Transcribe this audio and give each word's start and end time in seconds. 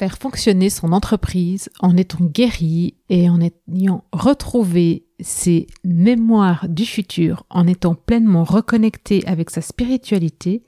faire 0.00 0.16
fonctionner 0.16 0.70
son 0.70 0.92
entreprise 0.92 1.68
en 1.80 1.94
étant 1.94 2.24
guéri 2.24 2.94
et 3.10 3.28
en 3.28 3.38
ayant 3.42 4.02
retrouvé 4.14 5.04
ses 5.20 5.66
mémoires 5.84 6.66
du 6.70 6.86
futur, 6.86 7.44
en 7.50 7.66
étant 7.66 7.94
pleinement 7.94 8.44
reconnecté 8.44 9.22
avec 9.26 9.50
sa 9.50 9.60
spiritualité, 9.60 10.62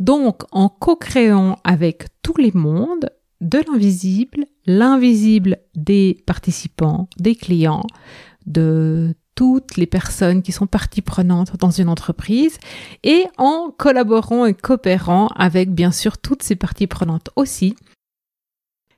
donc 0.00 0.44
en 0.52 0.70
co-créant 0.70 1.58
avec 1.64 2.06
tous 2.22 2.38
les 2.38 2.52
mondes 2.54 3.10
de 3.42 3.58
l'invisible, 3.68 4.46
l'invisible 4.64 5.58
des 5.74 6.22
participants, 6.24 7.10
des 7.18 7.34
clients, 7.34 7.84
de 8.46 9.14
toutes 9.34 9.76
les 9.76 9.86
personnes 9.86 10.40
qui 10.40 10.52
sont 10.52 10.66
parties 10.66 11.02
prenantes 11.02 11.58
dans 11.58 11.70
une 11.70 11.90
entreprise 11.90 12.56
et 13.04 13.26
en 13.36 13.70
collaborant 13.76 14.46
et 14.46 14.54
coopérant 14.54 15.26
avec 15.36 15.74
bien 15.74 15.92
sûr 15.92 16.16
toutes 16.16 16.42
ces 16.42 16.56
parties 16.56 16.86
prenantes 16.86 17.28
aussi. 17.36 17.74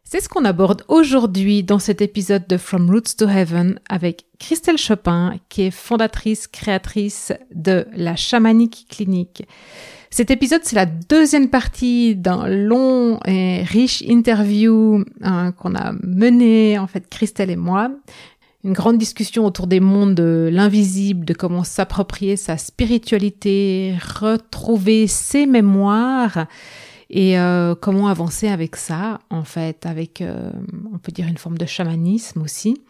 C'est 0.07 0.21
ce 0.21 0.29
qu'on 0.29 0.45
aborde 0.45 0.84
aujourd'hui 0.89 1.62
dans 1.62 1.79
cet 1.79 2.03
épisode 2.03 2.46
de 2.46 2.58
From 2.58 2.90
Roots 2.90 3.17
to 3.17 3.26
Heaven 3.26 3.81
avec 3.89 4.26
Christelle 4.39 4.76
Chopin 4.76 5.36
qui 5.49 5.62
est 5.62 5.71
fondatrice, 5.71 6.46
créatrice 6.46 7.32
de 7.54 7.86
la 7.96 8.14
chamanique 8.14 8.86
clinique. 8.90 9.48
Cet 10.11 10.31
épisode, 10.31 10.61
c'est 10.62 10.76
la 10.76 10.86
deuxième 10.86 11.48
partie 11.48 12.14
d'un 12.14 12.46
long 12.46 13.18
et 13.25 13.62
riche 13.64 14.03
interview 14.03 15.03
hein, 15.22 15.53
qu'on 15.53 15.75
a 15.75 15.93
mené, 16.03 16.79
en 16.79 16.86
fait, 16.86 17.09
Christelle 17.09 17.50
et 17.50 17.57
moi 17.57 17.90
une 18.64 18.73
grande 18.73 18.96
discussion 18.96 19.45
autour 19.45 19.67
des 19.67 19.81
mondes 19.81 20.14
de 20.14 20.48
l'invisible, 20.50 21.26
de 21.26 21.34
comment 21.34 21.64
s'approprier 21.64 22.36
sa 22.36 22.57
spiritualité, 22.57 23.95
retrouver 24.18 25.07
ses 25.07 25.45
mémoires 25.45 26.46
et 27.11 27.39
euh, 27.39 27.75
comment 27.75 28.08
avancer 28.08 28.49
avec 28.49 28.76
ça, 28.76 29.21
en 29.31 29.45
fait, 29.45 29.86
avec, 29.86 30.21
euh, 30.21 30.50
on 30.93 30.99
peut 30.99 31.12
dire, 31.12 31.26
une 31.26 31.39
forme 31.39 31.58
de 31.58 31.67
chamanisme 31.67 32.42
aussi. 32.42 32.83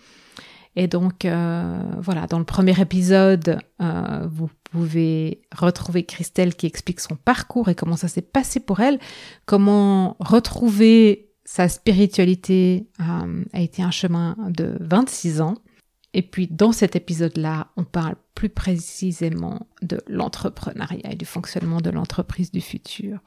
Et 0.77 0.89
donc, 0.89 1.25
euh, 1.25 1.83
voilà, 2.01 2.27
dans 2.27 2.39
le 2.39 2.45
premier 2.45 2.79
épisode, 2.81 3.59
vous 3.79 4.51
pouvez 4.71 5.43
retrouver 5.57 6.05
Christelle 6.05 6.57
qui 6.57 6.67
explique 6.67 6.99
son 6.99 7.15
parcours 7.15 7.69
et 7.69 7.77
comment 7.77 7.97
ça 7.97 8.09
s'est 8.09 8.23
passé 8.23 8.59
pour 8.59 8.81
elle, 8.81 8.99
comment 9.47 10.17
retrouver 10.19 11.31
sa 11.45 11.69
spiritualité 11.69 12.89
a 12.99 13.61
été 13.61 13.83
un 13.83 13.93
chemin 13.93 14.37
de 14.49 14.77
26 14.81 15.43
ans. 15.43 15.55
Et 16.13 16.23
puis 16.23 16.49
dans 16.49 16.73
cet 16.73 16.97
épisode-là, 16.97 17.69
on 17.77 17.85
parle 17.85 18.17
plus 18.35 18.49
précisément 18.49 19.69
de 19.83 20.01
l'entrepreneuriat 20.09 21.13
et 21.13 21.17
du 21.17 21.27
fonctionnement 21.27 21.81
de 21.81 21.91
l'entreprise 21.91 22.51
du 22.51 22.61
futur. 22.61 23.21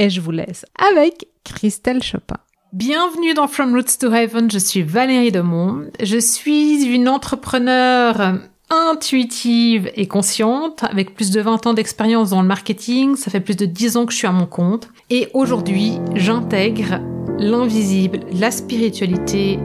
Et 0.00 0.08
je 0.08 0.22
vous 0.22 0.30
laisse 0.30 0.64
avec 0.78 1.28
Christelle 1.44 2.02
Chopin. 2.02 2.38
Bienvenue 2.72 3.34
dans 3.34 3.46
From 3.46 3.74
Roots 3.74 3.98
to 4.00 4.10
Heaven, 4.10 4.50
je 4.50 4.56
suis 4.56 4.80
Valérie 4.82 5.30
Demont. 5.30 5.90
Je 6.02 6.16
suis 6.16 6.84
une 6.86 7.06
entrepreneure 7.06 8.38
intuitive 8.70 9.90
et 9.96 10.08
consciente, 10.08 10.84
avec 10.84 11.14
plus 11.14 11.30
de 11.30 11.42
20 11.42 11.66
ans 11.66 11.74
d'expérience 11.74 12.30
dans 12.30 12.40
le 12.40 12.48
marketing. 12.48 13.14
Ça 13.14 13.30
fait 13.30 13.40
plus 13.40 13.56
de 13.56 13.66
10 13.66 13.98
ans 13.98 14.06
que 14.06 14.12
je 14.14 14.16
suis 14.16 14.26
à 14.26 14.32
mon 14.32 14.46
compte. 14.46 14.88
Et 15.10 15.28
aujourd'hui, 15.34 15.98
j'intègre 16.14 17.00
l'invisible, 17.38 18.20
la 18.32 18.50
spiritualité, 18.50 19.58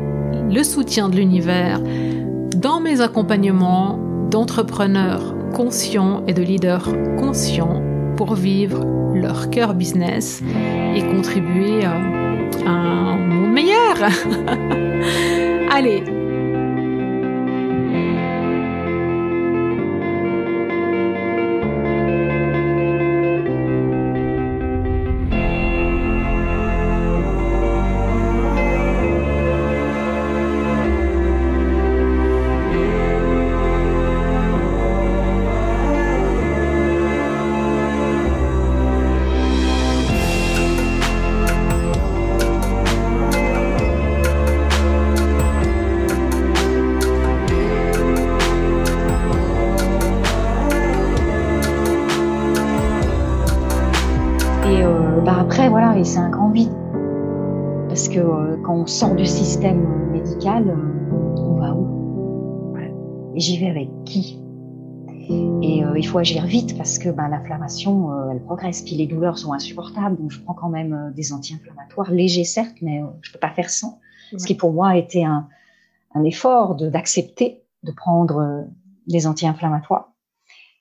le 0.51 0.63
soutien 0.63 1.07
de 1.07 1.15
l'univers 1.15 1.79
dans 2.57 2.81
mes 2.81 2.99
accompagnements 2.99 3.97
d'entrepreneurs 4.29 5.33
conscients 5.53 6.25
et 6.27 6.33
de 6.33 6.41
leaders 6.41 6.91
conscients 7.17 7.94
pour 8.15 8.35
vivre 8.35 8.85
leur 9.13 9.49
cœur 9.49 9.73
business 9.73 10.41
et 10.95 11.01
contribuer 11.01 11.83
à 11.83 11.95
un 12.69 13.17
monde 13.17 13.51
meilleur. 13.51 13.95
Allez, 15.71 16.03
on 58.67 58.85
sort 58.85 59.15
du 59.15 59.25
système 59.25 60.11
médical, 60.11 60.69
euh, 60.69 61.41
on 61.41 61.55
va 61.55 61.73
où? 61.73 62.75
Et 63.35 63.39
j'y 63.39 63.57
vais 63.57 63.69
avec 63.69 63.89
qui? 64.05 64.41
Et 65.61 65.83
euh, 65.83 65.97
il 65.97 66.05
faut 66.07 66.19
agir 66.19 66.45
vite 66.45 66.77
parce 66.77 66.97
que 66.97 67.09
ben, 67.09 67.27
l'inflammation, 67.27 68.11
euh, 68.11 68.31
elle 68.31 68.41
progresse, 68.41 68.81
puis 68.81 68.95
les 68.95 69.07
douleurs 69.07 69.37
sont 69.37 69.53
insupportables. 69.53 70.17
Donc 70.17 70.31
je 70.31 70.39
prends 70.41 70.53
quand 70.53 70.69
même 70.69 71.13
des 71.15 71.33
anti-inflammatoires, 71.33 72.11
légers 72.11 72.43
certes, 72.43 72.77
mais 72.81 73.01
je 73.21 73.31
peux 73.31 73.39
pas 73.39 73.49
faire 73.49 73.69
sans. 73.69 73.99
Ce 74.37 74.45
qui 74.45 74.55
pour 74.55 74.73
moi 74.73 74.89
a 74.89 74.97
été 74.97 75.23
un, 75.23 75.47
un 76.13 76.23
effort 76.23 76.75
d'accepter 76.75 77.63
de, 77.83 77.91
prendre 77.91 78.65
des 79.07 79.27
anti-inflammatoires. 79.27 80.11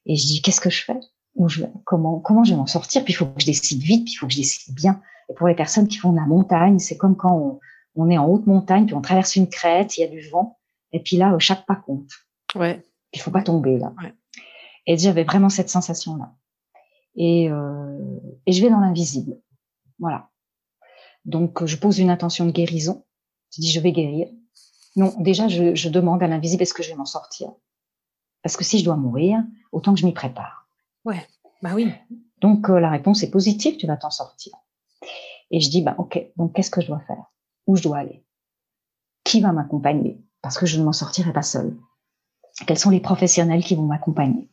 Et 0.07 0.17
je 0.17 0.27
dis 0.27 0.43
qu'est-ce 0.43 0.61
que 0.61 0.71
je 0.71 0.85
fais? 0.85 0.99
Où 1.37 1.49
je 1.49 1.65
Comment 1.85 2.21
comment 2.21 2.45
je 2.45 2.53
vais 2.53 2.57
m'en 2.57 2.67
sortir 2.67 3.05
Puis 3.05 3.13
il 3.13 3.17
faut 3.17 3.27
que 3.27 3.41
je 3.41 3.47
décide 3.47 3.83
vite, 3.83 4.05
puis 4.05 4.15
il 4.15 4.17
faut 4.17 4.27
que 4.27 4.33
je 4.33 4.39
décide 4.39 4.75
bien. 4.75 5.01
Et 5.29 5.35
pour 5.35 5.49
les 5.49 5.55
personnes 5.55 5.89
qui 5.89 5.97
font 5.97 6.13
de 6.13 6.17
la 6.19 6.27
montagne, 6.27 6.79
c'est 6.79 6.97
comme 6.97 7.17
quand 7.17 7.35
on, 7.35 7.61
on 7.97 8.11
est 8.11 8.19
en 8.19 8.27
haute 8.27 8.47
montagne, 8.47 8.87
puis 8.87 8.95
on 8.95 9.01
traverse 9.01 9.37
une 9.37 9.49
crête, 9.49 9.97
il 9.97 10.03
y 10.03 10.05
a 10.05 10.09
du 10.09 10.29
vent, 10.29 10.59
et 10.93 11.01
puis 11.01 11.17
là, 11.17 11.35
chaque 11.39 11.67
pas 11.67 11.77
compte. 11.77 12.11
Ouais. 12.55 12.83
Il 13.13 13.21
faut 13.21 13.31
pas 13.31 13.43
tomber 13.43 13.79
là. 13.79 13.93
Ouais. 14.03 14.13
Et 14.87 14.99
j'avais 14.99 15.25
vraiment 15.25 15.49
cette 15.49 15.71
sensation-là. 15.71 16.33
Et, 17.17 17.51
euh, 17.51 17.99
et 18.47 18.53
je 18.53 18.63
vais 18.63 18.71
dans 18.71 18.81
l'invisible. 18.81 19.41
Voilà. 19.99 20.31
Donc, 21.25 21.65
je 21.65 21.77
pose 21.77 21.99
une 21.99 22.11
intention 22.11 22.45
de 22.45 22.51
guérison. 22.51 23.05
Je 23.55 23.63
dis, 23.63 23.71
je 23.71 23.81
vais 23.81 23.93
guérir. 23.93 24.29
Non, 24.97 25.15
déjà, 25.19 25.49
je, 25.49 25.75
je 25.75 25.89
demande 25.89 26.23
à 26.23 26.27
l'invisible, 26.27 26.63
est-ce 26.63 26.75
que 26.75 26.83
je 26.83 26.91
vais 26.91 26.97
m'en 26.97 27.07
sortir? 27.07 27.51
Parce 28.43 28.57
que 28.57 28.65
si 28.65 28.79
je 28.79 28.85
dois 28.85 28.97
mourir, 28.97 29.43
autant 29.73 29.95
que 29.95 30.01
je 30.01 30.07
m'y 30.07 30.13
prépare. 30.13 30.64
Ouais, 31.05 31.27
bah 31.63 31.73
oui. 31.75 31.93
Donc, 32.41 32.69
euh, 32.71 32.81
la 32.81 32.91
réponse 32.91 33.23
est 33.23 33.31
positive, 33.31 33.77
tu 33.77 33.87
vas 33.87 33.97
t'en 33.97 34.11
sortir. 34.11 34.53
Et 35.51 35.61
je 35.61 35.71
dis, 35.71 35.83
bah 35.83 35.95
ok, 35.99 36.19
donc 36.37 36.55
qu'est-ce 36.55 36.71
que 36.71 36.81
je 36.81 36.87
dois 36.87 37.01
faire? 37.01 37.25
Où 37.67 37.77
je 37.77 37.83
dois 37.83 37.99
aller? 37.99 38.25
Qui 39.25 39.41
va 39.41 39.53
m'accompagner? 39.53 40.21
Parce 40.43 40.59
que 40.59 40.67
je 40.67 40.79
ne 40.79 40.85
m'en 40.85 40.93
sortirai 40.93 41.33
pas 41.33 41.43
seule. 41.43 41.77
Quels 42.67 42.79
sont 42.79 42.91
les 42.91 43.01
professionnels 43.01 43.65
qui 43.65 43.75
vont 43.75 43.85
m'accompagner? 43.87 44.49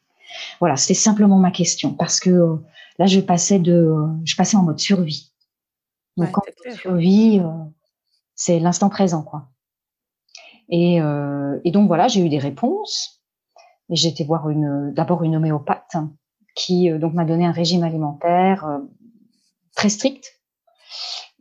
Voilà, 0.59 0.75
c'était 0.75 0.93
simplement 0.93 1.37
ma 1.37 1.51
question 1.51 1.93
parce 1.93 2.19
que 2.19 2.29
euh, 2.29 2.55
là, 2.97 3.05
je 3.05 3.19
passais 3.19 3.59
de, 3.59 3.73
euh, 3.73 4.07
je 4.23 4.35
passais 4.35 4.57
en 4.57 4.63
mode 4.63 4.79
survie. 4.79 5.33
Donc, 6.17 6.37
en 6.37 6.41
mode 6.45 6.75
survie, 6.77 7.39
euh, 7.39 7.49
c'est 8.35 8.59
l'instant 8.59 8.89
présent, 8.89 9.23
quoi. 9.23 9.49
Et, 10.69 10.99
et 11.65 11.71
donc 11.71 11.87
voilà, 11.87 12.07
j'ai 12.07 12.25
eu 12.25 12.29
des 12.29 12.39
réponses. 12.39 13.21
Été 13.89 14.23
voir 14.23 14.49
une, 14.49 14.93
d'abord 14.93 15.23
une 15.23 15.35
homéopathe 15.35 15.97
qui 16.55 16.89
donc 16.91 17.13
m'a 17.13 17.25
donné 17.25 17.45
un 17.45 17.51
régime 17.51 17.83
alimentaire 17.83 18.81
très 19.75 19.89
strict 19.89 20.41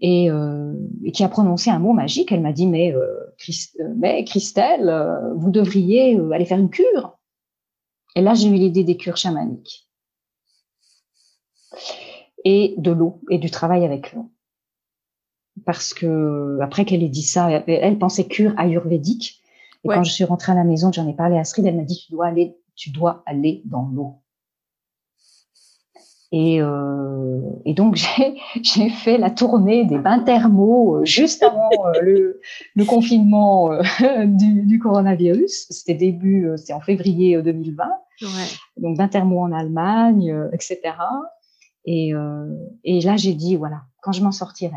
et, 0.01 0.31
euh, 0.31 0.75
et, 1.05 1.13
qui 1.13 1.25
a 1.25 1.29
prononcé 1.29 1.71
un 1.71 1.79
mot 1.79 1.93
magique. 1.93 2.33
Elle 2.33 2.41
m'a 2.41 2.53
dit 2.53 2.67
mais, 2.67 2.93
euh, 2.95 3.35
euh 3.81 3.95
mais 3.97 4.25
Christelle, 4.25 4.89
euh, 4.89 5.35
vous 5.35 5.51
devriez 5.51 6.17
euh, 6.17 6.31
aller 6.31 6.45
faire 6.45 6.59
une 6.59 6.71
cure. 6.71 7.19
Et 8.17 8.23
là, 8.23 8.35
j'ai 8.35 8.49
eu 8.49 8.55
l'idée 8.55 8.85
des 8.85 8.97
cures 8.97 9.17
chamaniques 9.17 9.89
et 12.45 12.75
de 12.79 12.91
l'eau 12.91 13.21
et 13.31 13.39
du 13.39 13.51
travail 13.51 13.85
avec 13.85 14.13
l'eau. 14.13 14.31
Parce 15.67 15.93
que 15.93 16.59
après 16.63 16.85
qu'elle 16.85 17.03
ait 17.03 17.09
dit 17.09 17.23
ça, 17.23 17.51
elle, 17.51 17.65
elle 17.67 17.99
pensait 17.99 18.27
cure 18.27 18.55
ayurvédique. 18.59 19.43
Et 19.85 19.89
quand 19.89 20.05
je 20.05 20.13
suis 20.13 20.25
rentrée 20.25 20.53
à 20.53 20.55
la 20.55 20.65
maison, 20.65 20.91
j'en 20.93 21.09
ai 21.09 21.15
parlé 21.15 21.37
à 21.37 21.41
Astrid, 21.41 21.67
elle 21.67 21.77
m'a 21.77 21.85
dit 21.85 22.03
tu 22.07 22.13
dois 22.13 22.27
aller, 22.27 22.57
tu 22.75 22.91
dois 22.91 23.23
aller 23.27 23.63
dans 23.65 23.89
l'eau. 23.89 24.20
Et, 26.33 26.63
euh, 26.63 27.41
et 27.65 27.75
donc 27.75 27.97
j'ai 28.63 28.89
fait 28.89 29.19
la 29.19 29.31
tournée 29.31 29.85
des 29.85 29.99
bains 29.99 30.21
thermaux 30.21 30.99
euh, 30.99 31.05
juste 31.05 31.43
avant 31.43 31.71
euh, 31.87 32.01
le, 32.03 32.41
le, 32.77 32.85
confinement 32.85 33.73
euh, 33.73 33.83
du, 34.27 34.63
du, 34.63 34.79
coronavirus. 34.79 35.67
C'était 35.71 35.95
début, 35.95 36.49
c'est 36.57 36.73
en 36.73 36.81
février 36.81 37.41
2020. 37.43 37.85
Ouais. 38.23 38.29
Donc 38.77 38.97
bains 38.97 39.09
thermaux 39.09 39.41
en 39.41 39.53
Allemagne, 39.53 40.49
etc. 40.53 40.81
Et, 41.85 42.13
et 42.85 43.01
là 43.01 43.17
j'ai 43.17 43.35
dit 43.35 43.57
voilà, 43.57 43.83
quand 44.03 44.13
je 44.13 44.23
m'en 44.23 44.33
sortirai, 44.33 44.77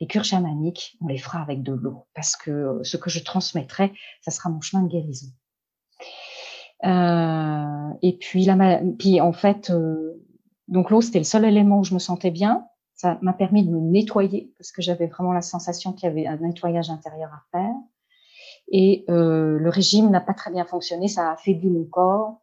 les 0.00 0.06
cures 0.06 0.24
chamaniques, 0.24 0.96
on 1.00 1.06
les 1.06 1.18
fera 1.18 1.40
avec 1.40 1.62
de 1.62 1.72
l'eau, 1.72 2.06
parce 2.14 2.36
que 2.36 2.80
ce 2.82 2.96
que 2.96 3.10
je 3.10 3.22
transmettrai, 3.22 3.92
ça 4.20 4.30
sera 4.30 4.50
mon 4.50 4.60
chemin 4.60 4.82
de 4.82 4.88
guérison. 4.88 5.28
Euh, 6.84 7.90
et 8.02 8.16
puis, 8.16 8.44
la, 8.44 8.80
puis 8.98 9.20
en 9.20 9.32
fait, 9.32 9.70
euh, 9.70 10.14
donc 10.68 10.90
l'eau, 10.90 11.00
c'était 11.00 11.18
le 11.18 11.24
seul 11.24 11.44
élément 11.44 11.80
où 11.80 11.84
je 11.84 11.94
me 11.94 11.98
sentais 11.98 12.30
bien. 12.30 12.66
Ça 12.94 13.18
m'a 13.22 13.32
permis 13.32 13.64
de 13.64 13.70
me 13.70 13.80
nettoyer, 13.80 14.52
parce 14.58 14.72
que 14.72 14.82
j'avais 14.82 15.06
vraiment 15.06 15.32
la 15.32 15.42
sensation 15.42 15.92
qu'il 15.92 16.08
y 16.08 16.10
avait 16.10 16.26
un 16.26 16.36
nettoyage 16.36 16.90
intérieur 16.90 17.30
à 17.32 17.42
faire. 17.52 17.74
Et 18.70 19.04
euh, 19.08 19.58
le 19.58 19.70
régime 19.70 20.10
n'a 20.10 20.20
pas 20.20 20.34
très 20.34 20.50
bien 20.50 20.64
fonctionné, 20.64 21.08
ça 21.08 21.30
a 21.30 21.32
affaibli 21.32 21.70
mon 21.70 21.84
corps. 21.84 22.42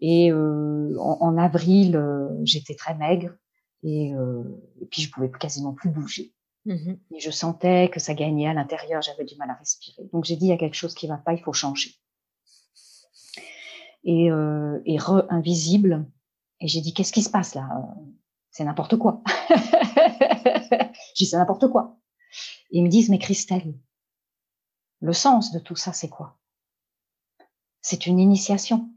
Et 0.00 0.32
euh, 0.32 0.96
en, 0.98 1.18
en, 1.20 1.36
avril, 1.36 1.96
euh, 1.96 2.28
j'étais 2.42 2.74
très 2.74 2.94
maigre 2.94 3.34
et, 3.82 4.14
euh, 4.14 4.42
et, 4.80 4.86
puis 4.86 5.02
je 5.02 5.10
pouvais 5.10 5.30
quasiment 5.30 5.72
plus 5.72 5.90
bouger. 5.90 6.34
Mmh 6.66 6.92
et 7.12 7.20
je 7.20 7.30
sentais 7.30 7.88
que 7.88 8.00
ça 8.00 8.12
gagnait 8.12 8.46
à 8.46 8.52
l'intérieur, 8.52 9.00
j'avais 9.00 9.24
du 9.24 9.34
mal 9.36 9.48
à 9.50 9.54
respirer. 9.54 10.02
Donc 10.12 10.24
j'ai 10.24 10.36
dit 10.36 10.46
il 10.46 10.50
y 10.50 10.52
a 10.52 10.58
quelque 10.58 10.74
chose 10.74 10.94
qui 10.94 11.06
va 11.06 11.16
pas, 11.16 11.32
il 11.32 11.40
faut 11.40 11.54
changer. 11.54 11.90
Et, 14.04 14.30
euh, 14.30 14.78
et 14.84 14.98
re 14.98 15.24
invisible. 15.30 16.06
Et 16.60 16.68
j'ai 16.68 16.80
dit 16.80 16.92
qu'est-ce 16.94 17.12
qui 17.12 17.22
se 17.22 17.30
passe 17.30 17.54
là? 17.54 17.68
C'est 18.50 18.64
n'importe 18.64 18.96
quoi. 18.96 19.22
j'ai 21.14 21.24
dit 21.24 21.26
c'est 21.26 21.36
n'importe 21.36 21.68
quoi. 21.68 21.98
Et 22.70 22.78
ils 22.78 22.84
me 22.84 22.88
disent 22.88 23.08
mais 23.08 23.18
Christelle, 23.18 23.74
le 25.00 25.12
sens 25.12 25.52
de 25.52 25.58
tout 25.58 25.76
ça 25.76 25.92
c'est 25.92 26.08
quoi? 26.08 26.38
C'est 27.80 28.06
une 28.06 28.18
initiation. 28.18 28.90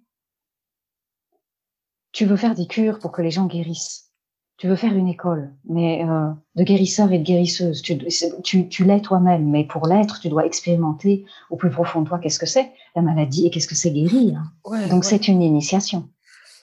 Tu 2.11 2.25
veux 2.25 2.37
faire 2.37 2.53
des 2.53 2.67
cures 2.67 2.99
pour 2.99 3.11
que 3.11 3.21
les 3.21 3.31
gens 3.31 3.45
guérissent 3.47 4.13
tu 4.57 4.67
veux 4.67 4.75
faire 4.75 4.95
une 4.95 5.07
école, 5.07 5.51
mais 5.65 6.05
euh, 6.07 6.29
de 6.55 6.63
guérisseurs 6.63 7.11
et 7.11 7.19
de 7.19 7.23
guérisseuses. 7.23 7.81
Tu, 7.81 7.97
tu, 8.43 8.69
tu 8.69 8.83
l'es 8.85 9.01
toi-même, 9.01 9.49
mais 9.49 9.65
pour 9.65 9.87
l'être, 9.87 10.19
tu 10.21 10.29
dois 10.29 10.45
expérimenter 10.45 11.25
au 11.49 11.57
plus 11.57 11.69
profond 11.69 12.01
de 12.01 12.07
toi 12.07 12.19
qu'est-ce 12.19 12.39
que 12.39 12.45
c'est 12.45 12.71
la 12.95 13.01
maladie 13.01 13.45
et 13.45 13.49
qu'est-ce 13.49 13.67
que 13.67 13.75
c'est 13.75 13.91
guérir. 13.91 14.41
Ouais, 14.65 14.87
Donc 14.87 15.03
c'est 15.05 15.27
une 15.27 15.41
initiation. 15.41 16.07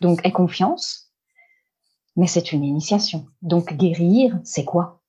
Donc 0.00 0.20
aie 0.24 0.32
confiance, 0.32 1.12
mais 2.16 2.26
c'est 2.26 2.52
une 2.52 2.64
initiation. 2.64 3.26
Donc 3.42 3.74
guérir, 3.74 4.38
c'est 4.44 4.64
quoi? 4.64 5.02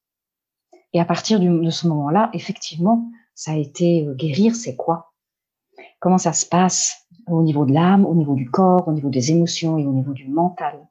Et 0.94 1.00
à 1.00 1.06
partir 1.06 1.40
de 1.40 1.70
ce 1.70 1.88
moment-là, 1.88 2.30
effectivement, 2.34 3.10
ça 3.34 3.52
a 3.52 3.56
été 3.56 4.06
euh, 4.06 4.14
guérir, 4.14 4.56
c'est 4.56 4.76
quoi? 4.76 5.14
Comment 6.00 6.18
ça 6.18 6.34
se 6.34 6.46
passe 6.46 7.08
au 7.28 7.42
niveau 7.42 7.66
de 7.66 7.74
l'âme, 7.74 8.06
au 8.06 8.16
niveau 8.16 8.36
du 8.36 8.50
corps, 8.50 8.88
au 8.88 8.92
niveau 8.92 9.10
des 9.10 9.32
émotions 9.32 9.78
et 9.78 9.86
au 9.86 9.94
niveau 9.94 10.14
du 10.14 10.28
mental? 10.28 10.86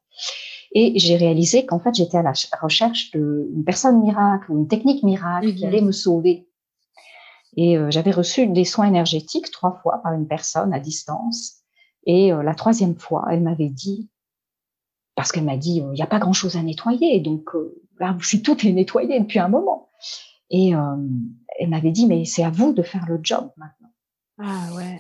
Et 0.73 0.99
j'ai 0.99 1.17
réalisé 1.17 1.67
qu'en 1.67 1.81
fait, 1.81 1.94
j'étais 1.94 2.19
à 2.19 2.23
la 2.23 2.32
recherche 2.61 3.11
d'une 3.11 3.64
personne 3.64 4.00
miracle 4.00 4.50
ou 4.50 4.58
une 4.58 4.69
technique 4.69 5.02
miracle 5.02 5.55
qui 5.55 5.67
allait 5.67 5.81
me 5.81 5.93
sauver. 5.93 6.49
Et 7.56 7.76
euh, 7.76 7.91
j'avais 7.91 8.12
reçu 8.12 8.47
des 8.47 8.64
soins 8.64 8.87
énergétiques 8.87 9.50
trois 9.50 9.81
fois 9.82 10.00
par 10.02 10.12
une 10.12 10.29
personne 10.29 10.73
à 10.73 10.79
distance. 10.79 11.60
Et 12.05 12.32
euh, 12.32 12.43
la 12.43 12.55
troisième 12.55 12.97
fois, 12.97 13.26
elle 13.31 13.43
m'avait 13.43 13.69
dit, 13.69 14.08
parce 15.14 15.32
qu'elle 15.32 15.44
m'a 15.44 15.56
dit, 15.56 15.76
il 15.76 15.91
n'y 15.91 16.02
a 16.02 16.06
pas 16.06 16.19
grand-chose 16.19 16.56
à 16.56 16.62
nettoyer, 16.62 17.20
donc 17.20 17.55
euh, 17.55 17.82
là, 17.99 18.17
je 18.19 18.26
suis 18.26 18.43
toute 18.43 18.64
nettoyée 18.64 19.20
depuis 19.20 19.38
un 19.38 19.49
moment. 19.49 19.91
Et 20.52 20.70
elle 20.70 21.69
m'avait 21.69 21.93
dit, 21.93 22.06
mais 22.06 22.25
c'est 22.25 22.43
à 22.43 22.50
vous 22.50 22.73
de 22.73 22.82
faire 22.82 23.06
le 23.06 23.20
job 23.23 23.52
maintenant. 23.56 23.91
Ah 24.38 24.75
ouais. 24.75 24.99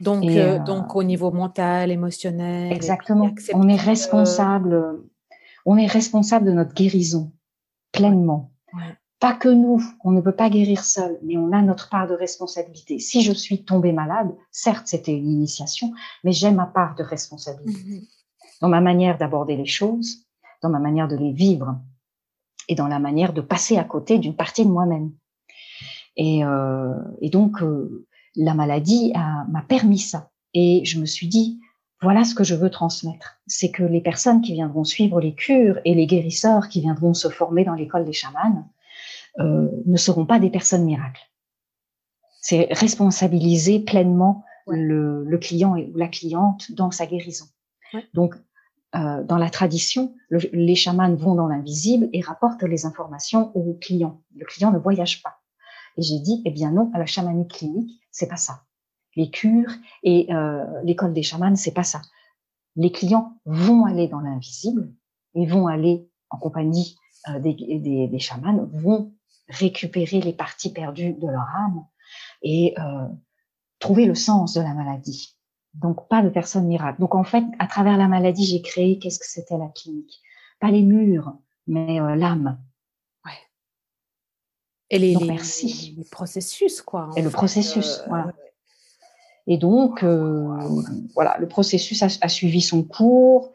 Donc, 0.00 0.24
euh, 0.24 0.58
donc 0.58 0.96
au 0.96 1.02
niveau 1.02 1.30
mental, 1.30 1.90
émotionnel. 1.90 2.72
Exactement. 2.72 3.30
On 3.52 3.68
est 3.68 3.76
responsable. 3.76 5.00
On 5.66 5.76
est 5.76 5.86
responsable 5.86 6.46
de 6.46 6.52
notre 6.52 6.72
guérison 6.72 7.32
pleinement. 7.92 8.52
Ouais. 8.72 8.96
Pas 9.20 9.34
que 9.34 9.48
nous, 9.48 9.82
on 10.02 10.12
ne 10.12 10.20
peut 10.22 10.34
pas 10.34 10.48
guérir 10.48 10.82
seul, 10.82 11.18
mais 11.22 11.36
on 11.36 11.52
a 11.52 11.60
notre 11.60 11.90
part 11.90 12.08
de 12.08 12.14
responsabilité. 12.14 12.98
Si 12.98 13.22
je 13.22 13.32
suis 13.32 13.64
tombée 13.64 13.92
malade, 13.92 14.34
certes, 14.50 14.86
c'était 14.86 15.12
une 15.12 15.30
initiation, 15.30 15.92
mais 16.24 16.32
j'ai 16.32 16.50
ma 16.50 16.66
part 16.66 16.94
de 16.94 17.02
responsabilité 17.02 18.00
mmh 18.00 18.00
dans 18.60 18.68
ma 18.68 18.82
manière 18.82 19.16
d'aborder 19.16 19.56
les 19.56 19.64
choses, 19.64 20.26
dans 20.62 20.68
ma 20.68 20.78
manière 20.78 21.08
de 21.08 21.16
les 21.16 21.32
vivre 21.32 21.78
et 22.68 22.74
dans 22.74 22.88
la 22.88 22.98
manière 22.98 23.32
de 23.32 23.40
passer 23.40 23.78
à 23.78 23.84
côté 23.84 24.18
d'une 24.18 24.36
partie 24.36 24.66
de 24.66 24.70
moi-même. 24.70 25.12
Et, 26.16 26.44
euh, 26.44 26.94
et 27.22 27.30
donc, 27.30 27.62
euh, 27.62 28.06
la 28.36 28.52
maladie 28.52 29.12
m'a 29.48 29.62
permis 29.62 29.98
ça. 29.98 30.30
Et 30.52 30.84
je 30.84 31.00
me 31.00 31.06
suis 31.06 31.26
dit, 31.26 31.58
voilà 32.02 32.24
ce 32.24 32.34
que 32.34 32.44
je 32.44 32.54
veux 32.54 32.70
transmettre. 32.70 33.40
C'est 33.46 33.70
que 33.70 33.82
les 33.82 34.00
personnes 34.00 34.42
qui 34.42 34.52
viendront 34.52 34.84
suivre 34.84 35.20
les 35.20 35.34
cures 35.34 35.78
et 35.84 35.94
les 35.94 36.06
guérisseurs 36.06 36.68
qui 36.68 36.80
viendront 36.80 37.14
se 37.14 37.28
former 37.28 37.64
dans 37.64 37.74
l'école 37.74 38.04
des 38.04 38.12
chamans 38.12 38.68
euh, 39.38 39.68
ne 39.86 39.96
seront 39.96 40.26
pas 40.26 40.38
des 40.38 40.50
personnes 40.50 40.84
miracles. 40.84 41.22
C'est 42.40 42.68
responsabiliser 42.70 43.80
pleinement 43.80 44.44
le, 44.66 45.24
le, 45.24 45.38
client 45.38 45.76
ou 45.76 45.96
la 45.96 46.08
cliente 46.08 46.72
dans 46.72 46.90
sa 46.90 47.06
guérison. 47.06 47.46
Ouais. 47.92 48.04
Donc, 48.14 48.34
euh, 48.96 49.22
dans 49.22 49.36
la 49.36 49.50
tradition, 49.50 50.14
le, 50.28 50.40
les 50.52 50.74
chamans 50.74 51.14
vont 51.14 51.34
dans 51.34 51.46
l'invisible 51.46 52.08
et 52.12 52.20
rapportent 52.20 52.62
les 52.62 52.86
informations 52.86 53.54
au 53.56 53.74
client. 53.74 54.22
Le 54.34 54.44
client 54.44 54.72
ne 54.72 54.78
voyage 54.78 55.22
pas. 55.22 55.36
Et 55.96 56.02
j'ai 56.02 56.18
dit, 56.18 56.42
eh 56.44 56.50
bien 56.50 56.72
non, 56.72 56.90
à 56.94 56.98
la 56.98 57.06
chamanique 57.06 57.52
clinique, 57.52 58.00
c'est 58.10 58.28
pas 58.28 58.36
ça. 58.36 58.62
Les 59.16 59.30
cures 59.30 59.70
et 60.02 60.32
euh, 60.32 60.64
l'école 60.82 61.12
des 61.12 61.22
chamans, 61.22 61.54
c'est 61.56 61.74
pas 61.74 61.84
ça. 61.84 62.00
Les 62.76 62.90
clients 62.90 63.38
vont 63.44 63.84
aller 63.84 64.08
dans 64.08 64.20
l'invisible, 64.20 64.92
ils 65.34 65.48
vont 65.48 65.66
aller 65.66 66.08
en 66.30 66.38
compagnie 66.38 66.96
euh, 67.28 67.38
des, 67.38 67.54
des, 67.54 68.08
des, 68.08 68.18
chamans, 68.18 68.68
vont 68.72 69.12
récupérer 69.50 70.20
les 70.20 70.32
parties 70.32 70.72
perdues 70.72 71.12
de 71.12 71.26
leur 71.26 71.48
âme 71.56 71.84
et 72.42 72.74
euh, 72.78 73.08
trouver 73.78 74.06
le 74.06 74.14
sens 74.14 74.54
de 74.54 74.60
la 74.60 74.74
maladie. 74.74 75.36
Donc 75.74 76.08
pas 76.08 76.22
de 76.22 76.28
personne 76.28 76.66
miracle. 76.66 77.00
Donc 77.00 77.14
en 77.14 77.24
fait, 77.24 77.44
à 77.58 77.66
travers 77.66 77.96
la 77.96 78.08
maladie, 78.08 78.44
j'ai 78.44 78.62
créé 78.62 78.98
qu'est-ce 78.98 79.18
que 79.18 79.26
c'était 79.26 79.58
la 79.58 79.68
clinique? 79.68 80.20
Pas 80.58 80.70
les 80.70 80.82
murs, 80.82 81.36
mais 81.66 82.00
euh, 82.00 82.16
l'âme. 82.16 82.58
Ouais. 83.24 83.32
Et 84.90 84.98
les, 84.98 85.14
donc, 85.14 85.24
merci. 85.28 85.94
les 85.96 86.04
processus, 86.04 86.82
quoi. 86.82 87.10
Et 87.16 87.22
le 87.22 87.30
processus, 87.30 88.00
euh, 88.00 88.04
voilà. 88.08 88.32
Et 89.46 89.58
donc, 89.58 90.02
euh, 90.02 90.56
voilà, 91.14 91.36
le 91.38 91.48
processus 91.48 92.02
a, 92.02 92.08
a 92.20 92.28
suivi 92.28 92.60
son 92.60 92.82
cours. 92.82 93.52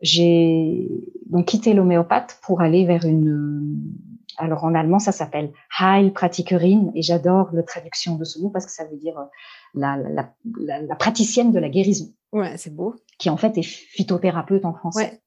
J'ai 0.00 0.88
donc 1.26 1.46
quitté 1.46 1.74
l'homéopathe 1.74 2.38
pour 2.42 2.60
aller 2.60 2.84
vers 2.84 3.04
une. 3.04 3.76
Alors 4.38 4.64
en 4.64 4.74
allemand, 4.74 4.98
ça 5.00 5.12
s'appelle 5.12 5.52
Heilpratikerin 5.80 6.92
et 6.94 7.02
j'adore 7.02 7.50
la 7.52 7.62
traduction 7.64 8.16
de 8.16 8.24
ce 8.24 8.40
mot 8.40 8.50
parce 8.50 8.66
que 8.66 8.72
ça 8.72 8.84
veut 8.86 8.96
dire 8.96 9.18
euh, 9.18 9.24
la, 9.74 9.96
la, 9.96 10.32
la, 10.58 10.80
la 10.80 10.96
praticienne 10.96 11.52
de 11.52 11.58
la 11.58 11.68
guérison. 11.68 12.12
Ouais, 12.32 12.56
c'est 12.56 12.74
beau. 12.74 12.94
Qui 13.18 13.30
en 13.30 13.36
fait 13.36 13.58
est 13.58 13.62
phytothérapeute 13.62 14.64
en 14.64 14.74
français. 14.74 15.10
Ouais. 15.10 15.20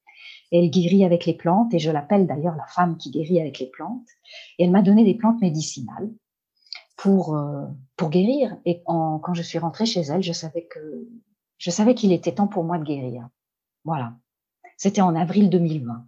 Elle 0.51 0.69
guérit 0.69 1.05
avec 1.05 1.25
les 1.25 1.33
plantes 1.33 1.73
et 1.73 1.79
je 1.79 1.91
l'appelle 1.91 2.27
d'ailleurs 2.27 2.55
la 2.55 2.65
femme 2.65 2.97
qui 2.97 3.11
guérit 3.11 3.39
avec 3.39 3.59
les 3.59 3.67
plantes. 3.67 4.07
Et 4.57 4.65
elle 4.65 4.71
m'a 4.71 4.81
donné 4.81 5.03
des 5.03 5.15
plantes 5.15 5.41
médicinales 5.41 6.09
pour 6.97 7.35
euh, 7.35 7.65
pour 7.97 8.09
guérir. 8.09 8.57
Et 8.65 8.81
en, 8.85 9.19
quand 9.19 9.33
je 9.33 9.41
suis 9.41 9.59
rentrée 9.59 9.85
chez 9.85 10.01
elle, 10.01 10.23
je 10.23 10.33
savais 10.33 10.65
que 10.65 11.07
je 11.57 11.69
savais 11.69 11.95
qu'il 11.95 12.11
était 12.11 12.33
temps 12.33 12.47
pour 12.47 12.63
moi 12.63 12.77
de 12.77 12.83
guérir. 12.83 13.27
Voilà. 13.83 14.13
C'était 14.77 15.01
en 15.01 15.15
avril 15.15 15.49
2020. 15.49 16.05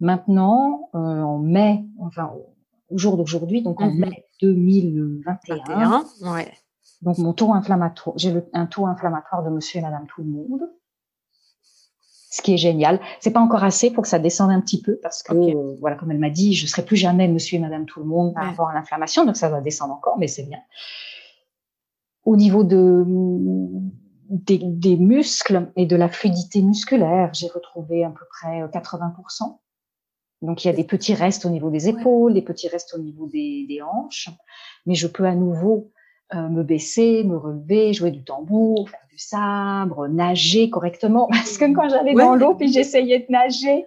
Maintenant, 0.00 0.90
euh, 0.94 0.98
en 0.98 1.38
mai, 1.38 1.84
enfin 1.98 2.32
au 2.90 2.98
jour 2.98 3.16
d'aujourd'hui, 3.16 3.62
donc 3.62 3.80
en 3.80 3.90
mmh 3.90 3.98
mai 3.98 4.24
2021, 4.40 5.56
21, 6.20 6.32
ouais. 6.32 6.52
donc 7.02 7.18
mon 7.18 7.32
taux 7.32 7.52
inflammatoire, 7.52 8.16
j'ai 8.16 8.34
un 8.52 8.66
taux 8.66 8.86
inflammatoire 8.86 9.42
de 9.42 9.50
Monsieur 9.50 9.80
et 9.80 9.82
Madame 9.82 10.06
tout 10.06 10.22
le 10.22 10.28
monde 10.28 10.68
ce 12.30 12.42
qui 12.42 12.54
est 12.54 12.58
génial. 12.58 13.00
C'est 13.20 13.30
pas 13.30 13.40
encore 13.40 13.64
assez 13.64 13.90
pour 13.90 14.02
que 14.02 14.08
ça 14.08 14.18
descende 14.18 14.50
un 14.50 14.60
petit 14.60 14.80
peu 14.80 14.98
parce 15.02 15.22
que 15.22 15.32
okay. 15.32 15.56
euh, 15.56 15.76
voilà, 15.80 15.96
comme 15.96 16.10
elle 16.10 16.18
m'a 16.18 16.30
dit, 16.30 16.54
je 16.54 16.66
serai 16.66 16.84
plus 16.84 16.96
jamais 16.96 17.26
Monsieur 17.28 17.56
et 17.56 17.60
Madame 17.60 17.86
tout 17.86 18.00
le 18.00 18.06
monde 18.06 18.34
par 18.34 18.44
ouais. 18.44 18.50
rapport 18.50 18.68
à 18.68 18.74
l'inflammation, 18.74 19.24
donc 19.24 19.36
ça 19.36 19.48
va 19.48 19.60
descendre 19.60 19.94
encore, 19.94 20.18
mais 20.18 20.28
c'est 20.28 20.44
bien. 20.44 20.58
Au 22.24 22.36
niveau 22.36 22.64
de 22.64 23.04
des, 24.28 24.60
des, 24.62 24.96
muscles 24.98 25.72
et 25.76 25.86
de 25.86 25.96
la 25.96 26.08
fluidité 26.10 26.60
musculaire, 26.60 27.30
j'ai 27.32 27.48
retrouvé 27.48 28.04
à 28.04 28.10
peu 28.10 28.26
près 28.28 28.62
80%. 28.66 29.58
Donc 30.42 30.64
il 30.64 30.68
y 30.68 30.70
a 30.70 30.74
des 30.74 30.84
petits 30.84 31.14
restes 31.14 31.44
au 31.46 31.50
niveau 31.50 31.70
des 31.70 31.88
épaules, 31.88 32.34
des 32.34 32.42
petits 32.42 32.68
restes 32.68 32.94
au 32.94 32.98
niveau 32.98 33.26
des, 33.26 33.66
des 33.68 33.82
hanches, 33.82 34.28
mais 34.86 34.94
je 34.94 35.06
peux 35.06 35.24
à 35.24 35.34
nouveau 35.34 35.90
euh, 36.34 36.48
me 36.48 36.62
baisser, 36.62 37.24
me 37.24 37.36
relever, 37.36 37.92
jouer 37.92 38.10
du 38.10 38.22
tambour, 38.22 38.88
faire 38.88 39.00
du 39.10 39.18
sabre, 39.18 40.06
nager 40.08 40.70
correctement. 40.70 41.26
Parce 41.30 41.58
que 41.58 41.72
quand 41.74 41.88
j'allais 41.88 42.14
ouais. 42.14 42.22
dans 42.22 42.34
l'eau 42.34 42.54
puis 42.54 42.72
j'essayais 42.72 43.20
de 43.20 43.26
nager, 43.30 43.86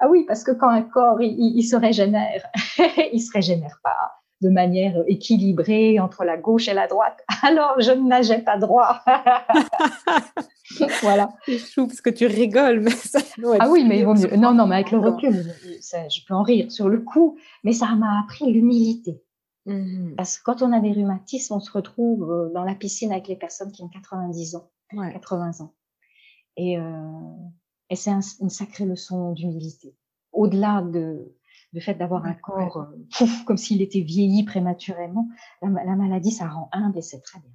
ah 0.00 0.08
oui, 0.08 0.24
parce 0.26 0.42
que 0.42 0.50
quand 0.50 0.68
un 0.68 0.82
corps 0.82 1.22
il, 1.22 1.56
il 1.56 1.62
se 1.62 1.76
régénère, 1.76 2.44
il 3.12 3.20
se 3.20 3.30
régénère 3.32 3.78
pas 3.84 4.21
de 4.42 4.48
manière 4.48 5.02
équilibrée 5.06 6.00
entre 6.00 6.24
la 6.24 6.36
gauche 6.36 6.68
et 6.68 6.74
la 6.74 6.88
droite. 6.88 7.24
Alors, 7.42 7.74
je 7.78 7.92
ne 7.92 8.08
nageais 8.08 8.40
pas 8.40 8.58
droit. 8.58 9.00
voilà. 11.02 11.30
C'est 11.46 11.58
chou 11.58 11.86
parce 11.86 12.00
que 12.00 12.10
tu 12.10 12.26
rigoles, 12.26 12.80
mais 12.80 12.90
ça. 12.90 13.20
ah 13.60 13.70
oui, 13.70 13.84
mais. 13.86 14.02
Non, 14.36 14.52
non, 14.52 14.66
mais 14.66 14.76
avec 14.76 14.90
le 14.90 14.98
recul, 14.98 15.44
je 15.80 16.26
peux 16.26 16.34
en 16.34 16.42
rire 16.42 16.70
sur 16.70 16.88
le 16.88 17.00
coup, 17.00 17.38
mais 17.62 17.72
ça 17.72 17.94
m'a 17.94 18.20
appris 18.20 18.52
l'humilité. 18.52 19.22
Mmh 19.64 20.16
parce 20.16 20.38
que 20.38 20.42
quand 20.42 20.62
on 20.62 20.72
a 20.72 20.80
des 20.80 20.90
rhumatismes, 20.90 21.54
on 21.54 21.60
se 21.60 21.70
retrouve 21.70 22.28
euh, 22.28 22.52
dans 22.52 22.64
la 22.64 22.74
piscine 22.74 23.12
avec 23.12 23.28
les 23.28 23.36
personnes 23.36 23.70
qui 23.70 23.80
ont 23.84 23.88
90 23.88 24.56
ans, 24.56 24.68
80 24.90 25.60
ans. 25.60 25.72
Et, 26.56 26.76
euh, 26.80 26.82
et 27.88 27.94
c'est 27.94 28.10
une 28.10 28.50
sacrée 28.50 28.86
leçon 28.86 29.30
d'humilité. 29.34 29.94
Au-delà 30.32 30.82
de, 30.82 31.32
le 31.72 31.80
fait 31.80 31.94
d'avoir 31.94 32.26
un 32.26 32.34
corps 32.34 32.76
euh, 32.78 33.26
comme 33.46 33.56
s'il 33.56 33.82
était 33.82 34.00
vieilli 34.00 34.44
prématurément, 34.44 35.28
la, 35.62 35.68
maladie, 35.68 36.30
ça 36.30 36.48
rend 36.48 36.68
humble 36.72 36.98
et 36.98 37.02
c'est 37.02 37.20
très 37.20 37.40
bien. 37.40 37.52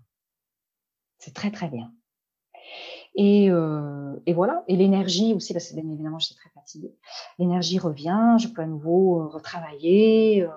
C'est 1.19 1.33
très 1.33 1.51
très 1.51 1.69
bien. 1.69 1.91
Et, 3.15 3.49
euh, 3.49 4.15
et 4.25 4.33
voilà. 4.33 4.63
Et 4.67 4.75
l'énergie 4.75 5.33
aussi, 5.33 5.53
parce 5.53 5.69
que 5.69 5.75
bien 5.75 5.89
évidemment, 5.91 6.19
j'étais 6.19 6.35
très 6.35 6.49
fatiguée. 6.51 6.93
L'énergie 7.39 7.79
revient, 7.79 8.37
je 8.39 8.47
peux 8.47 8.61
à 8.61 8.67
nouveau 8.67 9.21
euh, 9.21 9.27
retravailler. 9.27 10.43
Euh, 10.43 10.49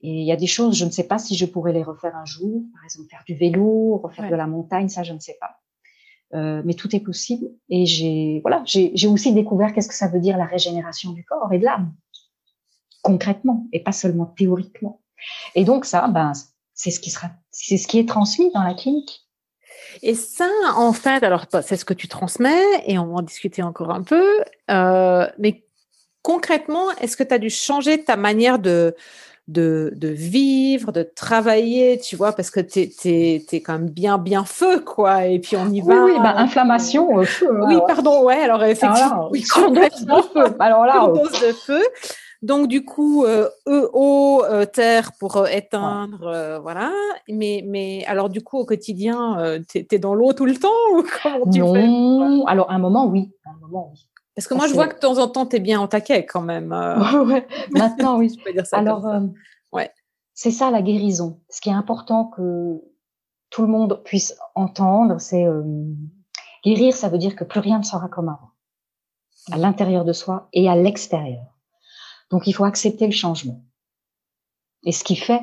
et 0.00 0.20
il 0.20 0.24
y 0.24 0.30
a 0.30 0.36
des 0.36 0.46
choses, 0.46 0.76
je 0.76 0.84
ne 0.84 0.90
sais 0.90 1.08
pas 1.08 1.18
si 1.18 1.34
je 1.34 1.44
pourrais 1.44 1.72
les 1.72 1.82
refaire 1.82 2.14
un 2.14 2.24
jour. 2.24 2.62
Par 2.72 2.84
exemple, 2.84 3.08
faire 3.08 3.24
du 3.26 3.34
vélo, 3.34 3.98
refaire 3.98 4.30
de 4.30 4.36
la 4.36 4.46
montagne, 4.46 4.88
ça, 4.88 5.02
je 5.02 5.12
ne 5.12 5.18
sais 5.18 5.36
pas. 5.40 5.58
Euh, 6.34 6.62
mais 6.64 6.74
tout 6.74 6.94
est 6.94 7.00
possible. 7.00 7.46
Et 7.68 7.86
j'ai 7.86 8.40
voilà, 8.42 8.62
j'ai 8.66 9.08
aussi 9.08 9.32
découvert 9.32 9.72
qu'est-ce 9.72 9.88
que 9.88 9.94
ça 9.94 10.08
veut 10.08 10.20
dire 10.20 10.36
la 10.36 10.44
régénération 10.44 11.12
du 11.12 11.24
corps 11.24 11.52
et 11.52 11.58
de 11.58 11.64
l'âme 11.64 11.94
concrètement 13.08 13.66
et 13.72 13.82
pas 13.82 13.92
seulement 13.92 14.26
théoriquement. 14.26 15.00
Et 15.54 15.64
donc 15.64 15.86
ça, 15.86 16.08
ben, 16.08 16.32
c'est 16.74 16.90
ce 16.90 17.00
qui 17.00 17.10
sera, 17.10 17.28
c'est 17.50 17.78
ce 17.78 17.88
qui 17.88 17.98
est 17.98 18.06
transmis 18.06 18.52
dans 18.52 18.62
la 18.62 18.74
clinique. 18.74 19.26
Et 20.02 20.14
ça, 20.14 20.50
en 20.76 20.92
fait, 20.92 21.22
alors 21.22 21.46
c'est 21.62 21.78
ce 21.78 21.86
que 21.86 21.94
tu 21.94 22.06
transmets 22.06 22.62
et 22.86 22.98
on 22.98 23.06
va 23.06 23.14
en 23.14 23.22
discuter 23.22 23.62
encore 23.62 23.90
un 23.90 24.02
peu. 24.02 24.44
Euh, 24.70 25.26
mais 25.38 25.64
concrètement, 26.20 26.90
est-ce 27.00 27.16
que 27.16 27.22
tu 27.22 27.32
as 27.32 27.38
dû 27.38 27.48
changer 27.48 28.04
ta 28.04 28.16
manière 28.16 28.58
de, 28.58 28.94
de, 29.46 29.90
de, 29.96 30.08
vivre, 30.08 30.92
de 30.92 31.02
travailler, 31.02 31.98
tu 31.98 32.14
vois, 32.14 32.32
parce 32.32 32.50
que 32.50 32.60
tu 32.60 32.80
es, 32.80 33.46
es, 33.50 33.62
quand 33.62 33.72
même 33.72 33.88
bien, 33.88 34.18
bien 34.18 34.44
feu, 34.44 34.80
quoi. 34.80 35.24
Et 35.24 35.38
puis 35.38 35.56
on 35.56 35.70
y 35.70 35.80
va. 35.80 36.04
Oui, 36.04 36.12
oui 36.12 36.18
bah, 36.22 36.34
inflammation, 36.36 37.24
feu. 37.24 37.48
Oui, 37.66 37.78
pardon, 37.86 38.22
ouais, 38.24 38.42
alors 38.42 38.62
effectivement. 38.64 39.30
oui, 39.32 39.40
de 39.56 40.22
feu. 40.22 40.56
Alors 40.58 40.84
là, 40.84 41.06
dose 41.06 41.40
de 41.40 41.52
feu. 41.52 41.82
Donc, 42.40 42.68
du 42.68 42.84
coup, 42.84 43.24
euh, 43.24 43.48
eau, 43.66 44.44
euh, 44.44 44.64
terre 44.64 45.10
pour 45.18 45.38
euh, 45.38 45.46
éteindre, 45.46 46.22
euh, 46.22 46.60
voilà. 46.60 46.92
Mais, 47.28 47.64
mais 47.66 48.04
alors, 48.06 48.28
du 48.28 48.42
coup, 48.42 48.58
au 48.58 48.64
quotidien, 48.64 49.60
tu 49.68 49.84
es, 49.90 49.98
dans 49.98 50.14
l'eau 50.14 50.32
tout 50.32 50.46
le 50.46 50.54
temps 50.54 50.68
ou 50.94 51.04
comment 51.22 51.50
tu 51.50 51.58
non. 51.58 52.46
Alors, 52.46 52.70
un 52.70 52.78
moment, 52.78 53.06
oui. 53.06 53.32
Un 53.44 53.58
moment, 53.60 53.90
oui. 53.92 54.08
Parce 54.36 54.46
que 54.46 54.54
moi, 54.54 54.68
je 54.68 54.74
vois 54.74 54.86
que 54.86 54.94
de 54.94 55.00
temps 55.00 55.18
en 55.18 55.26
temps, 55.26 55.46
tu 55.46 55.56
es 55.56 55.60
bien 55.60 55.80
en 55.80 55.88
taquet 55.88 56.24
quand 56.24 56.40
même. 56.40 56.70
ouais. 57.26 57.46
Maintenant, 57.72 58.18
oui. 58.18 58.32
je 58.46 58.52
dire 58.52 58.66
ça 58.66 58.78
alors, 58.78 59.04
ouais. 59.72 59.90
c'est 60.32 60.52
ça 60.52 60.70
la 60.70 60.80
guérison. 60.80 61.40
Ce 61.50 61.60
qui 61.60 61.70
est 61.70 61.74
important 61.74 62.26
que 62.26 62.80
tout 63.50 63.62
le 63.62 63.68
monde 63.68 64.00
puisse 64.04 64.38
entendre, 64.54 65.20
c'est 65.20 65.44
guérir, 66.64 66.94
ça 66.94 67.08
veut 67.08 67.18
dire 67.18 67.34
que 67.34 67.42
plus 67.42 67.58
rien 67.58 67.78
ne 67.78 67.84
sera 67.84 68.06
comme 68.06 68.28
avant. 68.28 68.50
À 69.50 69.56
l'intérieur 69.56 70.04
de 70.04 70.12
soi 70.12 70.48
et 70.52 70.68
à 70.68 70.76
l'extérieur. 70.76 71.57
Donc, 72.30 72.46
il 72.46 72.52
faut 72.52 72.64
accepter 72.64 73.06
le 73.06 73.12
changement. 73.12 73.64
Et 74.84 74.92
ce 74.92 75.04
qui 75.04 75.16
fait 75.16 75.42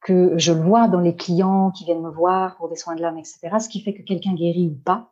que 0.00 0.36
je 0.36 0.52
le 0.52 0.62
vois 0.62 0.88
dans 0.88 1.00
les 1.00 1.16
clients 1.16 1.70
qui 1.70 1.84
viennent 1.84 2.02
me 2.02 2.10
voir 2.10 2.56
pour 2.56 2.68
des 2.68 2.76
soins 2.76 2.94
de 2.94 3.00
l'âme, 3.00 3.18
etc., 3.18 3.58
ce 3.60 3.68
qui 3.68 3.80
fait 3.80 3.94
que 3.94 4.02
quelqu'un 4.02 4.34
guérit 4.34 4.68
ou 4.68 4.82
pas, 4.84 5.10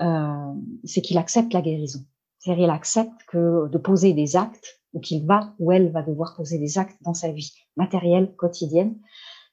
euh, 0.00 0.54
c'est 0.84 1.02
qu'il 1.02 1.18
accepte 1.18 1.52
la 1.52 1.62
guérison. 1.62 2.04
C'est-à-dire, 2.38 2.64
il 2.64 2.70
accepte 2.70 3.24
que 3.28 3.68
de 3.68 3.78
poser 3.78 4.12
des 4.12 4.36
actes, 4.36 4.80
ou 4.94 5.00
qu'il 5.00 5.26
va 5.26 5.54
ou 5.58 5.72
elle 5.72 5.90
va 5.90 6.02
devoir 6.02 6.34
poser 6.36 6.58
des 6.58 6.78
actes 6.78 6.96
dans 7.02 7.14
sa 7.14 7.30
vie 7.30 7.52
matérielle, 7.76 8.34
quotidienne, 8.36 8.96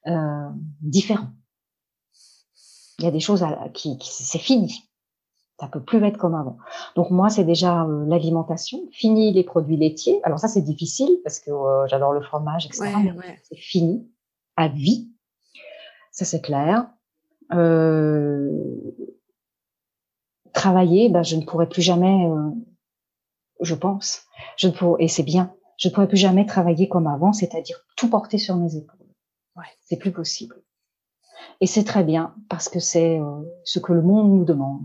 euh, 0.06 0.48
différents. 0.80 1.32
Il 2.98 3.04
y 3.04 3.08
a 3.08 3.10
des 3.10 3.20
choses 3.20 3.42
à, 3.42 3.68
qui, 3.74 3.98
qui 3.98 4.10
c'est 4.10 4.38
fini 4.38 4.88
ça 5.62 5.68
peut 5.68 5.80
plus 5.80 6.04
être 6.04 6.18
comme 6.18 6.34
avant. 6.34 6.58
Donc 6.96 7.10
moi, 7.10 7.30
c'est 7.30 7.44
déjà 7.44 7.84
euh, 7.84 8.04
l'alimentation. 8.08 8.80
Fini 8.90 9.32
les 9.32 9.44
produits 9.44 9.76
laitiers. 9.76 10.20
Alors 10.24 10.40
ça, 10.40 10.48
c'est 10.48 10.60
difficile 10.60 11.20
parce 11.22 11.38
que 11.38 11.52
euh, 11.52 11.86
j'adore 11.86 12.12
le 12.12 12.20
fromage, 12.20 12.66
etc. 12.66 12.92
C'est 13.44 13.56
fini 13.56 14.10
à 14.56 14.66
vie. 14.66 15.08
Ça, 16.10 16.24
c'est 16.24 16.40
clair. 16.40 16.90
Euh, 17.52 18.50
travailler, 20.52 21.10
ben, 21.10 21.22
je 21.22 21.36
ne 21.36 21.44
pourrais 21.44 21.68
plus 21.68 21.80
jamais, 21.80 22.28
je 23.60 23.76
pense, 23.76 24.22
je 24.56 24.66
ne 24.66 24.72
pourrais, 24.72 25.04
et 25.04 25.08
c'est 25.08 25.22
bien, 25.22 25.54
je 25.78 25.88
ne 25.88 25.94
pourrais 25.94 26.08
plus 26.08 26.16
jamais 26.16 26.44
travailler 26.44 26.88
comme 26.88 27.06
avant, 27.06 27.32
c'est-à-dire 27.32 27.78
tout 27.96 28.10
porter 28.10 28.38
sur 28.38 28.56
mes 28.56 28.74
épaules. 28.74 29.06
Ouais. 29.54 29.70
C'est 29.84 29.96
plus 29.96 30.12
possible. 30.12 30.56
Et 31.60 31.66
c'est 31.68 31.84
très 31.84 32.02
bien 32.02 32.34
parce 32.48 32.68
que 32.68 32.80
c'est 32.80 33.20
ce 33.62 33.78
que 33.78 33.92
le 33.92 34.02
monde 34.02 34.28
nous 34.28 34.44
demande. 34.44 34.82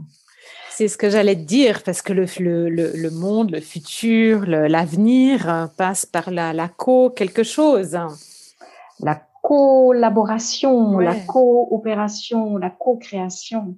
C'est 0.78 0.90
ce 0.90 0.98
que 1.00 1.10
j'allais 1.10 1.36
te 1.36 1.42
dire, 1.42 1.82
parce 1.82 2.04
que 2.04 2.14
le, 2.14 2.26
le, 2.70 2.92
le, 2.96 3.10
monde, 3.10 3.50
le 3.50 3.62
futur, 3.62 4.46
l'avenir 4.46 5.50
euh, 5.50 5.66
passe 5.76 6.06
par 6.06 6.30
la, 6.30 6.54
la 6.54 6.68
co 6.68 7.10
quelque 7.10 7.42
chose. 7.42 7.98
La 9.00 9.28
collaboration, 9.42 11.00
la 11.00 11.16
coopération, 11.16 12.58
la 12.58 12.70
co-création. 12.70 13.76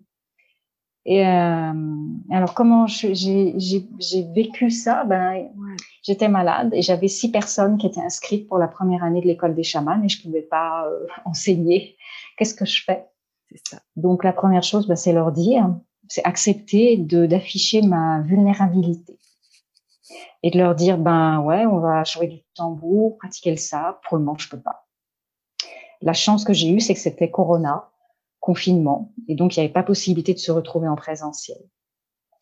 Et 1.06 1.26
euh, 1.26 1.72
alors, 2.32 2.54
comment 2.54 2.86
j'ai 2.86 3.54
vécu 4.36 4.70
ça? 4.70 5.06
Ben, 5.06 5.48
J'étais 6.04 6.28
malade 6.28 6.72
et 6.74 6.82
j'avais 6.82 7.08
six 7.08 7.32
personnes 7.32 7.78
qui 7.78 7.88
étaient 7.88 8.02
inscrites 8.02 8.46
pour 8.50 8.58
la 8.58 8.68
première 8.68 9.06
année 9.06 9.22
de 9.22 9.28
l'école 9.28 9.56
des 9.56 9.64
chamans 9.64 10.04
et 10.04 10.10
je 10.10 10.22
pouvais 10.22 10.42
pas 10.42 10.86
euh, 10.86 11.08
enseigner. 11.24 11.96
Qu'est-ce 12.36 12.56
que 12.56 12.66
je 12.66 12.84
fais? 12.84 13.06
Ça. 13.70 13.80
Donc, 13.96 14.26
la 14.26 14.34
première 14.34 14.64
chose, 14.64 14.86
ben, 14.86 14.98
c'est 14.98 15.14
leur 15.14 15.32
dire 15.32 15.66
c'est 16.10 16.26
accepter 16.26 16.98
de 16.98 17.26
d'afficher 17.26 17.82
ma 17.82 18.22
vulnérabilité 18.22 19.18
et 20.44 20.52
de 20.52 20.58
leur 20.58 20.76
dire 20.76 20.98
ben 20.98 21.40
ouais, 21.42 21.66
on 21.66 21.80
va 21.80 22.04
jouer 22.04 22.28
du 22.28 22.40
tambour, 22.56 23.18
pratiquer 23.18 23.52
le 23.52 23.58
ça. 23.58 24.02
Pour 24.08 24.18
le 24.18 24.24
moment, 24.24 24.38
je 24.38 24.50
peux 24.50 24.60
pas. 24.60 24.88
La 26.02 26.14
chance 26.14 26.44
que 26.44 26.54
j'ai 26.54 26.70
eue, 26.70 26.80
c'est 26.80 26.94
que 26.94 27.00
c'était 27.00 27.30
Corona, 27.30 27.90
confinement, 28.40 29.14
et 29.28 29.36
donc 29.36 29.56
il 29.56 29.60
n'y 29.60 29.66
avait 29.66 29.74
pas 29.74 29.84
possibilité 29.84 30.34
de 30.34 30.40
se 30.40 30.52
retrouver 30.52 30.88
en 30.88 30.96
présentiel. 30.96 31.60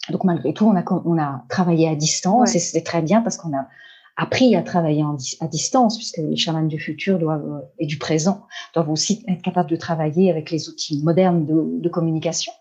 Donc 0.10 0.24
malgré 0.24 0.54
tout, 0.54 0.66
on 0.66 0.76
a 0.76 0.84
on 1.06 1.18
a 1.18 1.44
travaillé 1.50 1.90
à 1.90 1.96
distance 1.96 2.56
et 2.56 2.60
c'était 2.60 2.84
très 2.84 3.02
bien 3.02 3.22
parce 3.22 3.36
qu'on 3.36 3.56
a 3.56 3.68
appris 4.16 4.56
à 4.56 4.64
travailler 4.64 5.04
à 5.42 5.48
distance 5.48 5.98
puisque 5.98 6.18
les 6.18 6.38
chamans 6.38 6.64
du 6.64 6.80
futur 6.80 7.20
doivent 7.20 7.68
et 7.78 7.86
du 7.86 7.98
présent 7.98 8.46
doivent 8.74 8.90
aussi 8.90 9.24
être 9.28 9.42
capables 9.42 9.70
de 9.70 9.76
travailler 9.76 10.32
avec 10.32 10.50
les 10.50 10.70
outils 10.70 11.04
modernes 11.04 11.46
de, 11.46 11.82
de 11.82 11.90
communication. 11.90 12.54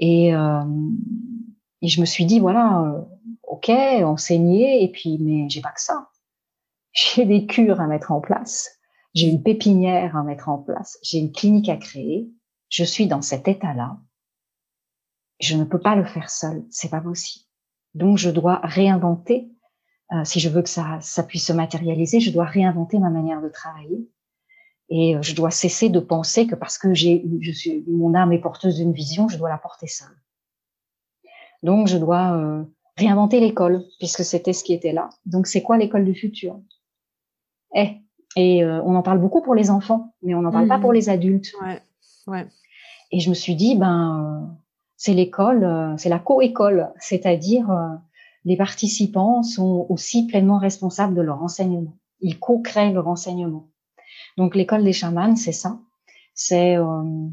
Et, 0.00 0.34
euh, 0.34 0.64
et 1.82 1.88
je 1.88 2.00
me 2.00 2.06
suis 2.06 2.24
dit, 2.24 2.40
voilà, 2.40 2.82
euh, 2.82 3.00
ok, 3.44 3.70
enseigner, 3.70 4.82
et 4.82 4.90
puis, 4.90 5.18
mais 5.20 5.48
j'ai 5.48 5.60
pas 5.60 5.72
que 5.72 5.80
ça. 5.80 6.08
J'ai 6.92 7.24
des 7.24 7.46
cures 7.46 7.80
à 7.80 7.88
mettre 7.88 8.12
en 8.12 8.20
place, 8.20 8.78
j'ai 9.14 9.26
une 9.26 9.42
pépinière 9.42 10.16
à 10.16 10.22
mettre 10.22 10.48
en 10.48 10.58
place, 10.58 10.96
j'ai 11.02 11.18
une 11.18 11.32
clinique 11.32 11.68
à 11.68 11.76
créer. 11.76 12.30
Je 12.68 12.84
suis 12.84 13.08
dans 13.08 13.22
cet 13.22 13.48
état-là. 13.48 13.98
Je 15.40 15.56
ne 15.56 15.64
peux 15.64 15.80
pas 15.80 15.96
le 15.96 16.04
faire 16.04 16.30
seul, 16.30 16.64
c'est 16.70 16.90
pas 16.90 17.00
possible. 17.00 17.44
Donc, 17.94 18.18
je 18.18 18.30
dois 18.30 18.60
réinventer. 18.62 19.50
Euh, 20.12 20.24
si 20.24 20.40
je 20.40 20.48
veux 20.48 20.62
que 20.62 20.68
ça, 20.68 20.98
ça 21.00 21.22
puisse 21.22 21.46
se 21.46 21.52
matérialiser, 21.52 22.20
je 22.20 22.30
dois 22.30 22.44
réinventer 22.44 22.98
ma 22.98 23.10
manière 23.10 23.40
de 23.40 23.48
travailler. 23.48 24.08
Et 24.90 25.16
euh, 25.16 25.22
je 25.22 25.34
dois 25.34 25.50
cesser 25.50 25.88
de 25.88 26.00
penser 26.00 26.46
que 26.46 26.54
parce 26.54 26.78
que 26.78 26.94
j'ai, 26.94 27.24
je 27.40 27.52
suis, 27.52 27.84
mon 27.88 28.14
âme 28.14 28.32
est 28.32 28.38
porteuse 28.38 28.76
d'une 28.76 28.92
vision, 28.92 29.28
je 29.28 29.38
dois 29.38 29.48
la 29.48 29.58
porter 29.58 29.86
seule. 29.86 30.16
Donc, 31.62 31.88
je 31.88 31.96
dois 31.96 32.36
euh, 32.36 32.62
réinventer 32.96 33.40
l'école, 33.40 33.84
puisque 33.98 34.24
c'était 34.24 34.52
ce 34.52 34.62
qui 34.62 34.74
était 34.74 34.92
là. 34.92 35.08
Donc, 35.24 35.46
c'est 35.46 35.62
quoi 35.62 35.78
l'école 35.78 36.04
du 36.04 36.14
futur? 36.14 36.60
Eh, 37.74 37.96
et 38.36 38.62
euh, 38.62 38.82
on 38.82 38.94
en 38.94 39.02
parle 39.02 39.20
beaucoup 39.20 39.40
pour 39.42 39.54
les 39.54 39.70
enfants, 39.70 40.14
mais 40.22 40.34
on 40.34 40.42
n'en 40.42 40.52
parle 40.52 40.68
pas 40.68 40.78
pour 40.78 40.90
mmh. 40.90 40.94
les 40.94 41.08
adultes. 41.08 41.52
Ouais, 41.62 41.80
ouais. 42.26 42.46
Et 43.10 43.20
je 43.20 43.30
me 43.30 43.34
suis 43.34 43.54
dit, 43.54 43.76
ben, 43.76 44.58
c'est 44.96 45.14
l'école, 45.14 45.94
c'est 45.96 46.08
la 46.08 46.18
co-école, 46.18 46.92
c'est-à-dire 46.98 47.68
les 48.44 48.56
participants 48.56 49.42
sont 49.42 49.86
aussi 49.88 50.26
pleinement 50.26 50.58
responsables 50.58 51.14
de 51.14 51.22
leur 51.22 51.42
enseignement. 51.42 51.96
Ils 52.20 52.38
co-créent 52.38 52.92
leur 52.92 53.08
enseignement. 53.08 53.68
Donc 54.36 54.54
l'école 54.54 54.84
des 54.84 54.92
chamans, 54.92 55.36
c'est 55.36 55.52
ça. 55.52 55.78
C'est 56.34 56.76
euh, 56.76 57.28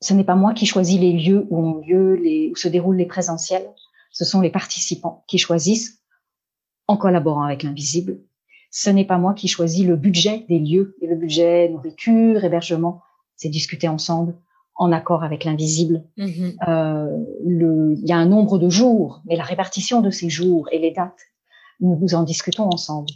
ce 0.00 0.14
n'est 0.14 0.24
pas 0.24 0.34
moi 0.34 0.54
qui 0.54 0.66
choisis 0.66 0.98
les 0.98 1.12
lieux 1.12 1.46
où 1.50 1.58
ont 1.58 1.78
lieu 1.78 2.14
les 2.14 2.50
où 2.50 2.56
se 2.56 2.68
déroulent 2.68 2.96
les 2.96 3.06
présentiels. 3.06 3.68
Ce 4.12 4.24
sont 4.24 4.40
les 4.40 4.50
participants 4.50 5.24
qui 5.28 5.38
choisissent 5.38 6.02
en 6.88 6.96
collaborant 6.96 7.44
avec 7.44 7.62
l'invisible 7.62 8.18
ce 8.70 8.88
n'est 8.88 9.04
pas 9.04 9.18
moi 9.18 9.34
qui 9.34 9.48
choisis 9.48 9.84
le 9.84 9.96
budget 9.96 10.46
des 10.48 10.58
lieux 10.58 10.96
et 11.02 11.06
le 11.06 11.16
budget 11.16 11.68
nourriture, 11.68 12.44
hébergement. 12.44 13.02
C'est 13.36 13.48
discuté 13.48 13.88
ensemble 13.88 14.34
en 14.76 14.92
accord 14.92 15.24
avec 15.24 15.44
l'invisible. 15.44 16.04
Mm-hmm. 16.16 16.68
Euh, 16.68 17.24
il 17.44 18.08
y 18.08 18.12
a 18.12 18.16
un 18.16 18.26
nombre 18.26 18.58
de 18.58 18.70
jours, 18.70 19.22
mais 19.26 19.36
la 19.36 19.44
répartition 19.44 20.00
de 20.00 20.10
ces 20.10 20.30
jours 20.30 20.68
et 20.72 20.78
les 20.78 20.92
dates, 20.92 21.20
nous, 21.80 21.98
nous 22.00 22.14
en 22.14 22.22
discutons 22.22 22.68
ensemble. 22.68 23.10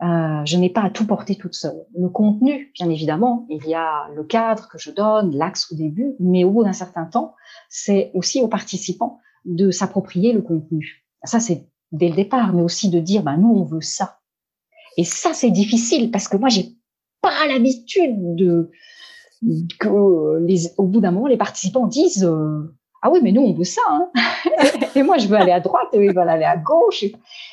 Euh, 0.00 0.44
je 0.44 0.56
n'ai 0.56 0.70
pas 0.70 0.82
à 0.82 0.90
tout 0.90 1.06
porter 1.06 1.34
toute 1.34 1.54
seule. 1.54 1.84
Le 1.98 2.08
contenu, 2.08 2.70
bien 2.74 2.88
évidemment, 2.88 3.46
il 3.50 3.66
y 3.66 3.74
a 3.74 4.08
le 4.14 4.22
cadre 4.22 4.68
que 4.68 4.78
je 4.78 4.92
donne, 4.92 5.36
l'axe 5.36 5.72
au 5.72 5.74
début, 5.74 6.14
mais 6.20 6.44
au 6.44 6.50
bout 6.52 6.62
d'un 6.62 6.72
certain 6.72 7.04
temps, 7.04 7.34
c'est 7.68 8.12
aussi 8.14 8.40
aux 8.40 8.48
participants 8.48 9.18
de 9.44 9.70
s'approprier 9.72 10.32
le 10.32 10.42
contenu. 10.42 11.04
Ça, 11.24 11.40
c'est 11.40 11.66
dès 11.90 12.08
le 12.08 12.14
départ, 12.14 12.52
mais 12.52 12.62
aussi 12.62 12.90
de 12.90 13.00
dire, 13.00 13.24
ben, 13.24 13.38
nous, 13.38 13.50
on 13.50 13.64
veut 13.64 13.80
ça. 13.80 14.20
Et 14.96 15.04
ça, 15.04 15.32
c'est 15.32 15.50
difficile 15.50 16.12
parce 16.12 16.28
que 16.28 16.36
moi, 16.36 16.48
j'ai 16.48 16.76
pas 17.20 17.46
l'habitude 17.48 18.36
de 18.36 18.70
que 19.78 20.38
les, 20.44 20.72
au 20.76 20.86
bout 20.86 21.00
d'un 21.00 21.12
moment, 21.12 21.26
les 21.26 21.36
participants 21.36 21.86
disent, 21.86 22.24
euh, 22.24 22.76
ah 23.00 23.10
oui, 23.10 23.20
mais 23.22 23.32
nous, 23.32 23.42
on 23.42 23.52
veut 23.52 23.64
ça. 23.64 23.82
Hein 23.88 24.10
et 24.96 25.02
moi, 25.02 25.18
je 25.18 25.28
veux 25.28 25.36
aller 25.36 25.52
à 25.52 25.60
droite, 25.60 25.88
et 25.92 26.04
ils 26.04 26.12
veulent 26.12 26.28
aller 26.28 26.44
à 26.44 26.56
gauche. 26.56 27.04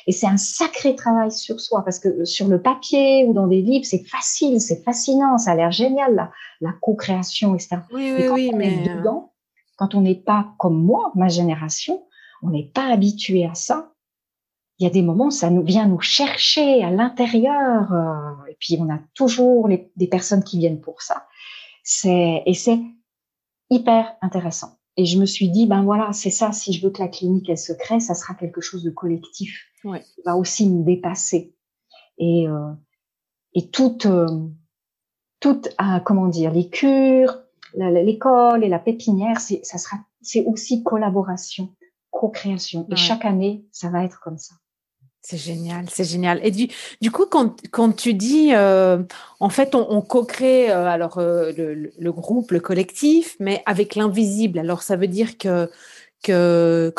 Et 0.06 0.12
c'est 0.12 0.26
un 0.26 0.36
sacré 0.36 0.96
travail 0.96 1.30
sur 1.30 1.60
soi, 1.60 1.82
parce 1.84 1.98
que 1.98 2.24
sur 2.24 2.48
le 2.48 2.60
papier 2.60 3.24
ou 3.26 3.32
dans 3.32 3.46
des 3.46 3.62
livres, 3.62 3.84
c'est 3.84 4.04
facile, 4.04 4.60
c'est 4.60 4.82
fascinant, 4.82 5.38
ça 5.38 5.52
a 5.52 5.54
l'air 5.54 5.70
génial, 5.70 6.14
la, 6.14 6.30
la 6.60 6.72
co-création, 6.80 7.54
etc. 7.54 7.78
Oui, 7.92 8.12
oui, 8.16 8.28
oui, 8.28 8.50
mais... 8.54 8.88
Euh, 8.88 8.96
dedans, 8.96 9.32
quand 9.76 9.94
on 9.94 10.00
n'est 10.00 10.14
pas 10.14 10.48
comme 10.58 10.82
moi, 10.82 11.12
ma 11.14 11.28
génération, 11.28 12.04
on 12.42 12.50
n'est 12.50 12.70
pas 12.74 12.86
habitué 12.86 13.44
à 13.44 13.54
ça. 13.54 13.92
Il 14.78 14.84
y 14.84 14.86
a 14.86 14.90
des 14.90 15.02
moments, 15.02 15.30
ça 15.30 15.48
nous 15.48 15.62
vient 15.62 15.86
nous 15.86 16.00
chercher 16.00 16.82
à 16.82 16.90
l'intérieur, 16.90 17.92
euh, 17.92 18.50
et 18.50 18.56
puis 18.58 18.78
on 18.80 18.90
a 18.90 18.98
toujours 19.14 19.68
les, 19.68 19.90
des 19.96 20.06
personnes 20.06 20.44
qui 20.44 20.58
viennent 20.58 20.80
pour 20.80 21.02
ça. 21.02 21.26
C'est 21.82 22.42
et 22.44 22.54
c'est 22.54 22.80
hyper 23.70 24.16
intéressant. 24.20 24.76
Et 24.96 25.04
je 25.04 25.18
me 25.18 25.26
suis 25.26 25.50
dit, 25.50 25.66
ben 25.66 25.82
voilà, 25.82 26.12
c'est 26.12 26.30
ça, 26.30 26.52
si 26.52 26.72
je 26.72 26.84
veux 26.84 26.90
que 26.90 27.02
la 27.02 27.08
clinique, 27.08 27.48
elle 27.50 27.58
se 27.58 27.72
crée, 27.72 28.00
ça 28.00 28.14
sera 28.14 28.34
quelque 28.34 28.60
chose 28.60 28.82
de 28.82 28.90
collectif. 28.90 29.66
Ouais. 29.84 30.02
Il 30.18 30.22
va 30.24 30.36
aussi 30.36 30.68
me 30.68 30.84
dépasser. 30.84 31.54
Et, 32.18 32.48
euh, 32.48 32.72
et 33.54 33.68
toute, 33.68 34.06
euh, 34.06 34.26
toute 35.40 35.68
euh, 35.80 36.00
comment 36.00 36.28
dire, 36.28 36.50
les 36.50 36.70
cures, 36.70 37.42
l'école 37.74 38.64
et 38.64 38.68
la 38.68 38.78
pépinière, 38.78 39.38
c'est, 39.40 39.60
ça 39.64 39.76
sera, 39.76 39.98
c'est 40.22 40.44
aussi 40.44 40.82
collaboration, 40.82 41.74
co-création. 42.10 42.86
Et 42.90 42.96
chaque 42.96 43.26
année, 43.26 43.66
ça 43.72 43.90
va 43.90 44.02
être 44.02 44.20
comme 44.20 44.38
ça. 44.38 44.54
C'est 45.28 45.38
génial, 45.38 45.86
c'est 45.90 46.04
génial. 46.04 46.38
Et 46.44 46.52
du, 46.52 46.68
du 47.00 47.10
coup, 47.10 47.26
quand, 47.26 47.56
quand 47.72 47.90
tu 47.90 48.14
dis, 48.14 48.54
euh, 48.54 49.02
en 49.40 49.48
fait, 49.48 49.74
on, 49.74 49.84
on 49.90 50.00
co-crée 50.00 50.70
euh, 50.70 50.86
alors 50.86 51.18
euh, 51.18 51.50
le, 51.56 51.90
le, 51.98 52.12
groupe, 52.12 52.52
le 52.52 52.60
collectif, 52.60 53.34
mais 53.40 53.60
avec 53.66 53.96
l'invisible. 53.96 54.60
Alors, 54.60 54.82
ça 54.82 54.94
veut 54.94 55.08
dire 55.08 55.36
que, 55.36 55.68
que 56.22 56.94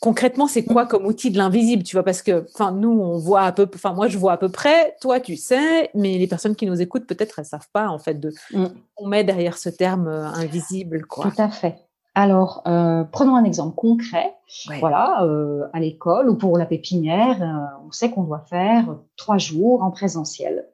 concrètement, 0.00 0.46
c'est 0.46 0.64
quoi 0.64 0.86
comme 0.86 1.04
outil 1.04 1.30
de 1.30 1.36
l'invisible, 1.36 1.82
tu 1.82 1.96
vois? 1.96 2.02
Parce 2.02 2.22
que, 2.22 2.46
enfin, 2.54 2.72
nous, 2.72 2.98
on 2.98 3.18
voit 3.18 3.42
à 3.42 3.52
peu, 3.52 3.68
enfin, 3.74 3.92
moi, 3.92 4.08
je 4.08 4.16
vois 4.16 4.32
à 4.32 4.38
peu 4.38 4.48
près. 4.48 4.96
Toi, 5.02 5.20
tu 5.20 5.36
sais, 5.36 5.90
mais 5.92 6.16
les 6.16 6.26
personnes 6.26 6.56
qui 6.56 6.64
nous 6.64 6.80
écoutent, 6.80 7.06
peut-être, 7.06 7.40
elles 7.40 7.44
savent 7.44 7.68
pas, 7.74 7.88
en 7.88 7.98
fait, 7.98 8.18
de, 8.18 8.32
mm. 8.54 8.68
on 8.96 9.06
met 9.06 9.22
derrière 9.22 9.58
ce 9.58 9.68
terme 9.68 10.08
invisible, 10.08 11.04
quoi. 11.04 11.30
Tout 11.30 11.42
à 11.42 11.50
fait. 11.50 11.85
Alors, 12.16 12.62
euh, 12.66 13.04
prenons 13.04 13.36
un 13.36 13.44
exemple 13.44 13.74
concret. 13.74 14.34
Voilà, 14.80 15.22
euh, 15.24 15.68
à 15.74 15.80
l'école 15.80 16.30
ou 16.30 16.36
pour 16.36 16.56
la 16.56 16.64
pépinière, 16.64 17.42
euh, 17.42 17.86
on 17.86 17.92
sait 17.92 18.10
qu'on 18.10 18.22
doit 18.22 18.40
faire 18.48 18.96
trois 19.16 19.36
jours 19.36 19.82
en 19.82 19.90
présentiel. 19.90 20.66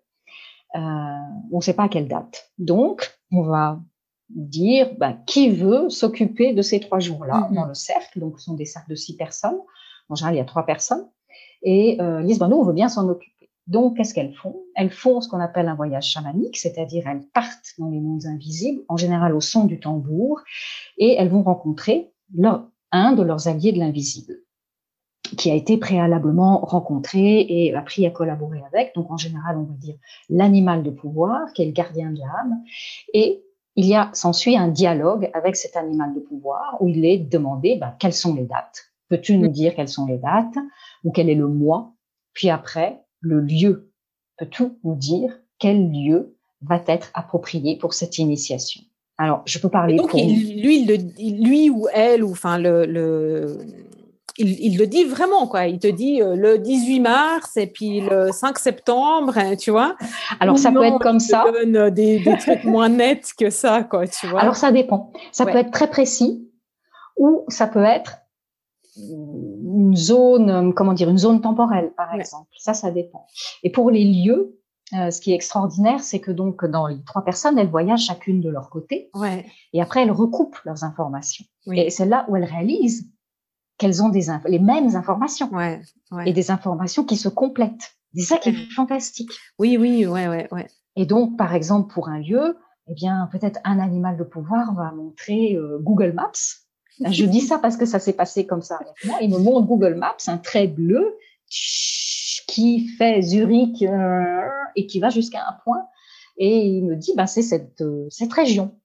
Euh, 0.77 0.79
on 1.51 1.57
ne 1.57 1.61
sait 1.61 1.73
pas 1.73 1.85
à 1.85 1.89
quelle 1.89 2.07
date. 2.07 2.53
Donc, 2.59 3.19
on 3.33 3.43
va 3.43 3.81
dire 4.31 4.95
bah, 4.99 5.15
qui 5.27 5.51
veut 5.51 5.91
s'occuper 5.91 6.55
de 6.55 6.63
ces 6.63 6.79
trois 6.79 7.01
jours-là 7.01 7.49
mm-hmm. 7.51 7.55
dans 7.55 7.67
le 7.67 7.75
cercle? 7.75 8.21
Donc, 8.21 8.39
ce 8.39 8.45
sont 8.45 8.55
des 8.55 8.65
cercles 8.65 8.91
de 8.91 8.95
six 8.95 9.17
personnes. 9.17 9.59
En 10.09 10.15
général, 10.15 10.37
il 10.37 10.39
y 10.39 10.43
a 10.43 10.45
trois 10.45 10.65
personnes. 10.65 11.09
Et 11.65 12.01
euh, 12.01 12.23
disent, 12.23 12.41
nous, 12.41 12.57
on 12.57 12.63
veut 12.63 12.73
bien 12.73 12.89
s'en 12.89 13.09
occuper. 13.09 13.32
Donc, 13.66 13.97
qu'est-ce 13.97 14.12
qu'elles 14.12 14.35
font? 14.35 14.57
Elles 14.75 14.90
font 14.90 15.21
ce 15.21 15.28
qu'on 15.28 15.40
appelle 15.40 15.69
un 15.69 15.75
voyage 15.75 16.07
chamanique, 16.07 16.57
c'est-à-dire 16.57 17.07
elles 17.07 17.26
partent 17.33 17.75
dans 17.78 17.88
les 17.88 18.00
mondes 18.00 18.26
invisibles, 18.26 18.83
en 18.88 18.97
général 18.97 19.34
au 19.34 19.41
son 19.41 19.65
du 19.65 19.78
tambour, 19.78 20.41
et 20.99 21.15
elles 21.15 21.28
vont 21.28 21.43
rencontrer 21.43 22.13
leur, 22.34 22.69
un 22.91 23.13
de 23.13 23.23
leurs 23.23 23.49
alliés 23.49 23.73
de 23.73 23.78
l'invisible, 23.78 24.34
qui 25.37 25.50
a 25.50 25.54
été 25.54 25.78
préalablement 25.78 26.58
rencontré 26.58 27.47
et 27.49 27.75
appris 27.75 28.04
à 28.04 28.10
collaborer 28.10 28.63
avec. 28.67 28.95
Donc, 28.95 29.10
en 29.10 29.17
général, 29.17 29.56
on 29.56 29.65
va 29.65 29.75
dire 29.75 29.97
l'animal 30.28 30.82
de 30.82 30.91
pouvoir, 30.91 31.52
qui 31.52 31.63
est 31.63 31.67
le 31.67 31.73
gardien 31.73 32.10
de 32.10 32.19
l'âme, 32.19 32.63
et 33.15 33.45
il 33.76 33.87
y 33.87 33.95
a 33.95 34.10
s'ensuit 34.13 34.56
un 34.56 34.69
dialogue 34.69 35.30
avec 35.32 35.56
cet 35.56 35.76
animal 35.76 36.15
de 36.15 36.21
pouvoir 36.21 36.76
où 36.80 36.89
il 36.89 37.04
est 37.04 37.19
demandé 37.19 37.76
ben, 37.76 37.95
quelles 37.99 38.13
sont 38.13 38.34
les 38.34 38.45
dates? 38.45 38.93
Peux-tu 39.08 39.39
nous 39.39 39.49
dire 39.49 39.75
quelles 39.75 39.89
sont 39.89 40.06
les 40.06 40.19
dates? 40.19 40.56
Ou 41.04 41.13
quel 41.13 41.30
est 41.30 41.34
le 41.34 41.49
mois? 41.49 41.95
Puis 42.34 42.50
après, 42.50 43.02
le 43.23 43.41
lieu 43.41 43.91
peut 44.37 44.47
tout 44.47 44.78
nous 44.85 44.95
dire 44.95 45.39
quel 45.58 45.91
lieu 45.91 46.37
va 46.61 46.82
être 46.87 47.11
approprié 47.15 47.76
pour 47.76 47.95
cette 47.95 48.19
initiation. 48.19 48.82
Alors, 49.19 49.43
je 49.47 49.58
peux 49.58 49.69
parler 49.69 49.97
donc, 49.97 50.11
pour... 50.11 50.21
lui, 50.21 50.85
lui 51.19 51.71
ou 51.71 51.89
elle, 51.93 52.25
ou 52.25 52.32
enfin 52.32 52.58
le, 52.58 52.87
le 52.87 53.58
il, 54.39 54.78
le 54.78 54.87
dit 54.87 55.04
vraiment 55.04 55.47
quoi. 55.47 55.67
Il 55.67 55.78
te 55.78 55.87
dit 55.87 56.23
euh, 56.23 56.35
le 56.35 56.58
18 56.58 57.00
mars 57.00 57.56
et 57.56 57.67
puis 57.67 58.00
le 58.00 58.32
5 58.32 58.58
septembre, 58.58 59.37
hein, 59.37 59.56
tu 59.56 59.71
vois. 59.71 59.97
Alors 60.41 60.58
ça 60.58 60.73
peut 60.73 60.85
être 60.85 60.99
comme 60.99 61.21
ça. 61.21 61.45
Donne 61.52 61.76
euh, 61.76 61.91
des, 61.91 62.19
des 62.21 62.37
trucs 62.39 62.65
moins 62.65 62.89
nets 62.89 63.32
que 63.39 63.50
ça 63.50 63.82
quoi, 63.82 64.06
tu 64.06 64.26
vois. 64.26 64.41
Alors 64.41 64.56
ça 64.56 64.73
dépend. 64.73 65.13
Ça 65.32 65.45
peut 65.45 65.58
être 65.58 65.71
très 65.71 65.89
précis 65.89 66.49
ou 67.17 67.45
ça 67.49 67.67
peut 67.67 67.85
être 67.85 68.19
une 69.73 69.97
zone, 69.97 70.50
euh, 70.50 70.73
comment 70.73 70.93
dire, 70.93 71.08
une 71.08 71.19
zone 71.19 71.41
temporelle, 71.41 71.93
par 71.97 72.15
exemple. 72.15 72.49
Ça, 72.58 72.75
ça 72.75 72.91
dépend. 72.91 73.26
Et 73.63 73.71
pour 73.71 73.91
les 73.91 74.04
lieux, 74.04 74.58
euh, 74.95 75.11
ce 75.11 75.21
qui 75.21 75.32
est 75.32 75.35
extraordinaire, 75.35 76.00
c'est 76.00 76.21
que 76.21 76.30
donc 76.30 76.65
dans 76.67 76.87
les 76.87 77.02
trois 77.04 77.25
personnes, 77.25 77.58
elles 77.58 77.71
voyagent 77.71 78.04
chacune 78.06 78.41
de 78.41 78.50
leur 78.50 78.69
côté, 78.69 79.11
ouais. 79.15 79.47
et 79.73 79.80
après 79.80 80.02
elles 80.02 80.11
recoupent 80.11 80.58
leurs 80.65 80.85
informations. 80.85 81.47
Et 81.73 81.89
c'est 81.89 82.04
là 82.04 82.26
où 82.28 82.37
elles 82.37 82.45
réalisent 82.45 83.11
qu'elles 83.78 84.02
ont 84.02 84.11
des 84.11 84.26
les 84.47 84.58
mêmes 84.58 84.95
informations 84.95 85.50
ouais, 85.50 85.80
et 86.26 86.32
des 86.35 86.50
informations 86.50 87.04
qui 87.04 87.17
se 87.17 87.28
complètent. 87.28 87.97
C'est 88.15 88.23
ça 88.23 88.37
qui 88.37 88.50
est 88.50 88.73
fantastique. 88.75 89.30
Oui, 89.58 89.78
oui, 89.78 90.06
ouais, 90.06 90.28
ouais, 90.28 90.47
ouais. 90.52 90.69
Et 90.97 91.06
donc, 91.06 91.39
par 91.39 91.54
exemple, 91.54 91.93
pour 91.95 92.08
un 92.08 92.19
lieu, 92.19 92.58
eh 92.89 92.95
bien, 92.95 93.28
peut-être 93.32 93.61
un 93.65 93.78
animal 93.78 94.19
de 94.19 94.25
pouvoir 94.25 94.75
va 94.75 94.93
montrer 94.93 95.54
euh, 95.56 95.78
Google 95.80 96.13
Maps 96.13 96.62
je 97.00 97.25
dis 97.25 97.41
ça 97.41 97.59
parce 97.59 97.76
que 97.76 97.87
ça 97.87 97.99
s'est 97.99 98.13
passé 98.13 98.47
comme 98.47 98.63
ça. 98.63 98.78
Il 99.21 99.31
me 99.31 99.39
montre 99.39 99.67
Google 99.67 99.95
Maps, 99.95 100.17
un 100.26 100.39
trait 100.39 100.67
bleu 100.67 101.17
qui 102.47 102.87
fait 102.87 103.23
Zurich 103.23 103.83
euh, 103.83 104.49
et 104.76 104.87
qui 104.87 105.00
va 105.00 105.09
jusqu'à 105.09 105.41
un 105.49 105.55
point. 105.65 105.87
Et 106.37 106.67
il 106.67 106.85
me 106.85 106.97
dit, 106.97 107.13
bah, 107.17 107.26
c'est 107.26 107.43
cette, 107.43 107.81
euh, 107.81 108.07
cette 108.11 108.33
région. 108.33 108.78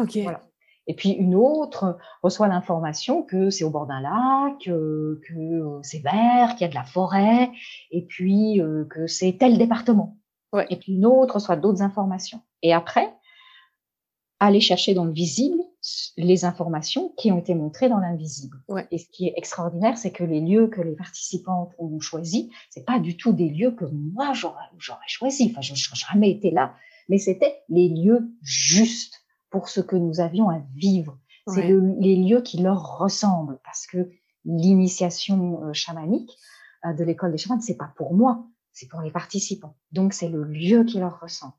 Ok. 0.00 0.16
Voilà. 0.22 0.40
Et 0.88 0.94
puis 0.94 1.10
une 1.10 1.36
autre 1.36 1.96
reçoit 2.22 2.48
l'information 2.48 3.22
que 3.22 3.50
c'est 3.50 3.62
au 3.64 3.70
bord 3.70 3.86
d'un 3.86 4.00
lac, 4.00 4.66
euh, 4.66 5.20
que 5.28 5.78
c'est 5.82 6.00
vert, 6.00 6.56
qu'il 6.56 6.62
y 6.62 6.64
a 6.64 6.68
de 6.68 6.74
la 6.74 6.84
forêt, 6.84 7.50
et 7.92 8.04
puis 8.04 8.60
que 8.90 9.06
c'est 9.06 9.36
tel 9.38 9.58
département. 9.58 10.16
Ouais. 10.52 10.66
Et 10.70 10.76
puis 10.76 10.94
une 10.94 11.06
autre 11.06 11.34
reçoit 11.34 11.56
d'autres 11.56 11.82
informations. 11.82 12.40
Et 12.62 12.72
après, 12.72 13.14
aller 14.40 14.60
chercher 14.60 14.92
dans 14.92 15.04
le 15.04 15.12
visible 15.12 15.62
les 16.16 16.44
informations 16.44 17.12
qui 17.16 17.32
ont 17.32 17.38
été 17.38 17.54
montrées 17.54 17.88
dans 17.88 17.98
l'invisible. 17.98 18.62
Ouais. 18.68 18.86
Et 18.90 18.98
ce 18.98 19.06
qui 19.10 19.26
est 19.26 19.34
extraordinaire, 19.36 19.98
c'est 19.98 20.12
que 20.12 20.24
les 20.24 20.40
lieux 20.40 20.68
que 20.68 20.80
les 20.80 20.94
participantes 20.94 21.72
ont 21.78 21.98
choisis, 22.00 22.48
c'est 22.70 22.84
pas 22.84 23.00
du 23.00 23.16
tout 23.16 23.32
des 23.32 23.48
lieux 23.48 23.72
que 23.72 23.84
moi 23.84 24.32
j'aurais, 24.32 24.64
j'aurais 24.78 25.00
choisi. 25.08 25.48
Enfin, 25.50 25.60
je 25.60 25.72
n'aurais 25.72 26.12
jamais 26.12 26.30
été 26.30 26.50
là, 26.50 26.74
mais 27.08 27.18
c'était 27.18 27.62
les 27.68 27.88
lieux 27.88 28.30
justes 28.42 29.24
pour 29.50 29.68
ce 29.68 29.80
que 29.80 29.96
nous 29.96 30.20
avions 30.20 30.50
à 30.50 30.62
vivre. 30.74 31.18
C'est 31.48 31.66
le, 31.66 31.96
les 31.98 32.14
lieux 32.14 32.40
qui 32.40 32.58
leur 32.58 32.98
ressemblent 32.98 33.58
parce 33.64 33.88
que 33.88 34.10
l'initiation 34.44 35.64
euh, 35.64 35.72
chamanique 35.72 36.30
euh, 36.84 36.92
de 36.92 37.02
l'école 37.02 37.32
des 37.32 37.38
chamans, 37.38 37.60
c'est 37.60 37.76
pas 37.76 37.92
pour 37.96 38.14
moi, 38.14 38.46
c'est 38.72 38.88
pour 38.88 39.00
les 39.00 39.10
participants. 39.10 39.76
Donc 39.90 40.12
c'est 40.12 40.28
le 40.28 40.44
lieu 40.44 40.84
qui 40.84 40.98
leur 40.98 41.20
ressemble. 41.20 41.54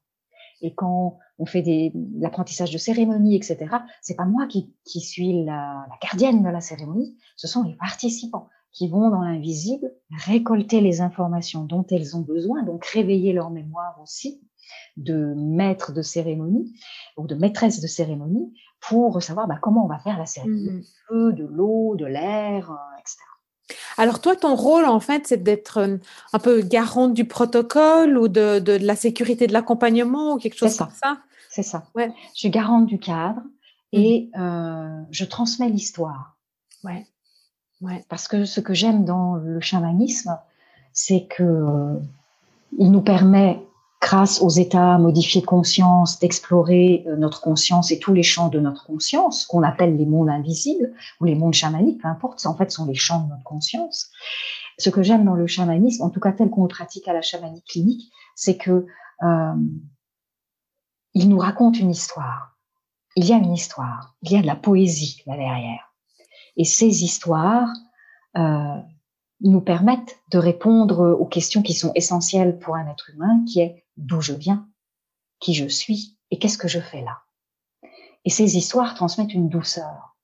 Et 0.63 0.73
quand 0.73 1.19
on 1.37 1.45
fait 1.45 1.61
des, 1.61 1.91
l'apprentissage 2.17 2.71
de 2.71 2.77
cérémonie, 2.77 3.35
etc., 3.35 3.57
c'est 4.01 4.15
pas 4.15 4.25
moi 4.25 4.47
qui, 4.47 4.73
qui 4.85 5.01
suis 5.01 5.43
la, 5.43 5.85
la, 5.89 5.97
gardienne 6.01 6.41
de 6.41 6.49
la 6.49 6.61
cérémonie, 6.61 7.17
ce 7.35 7.47
sont 7.47 7.63
les 7.63 7.75
participants 7.75 8.49
qui 8.71 8.87
vont 8.87 9.09
dans 9.11 9.21
l'invisible 9.21 9.93
récolter 10.25 10.81
les 10.81 11.01
informations 11.01 11.65
dont 11.65 11.85
elles 11.91 12.15
ont 12.15 12.21
besoin, 12.21 12.63
donc 12.63 12.85
réveiller 12.85 13.33
leur 13.33 13.51
mémoire 13.51 13.99
aussi 14.01 14.41
de 14.97 15.33
maître 15.35 15.91
de 15.91 16.01
cérémonie 16.01 16.73
ou 17.17 17.27
de 17.27 17.35
maîtresse 17.35 17.81
de 17.81 17.87
cérémonie 17.87 18.53
pour 18.79 19.21
savoir 19.21 19.47
bah, 19.47 19.59
comment 19.61 19.85
on 19.85 19.89
va 19.89 19.99
faire 19.99 20.17
la 20.17 20.25
cérémonie, 20.25 20.69
mmh. 20.69 20.83
feu, 21.07 21.33
de 21.33 21.45
l'eau, 21.45 21.95
de 21.95 22.05
l'air, 22.05 22.71
euh. 22.71 22.92
Alors 23.97 24.21
toi, 24.21 24.35
ton 24.35 24.55
rôle, 24.55 24.85
en 24.85 24.99
fait, 24.99 25.27
c'est 25.27 25.43
d'être 25.43 25.77
euh, 25.77 25.97
un 26.33 26.39
peu 26.39 26.61
garante 26.61 27.13
du 27.13 27.25
protocole 27.25 28.17
ou 28.17 28.27
de, 28.27 28.59
de, 28.59 28.73
la 28.73 28.95
sécurité 28.95 29.47
de 29.47 29.53
l'accompagnement 29.53 30.33
ou 30.33 30.37
quelque 30.37 30.57
chose 30.57 30.75
comme 30.77 30.89
ça 30.89 31.17
C'est 31.49 31.63
ça. 31.63 31.83
Ouais. 31.95 32.11
Je 32.33 32.39
suis 32.39 32.49
garante 32.49 32.85
du 32.85 32.99
cadre 32.99 33.41
et 33.91 34.29
mmh. 34.33 34.41
euh, 34.41 35.01
je 35.11 35.25
transmets 35.25 35.69
l'histoire. 35.69 36.37
Ouais. 36.83 37.05
Ouais. 37.81 38.03
Parce 38.09 38.27
que 38.27 38.45
ce 38.45 38.59
que 38.59 38.73
j'aime 38.73 39.05
dans 39.05 39.35
le 39.35 39.59
chamanisme, 39.61 40.37
c'est 40.93 41.25
que 41.25 41.43
euh, 41.43 41.99
il 42.77 42.91
nous 42.91 43.01
permet 43.01 43.61
grâce 44.03 44.41
aux 44.41 44.49
états 44.49 44.97
modifiés 44.97 45.39
de 45.39 45.45
conscience, 45.45 46.19
d'explorer 46.19 47.05
euh, 47.07 47.15
notre 47.15 47.39
conscience 47.39 47.89
et 47.89 47.99
tous 47.99 48.13
les 48.13 48.21
champs 48.21 48.49
de 48.49 48.59
notre 48.59 48.85
conscience, 48.85 49.45
qu'on 49.45 49.63
appelle 49.63 49.95
les 49.95 50.05
mondes 50.05 50.29
invisibles 50.29 50.93
ou 51.21 51.25
les 51.25 51.35
mondes 51.35 51.53
chamaniques, 51.53 52.01
peu 52.01 52.09
importe, 52.09 52.45
en 52.45 52.53
fait, 52.53 52.69
sont 52.69 52.85
les 52.85 52.95
champs 52.95 53.21
de 53.21 53.29
notre 53.29 53.43
conscience. 53.43 54.11
Ce 54.77 54.89
que 54.89 55.03
j'aime 55.03 55.23
dans 55.23 55.35
le 55.35 55.47
chamanisme, 55.47 56.03
en 56.03 56.09
tout 56.09 56.19
cas 56.19 56.33
tel 56.33 56.49
qu'on 56.49 56.63
le 56.63 56.67
pratique 56.67 57.07
à 57.07 57.13
la 57.13 57.21
chamanique 57.21 57.65
clinique, 57.65 58.11
c'est 58.35 58.57
que 58.57 58.85
euh, 59.23 59.53
il 61.13 61.29
nous 61.29 61.39
raconte 61.39 61.79
une 61.79 61.91
histoire. 61.91 62.57
Il 63.15 63.25
y 63.25 63.31
a 63.31 63.37
une 63.37 63.53
histoire, 63.53 64.15
il 64.21 64.33
y 64.33 64.35
a 64.35 64.41
de 64.41 64.47
la 64.47 64.55
poésie 64.57 65.21
là 65.27 65.37
derrière. 65.37 65.93
Et 66.57 66.65
ces 66.65 67.05
histoires 67.05 67.69
euh, 68.35 68.81
nous 69.39 69.61
permettent 69.61 70.17
de 70.31 70.39
répondre 70.39 71.17
aux 71.17 71.25
questions 71.25 71.61
qui 71.61 71.73
sont 71.73 71.93
essentielles 71.95 72.57
pour 72.59 72.75
un 72.75 72.87
être 72.87 73.11
humain, 73.11 73.45
qui 73.47 73.61
est 73.61 73.82
d'où 73.97 74.21
je 74.21 74.33
viens, 74.33 74.67
qui 75.39 75.53
je 75.53 75.67
suis 75.67 76.17
et 76.31 76.39
qu'est-ce 76.39 76.57
que 76.57 76.67
je 76.67 76.79
fais 76.79 77.01
là. 77.01 77.21
Et 78.25 78.29
ces 78.29 78.57
histoires 78.57 78.95
transmettent 78.95 79.33
une 79.33 79.49
douceur. 79.49 80.15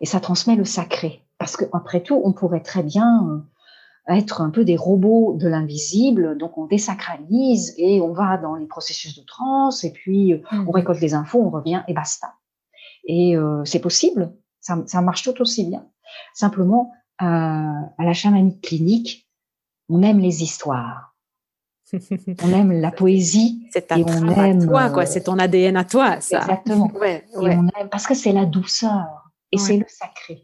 Et 0.00 0.06
ça 0.06 0.20
transmet 0.20 0.56
le 0.56 0.64
sacré. 0.64 1.24
Parce 1.38 1.56
que, 1.56 1.64
après 1.72 2.02
tout, 2.02 2.20
on 2.24 2.32
pourrait 2.32 2.62
très 2.62 2.82
bien 2.82 3.26
euh, 3.28 4.14
être 4.14 4.40
un 4.40 4.50
peu 4.50 4.64
des 4.64 4.76
robots 4.76 5.36
de 5.38 5.48
l'invisible, 5.48 6.36
donc 6.36 6.58
on 6.58 6.66
désacralise 6.66 7.74
et 7.78 8.00
on 8.00 8.12
va 8.12 8.36
dans 8.36 8.54
les 8.54 8.66
processus 8.66 9.16
de 9.16 9.24
transe 9.24 9.84
et 9.84 9.92
puis 9.92 10.34
euh, 10.34 10.42
on 10.52 10.56
mmh. 10.56 10.70
récolte 10.70 11.00
les 11.00 11.14
infos, 11.14 11.40
on 11.40 11.50
revient 11.50 11.82
et 11.88 11.94
basta. 11.94 12.34
Et 13.06 13.36
euh, 13.36 13.64
c'est 13.64 13.80
possible, 13.80 14.34
ça, 14.60 14.82
ça, 14.86 15.00
marche 15.00 15.22
tout 15.22 15.40
aussi 15.40 15.64
bien. 15.64 15.86
Simplement, 16.34 16.92
euh, 17.22 17.24
à 17.24 18.04
la 18.04 18.12
chamanique 18.12 18.62
clinique, 18.62 19.28
on 19.88 20.02
aime 20.02 20.18
les 20.18 20.42
histoires 20.42 21.13
on 21.92 22.52
aime 22.52 22.72
la 22.72 22.90
poésie. 22.90 23.66
C'est 23.72 23.88
ta 23.88 23.98
et 23.98 24.04
on 24.04 24.28
aime, 24.28 24.66
toi, 24.66 24.90
quoi. 24.90 25.06
C'est 25.06 25.22
ton 25.22 25.38
ADN 25.38 25.76
à 25.76 25.84
toi, 25.84 26.20
ça. 26.20 26.38
Exactement. 26.38 26.90
Ouais, 27.00 27.24
parce 27.90 28.06
que 28.06 28.14
c'est 28.14 28.32
la 28.32 28.46
douceur 28.46 29.30
et 29.52 29.58
c'est 29.58 29.76
le 29.76 29.86
sacré. 29.88 30.42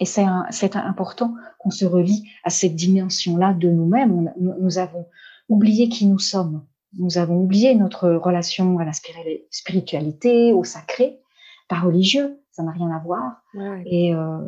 Et 0.00 0.06
c'est 0.06 0.76
important 0.76 1.34
qu'on 1.58 1.70
se 1.70 1.84
relie 1.84 2.28
à 2.42 2.50
cette 2.50 2.74
dimension-là 2.74 3.54
de 3.54 3.68
nous-mêmes. 3.68 4.32
Nous 4.38 4.78
avons 4.78 5.06
oublié 5.48 5.88
qui 5.88 6.06
nous 6.06 6.18
sommes. 6.18 6.64
Nous 6.98 7.18
avons 7.18 7.36
oublié 7.40 7.74
notre 7.74 8.10
relation 8.10 8.78
à 8.78 8.84
la 8.84 8.92
spiritualité, 8.92 10.52
au 10.52 10.64
sacré, 10.64 11.20
pas 11.68 11.80
religieux. 11.80 12.40
Ça 12.52 12.62
n'a 12.62 12.72
rien 12.72 12.90
à 12.90 13.00
voir. 13.00 13.42
Et, 13.86 14.14
euh, 14.14 14.38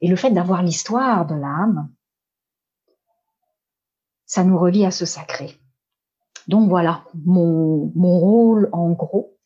et 0.00 0.08
le 0.08 0.16
fait 0.16 0.30
d'avoir 0.30 0.62
l'histoire 0.62 1.26
de 1.26 1.34
l'âme, 1.34 1.88
ça 4.26 4.44
nous 4.44 4.58
relie 4.58 4.84
à 4.84 4.90
ce 4.90 5.06
sacré. 5.06 5.58
Donc 6.48 6.68
voilà, 6.68 7.04
mon, 7.24 7.90
mon 7.94 8.18
rôle 8.18 8.68
en 8.72 8.90
gros 8.90 9.36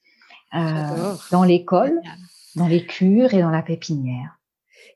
euh, 0.55 1.15
dans 1.31 1.45
l'école, 1.45 2.01
dans 2.57 2.67
les 2.67 2.85
cures 2.85 3.33
et 3.33 3.41
dans 3.41 3.51
la 3.51 3.63
pépinière. 3.63 4.41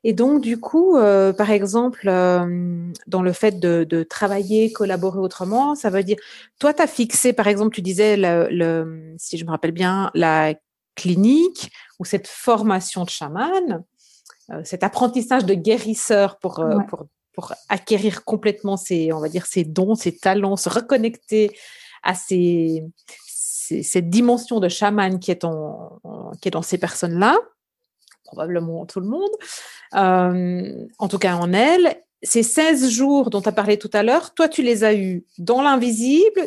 Et 0.07 0.13
donc, 0.13 0.41
du 0.41 0.59
coup, 0.59 0.97
euh, 0.97 1.33
par 1.33 1.49
exemple, 1.49 2.07
euh, 2.07 2.91
dans 3.07 3.23
le 3.23 3.33
fait 3.33 3.59
de, 3.59 3.83
de, 3.83 4.03
travailler, 4.03 4.71
collaborer 4.71 5.17
autrement, 5.17 5.73
ça 5.73 5.89
veut 5.89 6.03
dire, 6.03 6.17
toi, 6.59 6.75
tu 6.75 6.83
as 6.83 6.87
fixé, 6.87 7.33
par 7.33 7.47
exemple, 7.47 7.73
tu 7.73 7.81
disais, 7.81 8.15
le, 8.15 8.47
le, 8.51 9.15
si 9.17 9.39
je 9.39 9.45
me 9.45 9.49
rappelle 9.49 9.71
bien, 9.71 10.11
la 10.13 10.53
clinique 10.93 11.71
ou 11.97 12.05
cette 12.05 12.27
formation 12.27 13.03
de 13.03 13.09
chaman, 13.09 13.83
euh, 14.51 14.61
cet 14.63 14.83
apprentissage 14.83 15.43
de 15.43 15.55
guérisseur 15.55 16.37
pour, 16.37 16.63
pour 16.87 17.07
pour 17.35 17.53
acquérir 17.69 18.23
complètement 18.23 18.77
ses, 18.77 19.11
on 19.13 19.19
va 19.19 19.29
dire, 19.29 19.45
dons, 19.67 19.95
ses 19.95 20.17
talents, 20.17 20.55
se 20.55 20.69
reconnecter 20.69 21.51
à 22.03 22.15
ces, 22.15 22.83
cette 23.81 24.09
dimension 24.09 24.59
de 24.59 24.69
chaman 24.69 25.19
qui 25.19 25.31
est, 25.31 25.43
en, 25.43 25.99
qui 26.41 26.47
est 26.47 26.51
dans 26.51 26.61
ces 26.61 26.77
personnes-là, 26.77 27.37
probablement 28.23 28.85
tout 28.85 28.99
le 28.99 29.07
monde, 29.07 29.31
euh, 29.95 30.87
en 30.97 31.07
tout 31.07 31.19
cas 31.19 31.35
en 31.35 31.53
elle. 31.53 31.97
Ces 32.23 32.43
16 32.43 32.89
jours 32.89 33.29
dont 33.29 33.41
tu 33.41 33.49
as 33.49 33.51
parlé 33.51 33.77
tout 33.77 33.89
à 33.93 34.01
l'heure, 34.01 34.33
toi, 34.33 34.47
tu 34.47 34.63
les 34.63 34.83
as 34.83 34.95
eus 34.95 35.25
dans 35.37 35.61
l'invisible, 35.61 36.41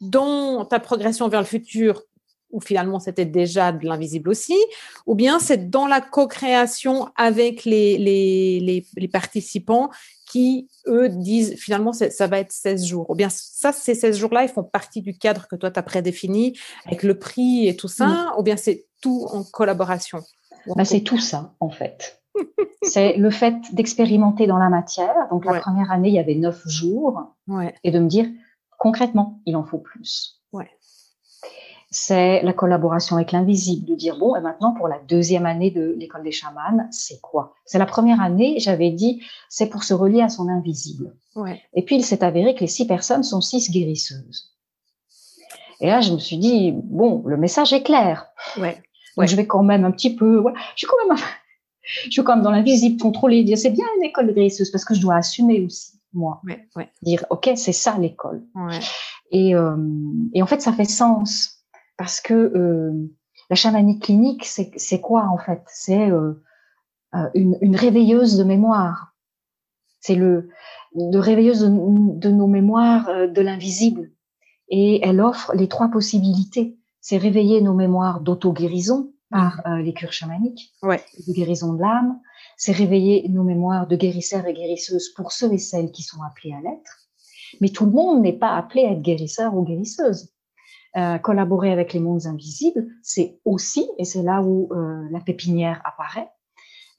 dans 0.00 0.64
ta 0.64 0.78
progression 0.78 1.28
vers 1.28 1.40
le 1.40 1.46
futur, 1.46 2.02
ou 2.54 2.60
finalement 2.60 3.00
c'était 3.00 3.26
déjà 3.26 3.72
de 3.72 3.84
l'invisible 3.84 4.30
aussi, 4.30 4.56
ou 5.06 5.14
bien 5.14 5.38
c'est 5.38 5.68
dans 5.68 5.86
la 5.86 6.00
co-création 6.00 7.08
avec 7.16 7.64
les, 7.64 7.98
les, 7.98 8.86
les, 8.96 9.08
participants 9.08 9.90
qui, 10.30 10.68
eux, 10.86 11.08
disent 11.08 11.56
finalement 11.58 11.92
ça 11.92 12.26
va 12.26 12.38
être 12.38 12.52
16 12.52 12.86
jours. 12.86 13.10
Ou 13.10 13.14
bien 13.14 13.28
ça, 13.28 13.72
ces 13.72 13.94
16 13.94 14.16
jours-là, 14.18 14.44
ils 14.44 14.48
font 14.48 14.64
partie 14.64 15.02
du 15.02 15.18
cadre 15.18 15.46
que 15.48 15.56
toi, 15.56 15.70
tu 15.70 15.78
as 15.78 15.82
prédéfini 15.82 16.58
avec 16.86 17.02
le 17.02 17.18
prix 17.18 17.68
et 17.68 17.76
tout 17.76 17.88
ça, 17.88 18.34
ou 18.38 18.42
bien 18.42 18.56
c'est 18.56 18.86
tout 19.02 19.26
en 19.32 19.42
collaboration 19.44 20.20
bah, 20.74 20.84
C'est 20.84 21.00
tout 21.00 21.18
ça, 21.18 21.54
en 21.60 21.70
fait. 21.70 22.22
c'est 22.82 23.16
le 23.16 23.30
fait 23.30 23.54
d'expérimenter 23.72 24.46
dans 24.46 24.58
la 24.58 24.68
matière. 24.68 25.14
Donc, 25.30 25.44
la 25.44 25.60
première 25.60 25.90
année, 25.92 26.08
il 26.08 26.14
y 26.14 26.18
avait 26.18 26.34
9 26.34 26.62
jours. 26.66 27.34
Et 27.82 27.90
de 27.90 27.98
me 27.98 28.08
dire, 28.08 28.26
concrètement, 28.78 29.40
il 29.46 29.56
en 29.56 29.64
faut 29.64 29.78
plus. 29.78 30.42
C'est 31.96 32.42
la 32.42 32.52
collaboration 32.52 33.14
avec 33.14 33.30
l'invisible, 33.30 33.86
de 33.86 33.94
dire, 33.94 34.18
bon, 34.18 34.34
et 34.34 34.40
maintenant 34.40 34.74
pour 34.74 34.88
la 34.88 34.98
deuxième 34.98 35.46
année 35.46 35.70
de 35.70 35.94
l'école 35.96 36.24
des 36.24 36.32
chamans, 36.32 36.88
c'est 36.90 37.20
quoi? 37.20 37.54
C'est 37.66 37.78
la 37.78 37.86
première 37.86 38.20
année, 38.20 38.56
j'avais 38.58 38.90
dit, 38.90 39.22
c'est 39.48 39.68
pour 39.68 39.84
se 39.84 39.94
relier 39.94 40.20
à 40.20 40.28
son 40.28 40.48
invisible. 40.48 41.14
Ouais. 41.36 41.62
Et 41.72 41.84
puis 41.84 41.94
il 41.94 42.04
s'est 42.04 42.24
avéré 42.24 42.56
que 42.56 42.62
les 42.62 42.66
six 42.66 42.88
personnes 42.88 43.22
sont 43.22 43.40
six 43.40 43.70
guérisseuses. 43.70 44.56
Et 45.80 45.86
là, 45.86 46.00
je 46.00 46.12
me 46.12 46.18
suis 46.18 46.36
dit, 46.36 46.72
bon, 46.74 47.22
le 47.26 47.36
message 47.36 47.72
est 47.72 47.84
clair. 47.84 48.26
Ouais. 48.58 48.82
Donc 49.16 49.28
je 49.28 49.36
vais 49.36 49.46
quand 49.46 49.62
même 49.62 49.84
un 49.84 49.92
petit 49.92 50.16
peu, 50.16 50.40
ouais, 50.40 50.52
je 50.74 50.78
suis 50.78 50.88
quand 50.88 50.96
même, 51.06 51.16
je 52.06 52.10
suis 52.10 52.24
quand 52.24 52.34
même 52.34 52.44
dans 52.44 52.50
l'invisible, 52.50 53.00
contrôler, 53.00 53.44
dire, 53.44 53.56
c'est 53.56 53.70
bien 53.70 53.86
une 53.98 54.02
école 54.02 54.26
de 54.26 54.32
guérisseuse 54.32 54.72
parce 54.72 54.84
que 54.84 54.94
je 54.94 55.00
dois 55.00 55.14
assumer 55.14 55.60
aussi 55.60 55.92
moi. 56.12 56.40
Ouais. 56.74 56.90
Dire, 57.02 57.24
ok, 57.30 57.50
c'est 57.54 57.72
ça 57.72 57.96
l'école. 57.98 58.42
Et, 59.30 59.54
euh, 59.54 59.76
et 60.32 60.42
en 60.42 60.46
fait, 60.46 60.60
ça 60.60 60.72
fait 60.72 60.84
sens 60.84 61.53
parce 61.96 62.20
que 62.20 62.34
euh, 62.34 62.92
la 63.50 63.56
chamanique 63.56 64.02
clinique, 64.02 64.44
c'est 64.44 65.00
quoi 65.00 65.28
en 65.28 65.38
fait? 65.38 65.62
C'est 65.68 66.10
euh, 66.10 66.42
euh, 67.14 67.28
une, 67.34 67.58
une, 67.60 67.76
réveilleuse 67.76 68.36
de 68.36 68.44
mémoire. 68.44 69.14
C'est 70.00 70.14
le 70.14 70.48
de 70.94 71.18
réveilleuse 71.18 71.62
de, 71.62 72.30
nos 72.30 72.46
mémoires 72.46 73.28
de 73.28 73.40
l'invisible. 73.40 74.12
Et 74.68 75.04
elle 75.04 75.20
offre 75.20 75.52
les 75.54 75.68
trois 75.68 75.88
possibilités. 75.88 76.78
C'est 77.00 77.16
réveiller 77.16 77.60
nos 77.60 77.74
mémoires 77.74 78.20
d'auto-guérison 78.20 79.12
par 79.30 79.62
les 79.82 79.92
cures 79.92 80.12
chamaniques, 80.12 80.72
ouais. 80.84 81.02
de 81.26 81.32
guérison 81.32 81.72
de 81.72 81.80
l'âme. 81.80 82.20
C'est 82.56 82.70
réveiller 82.70 83.28
nos 83.28 83.42
mémoires 83.42 83.88
de 83.88 83.96
guérisseurs 83.96 84.46
et 84.46 84.54
guérisseuses 84.54 85.12
pour 85.16 85.32
ceux 85.32 85.52
et 85.52 85.58
celles 85.58 85.90
qui 85.90 86.04
sont 86.04 86.22
appelés 86.22 86.54
à 86.54 86.60
l'être. 86.60 87.08
Mais 87.60 87.70
tout 87.70 87.86
le 87.86 87.90
monde 87.90 88.22
n'est 88.22 88.38
pas 88.38 88.56
appelé 88.56 88.84
à 88.84 88.92
être 88.92 89.02
guérisseur 89.02 89.56
ou 89.56 89.64
guérisseuse. 89.64 90.33
Euh, 90.96 91.18
collaborer 91.18 91.72
avec 91.72 91.92
les 91.92 91.98
mondes 91.98 92.26
invisibles, 92.26 92.86
c'est 93.02 93.40
aussi, 93.44 93.84
et 93.98 94.04
c'est 94.04 94.22
là 94.22 94.42
où 94.42 94.68
euh, 94.72 95.08
la 95.10 95.18
pépinière 95.18 95.82
apparaît, 95.84 96.30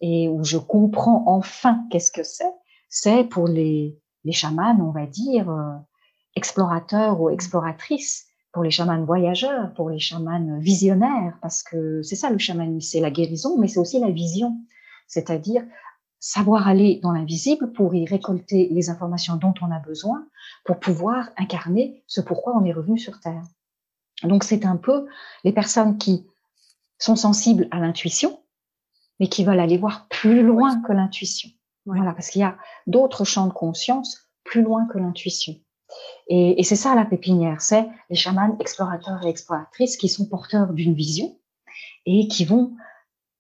et 0.02 0.28
où 0.28 0.44
je 0.44 0.58
comprends 0.58 1.24
enfin 1.28 1.86
qu'est-ce 1.90 2.12
que 2.12 2.24
c'est, 2.24 2.52
c'est 2.90 3.24
pour 3.24 3.48
les, 3.48 3.98
les 4.26 4.34
chamans, 4.34 4.78
on 4.82 4.92
va 4.92 5.06
dire, 5.06 5.50
euh, 5.50 5.72
explorateurs 6.36 7.22
ou 7.22 7.30
exploratrices, 7.30 8.26
pour 8.52 8.64
les 8.64 8.70
chamans 8.70 9.02
voyageurs, 9.06 9.74
pour 9.76 9.90
les 9.90 10.00
chamans 10.00 10.60
visionnaires, 10.60 11.38
parce 11.42 11.64
que 11.64 12.02
c'est 12.02 12.18
ça 12.18 12.30
le 12.30 12.38
chamanisme, 12.38 12.82
c'est 12.82 13.00
la 13.00 13.12
guérison, 13.12 13.58
mais 13.58 13.70
c'est 13.70 13.80
aussi 13.80 14.02
la 14.02 14.12
vision, 14.12 14.58
c'est-à-dire 15.08 15.64
savoir 16.20 16.68
aller 16.68 17.00
dans 17.02 17.14
l'invisible 17.14 17.72
pour 17.72 17.96
y 17.96 18.06
récolter 18.06 18.68
les 18.72 18.90
informations 18.90 19.38
dont 19.38 19.54
on 19.62 19.72
a 19.72 19.80
besoin 19.80 20.28
pour 20.66 20.80
pouvoir 20.82 21.30
incarner 21.38 22.04
ce 22.08 22.20
pourquoi 22.20 22.58
on 22.58 22.66
est 22.66 22.74
revenu 22.74 22.98
sur 22.98 23.22
Terre. 23.22 23.44
Donc 24.24 24.44
c'est 24.44 24.66
un 24.66 24.78
peu 24.78 25.08
les 25.44 25.52
personnes 25.52 25.98
qui 25.98 26.26
sont 26.98 27.16
sensibles 27.16 27.68
à 27.72 27.80
l'intuition, 27.80 28.42
mais 29.20 29.28
qui 29.28 29.44
veulent 29.44 29.60
aller 29.60 29.78
voir 29.78 30.08
plus 30.08 30.44
loin 30.44 30.82
que 30.82 30.94
l'intuition. 30.94 31.50
Voilà, 31.86 32.14
parce 32.14 32.30
qu'il 32.30 32.42
y 32.42 32.46
a 32.46 32.58
d'autres 32.88 33.26
champs 33.26 33.48
de 33.48 33.54
conscience 33.54 34.30
plus 34.44 34.62
loin 34.62 34.88
que 34.92 34.98
l'intuition. 34.98 35.56
Et, 36.28 36.64
c'est 36.64 36.76
ça 36.76 36.96
la 36.96 37.06
pépinière, 37.06 37.62
c'est 37.62 37.88
les 38.10 38.16
chamans 38.16 38.58
explorateurs 38.60 39.24
et 39.24 39.30
exploratrices 39.30 39.98
qui 39.98 40.10
sont 40.10 40.28
porteurs 40.28 40.74
d'une 40.74 40.96
vision 40.96 41.38
et 42.08 42.28
qui 42.28 42.44
vont 42.46 42.74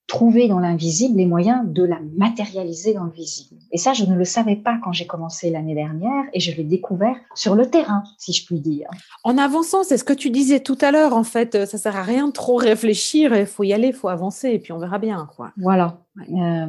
trouver 0.08 0.48
dans 0.48 0.60
l'invisible 0.60 1.18
les 1.18 1.26
moyens 1.26 1.62
de 1.66 1.84
la 1.84 2.00
matérialiser 2.16 2.94
dans 2.94 3.06
le 3.06 3.12
visible. 3.12 3.60
Et 3.72 3.78
ça, 3.78 3.94
je 3.94 4.06
ne 4.06 4.16
le 4.16 4.24
savais 4.24 4.56
pas 4.56 4.78
quand 4.84 4.92
j'ai 4.92 5.08
commencé 5.08 5.50
l'année 5.50 5.74
dernière 5.74 6.26
et 6.34 6.40
je 6.40 6.56
l'ai 6.56 6.64
découvert 6.64 7.16
sur 7.34 7.56
le 7.56 7.70
terrain, 7.70 8.04
si 8.18 8.32
je 8.32 8.46
puis 8.46 8.60
dire. 8.60 8.88
En 9.24 9.38
avançant, 9.38 9.84
c'est 9.84 9.98
ce 9.98 10.04
que 10.04 10.14
tu 10.14 10.30
disais 10.30 10.60
tout 10.60 10.78
à 10.82 10.92
l'heure, 10.92 11.16
en 11.16 11.24
fait, 11.24 11.66
ça 11.66 11.78
sert 11.78 11.96
à 11.96 12.04
rien 12.04 12.28
de 12.28 12.34
trop 12.34 12.56
réfléchir, 12.56 13.36
il 13.36 13.48
faut 13.48 13.64
y 13.64 13.74
aller, 13.74 13.88
il 13.88 13.94
faut 13.94 14.10
avancer 14.10 14.50
et 14.50 14.60
puis 14.60 14.74
on 14.74 14.78
verra 14.78 15.00
bien. 15.00 15.28
Quoi. 15.36 15.52
Voilà. 15.58 15.98
Euh, 16.20 16.68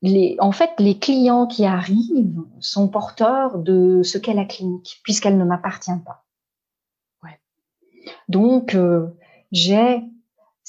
les, 0.00 0.36
en 0.40 0.52
fait, 0.52 0.70
les 0.78 0.98
clients 0.98 1.46
qui 1.46 1.64
arrivent 1.64 2.42
sont 2.60 2.88
porteurs 2.88 3.58
de 3.58 4.02
ce 4.02 4.18
qu'est 4.18 4.34
la 4.34 4.46
clinique, 4.46 5.00
puisqu'elle 5.04 5.36
ne 5.36 5.44
m'appartient 5.44 5.90
pas. 6.04 6.24
Ouais. 7.22 7.38
Donc, 8.28 8.74
euh, 8.74 9.06
j'ai 9.52 10.02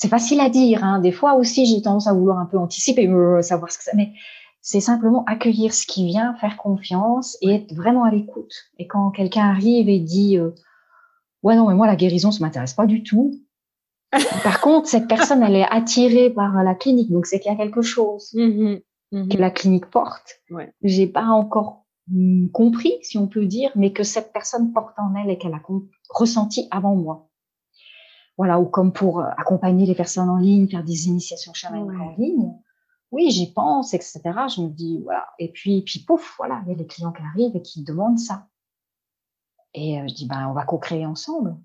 c'est 0.04 0.10
facile 0.10 0.42
à 0.42 0.50
dire. 0.50 0.84
Hein. 0.84 1.00
Des 1.00 1.13
fois 1.13 1.36
aussi, 1.36 1.66
j'ai 1.66 1.82
tendance 1.82 2.08
à 2.08 2.13
vouloir 2.13 2.38
un 2.38 2.46
peu 2.46 2.58
anticiper, 2.58 3.08
euh, 3.08 3.42
savoir 3.42 3.72
ce 3.72 3.78
que 3.78 3.86
ça. 3.86 3.92
Mais 3.96 4.12
c'est 4.60 4.82
simplement 4.82 5.24
accueillir 5.28 5.74
ce 5.74 5.88
qui 5.88 6.06
vient, 6.06 6.36
faire 6.42 6.58
confiance 6.58 7.38
et 7.42 7.52
être 7.52 7.74
vraiment 7.74 8.04
à 8.04 8.12
l'écoute. 8.12 8.52
Et 8.78 8.86
quand 8.86 9.12
quelqu'un 9.12 9.48
arrive 9.50 9.88
et 9.88 10.02
dit 10.02 10.38
euh, 10.38 10.52
ouais 11.42 11.56
non 11.56 11.70
mais 11.70 11.74
moi 11.74 11.88
la 11.88 11.96
guérison 11.96 12.32
ça 12.32 12.44
m'intéresse 12.44 12.74
pas 12.74 12.86
du 12.86 13.02
tout. 13.02 13.34
Par 14.44 14.60
contre, 14.60 14.89
cette 14.89 15.08
personne 15.08 15.42
elle 15.42 15.56
est 15.56 15.68
attirée 15.70 16.30
par 16.30 16.62
la 16.63 16.76
clinique, 16.76 17.10
donc 17.10 17.26
c'est 17.26 17.39
qu'il 17.39 17.50
y 17.50 17.56
a 17.56 17.58
quelque 17.58 17.82
chose 17.82 18.34
mmh 18.34 18.76
mmh 19.13 19.30
que 19.30 19.38
la 19.38 19.52
clinique 19.52 19.86
porte. 19.86 20.42
Ouais. 20.50 20.74
J'ai 20.82 21.08
pas 21.08 21.28
encore 21.28 21.86
mmh, 22.10 22.50
compris, 22.50 22.98
si 23.04 23.18
on 23.18 23.28
peut 23.28 23.46
dire, 23.46 23.72
mais 23.76 23.94
que 23.94 24.04
cette 24.04 24.34
personne 24.34 24.74
porte 24.74 25.00
en 25.00 25.16
elle 25.16 25.30
et 25.30 25.38
qu'elle 25.38 25.54
a 25.54 25.62
ressenti 26.10 26.68
avant 26.72 26.96
moi 26.96 27.30
voilà, 28.38 28.60
ou 28.60 28.65
comme 28.65 28.93
pour 28.93 29.19
euh, 29.19 29.30
accompagner 29.38 29.86
les 29.86 29.96
personnes 29.96 30.30
en 30.30 30.38
ligne, 30.38 30.67
faire 30.67 30.84
des 30.84 31.08
initiations 31.08 31.54
chamaniques 31.54 32.00
en 32.00 32.15
ligne. 32.17 32.54
Oui, 33.12 33.30
j'y 33.30 33.54
pense, 33.54 33.93
etc. 33.93 34.22
Je 34.56 34.62
me 34.62 34.69
dis, 34.69 35.00
voilà. 35.04 35.28
Et 35.38 35.52
puis, 35.52 35.84
puis 35.84 36.00
pouf, 36.00 36.36
voilà, 36.38 36.62
il 36.65 36.72
y 36.72 36.76
a 36.76 36.78
les 36.78 36.88
clients 36.88 37.12
qui 37.12 37.22
arrivent 37.22 37.56
et 37.56 37.62
qui 37.62 37.84
demandent 37.84 38.19
ça. 38.19 38.48
Et 39.76 40.00
euh, 40.00 40.08
je 40.08 40.13
dis, 40.15 40.28
ben, 40.28 40.48
on 40.50 40.54
va 40.54 40.65
co-créer 40.65 41.06
ensemble. 41.06 41.56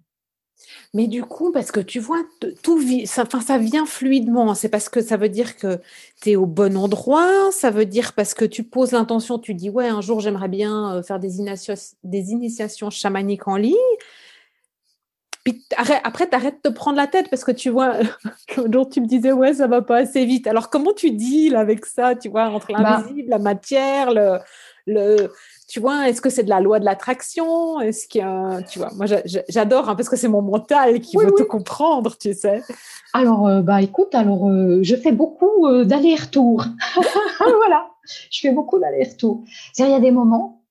Mais 0.92 1.07
du 1.07 1.22
coup, 1.22 1.52
parce 1.52 1.70
que 1.70 1.81
tu 1.81 2.00
vois, 2.00 2.22
tout 2.62 2.81
ça, 3.07 3.22
enfin, 3.22 3.40
ça 3.40 3.59
vient 3.59 3.87
fluidement. 3.87 4.54
C'est 4.54 4.68
parce 4.68 4.88
que 4.88 5.00
ça 5.00 5.16
veut 5.16 5.28
dire 5.28 5.57
que 5.57 5.81
tu 6.20 6.31
es 6.31 6.37
au 6.37 6.46
bon 6.46 6.76
endroit. 6.76 7.50
Ça 7.52 7.70
veut 7.70 7.87
dire 7.87 8.12
parce 8.14 8.35
que 8.35 8.44
tu 8.44 8.64
poses 8.64 8.92
l'intention, 8.92 9.38
tu 9.38 9.54
dis, 9.54 9.70
ouais, 9.70 9.88
un 9.88 10.00
jour, 10.00 10.20
j'aimerais 10.20 10.48
bien 10.48 10.96
euh, 10.96 11.02
faire 11.02 11.20
des, 11.20 11.38
initiations, 11.38 11.96
des 12.02 12.31
initiations 12.33 12.90
chamaniques 12.90 13.46
en 13.46 13.57
ligne 13.57 13.74
après, 15.76 16.28
tu 16.28 16.34
arrêtes 16.34 16.56
de 16.64 16.70
te 16.70 16.74
prendre 16.74 16.96
la 16.96 17.06
tête 17.06 17.30
parce 17.30 17.44
que 17.44 17.52
tu 17.52 17.70
vois, 17.70 17.94
jour, 18.72 18.88
tu 18.88 19.00
me 19.00 19.06
disais, 19.06 19.32
ouais, 19.32 19.54
ça 19.54 19.66
va 19.66 19.82
pas 19.82 19.98
assez 19.98 20.24
vite. 20.24 20.46
Alors, 20.46 20.70
comment 20.70 20.92
tu 20.92 21.11
deals 21.11 21.56
avec 21.56 21.87
ça, 21.87 22.14
tu 22.14 22.28
vois, 22.28 22.48
entre 22.48 22.72
bah 22.72 22.82
l'invisible, 22.82 23.30
la 23.30 23.38
matière, 23.38 24.12
le, 24.12 24.38
le, 24.87 25.32
tu 25.68 25.80
vois, 25.80 26.08
est-ce 26.08 26.20
que 26.20 26.30
c'est 26.30 26.42
de 26.42 26.48
la 26.48 26.61
loi 26.61 26.80
de 26.80 26.84
l'attraction? 26.84 27.80
Est-ce 27.80 28.08
qu'il 28.08 28.20
y 28.20 28.24
a, 28.24 28.62
tu 28.62 28.78
vois, 28.78 28.90
moi, 28.96 29.06
j'adore 29.48 29.88
hein, 29.88 29.96
parce 29.96 30.08
que 30.08 30.16
c'est 30.16 30.28
mon 30.28 30.42
mental 30.42 31.00
qui 31.00 31.16
veut 31.16 31.32
te 31.37 31.42
comprendre, 31.42 32.16
tu 32.16 32.34
sais. 32.34 32.62
Alors, 33.12 33.46
euh, 33.46 33.62
bah, 33.62 33.82
écoute, 33.82 34.14
alors, 34.14 34.48
euh, 34.48 34.80
je 34.82 34.96
fais 34.96 35.12
beaucoup 35.12 35.66
euh, 35.66 35.84
d'aller-retour. 35.84 36.64
voilà, 37.38 37.88
je 38.30 38.40
fais 38.40 38.52
beaucoup 38.52 38.78
d'aller-retour. 38.78 39.44
C'est-à-dire, 39.72 39.96
il 39.96 39.98
y 39.98 40.00
a 40.00 40.11
des 40.11 40.14
moments 40.14 40.64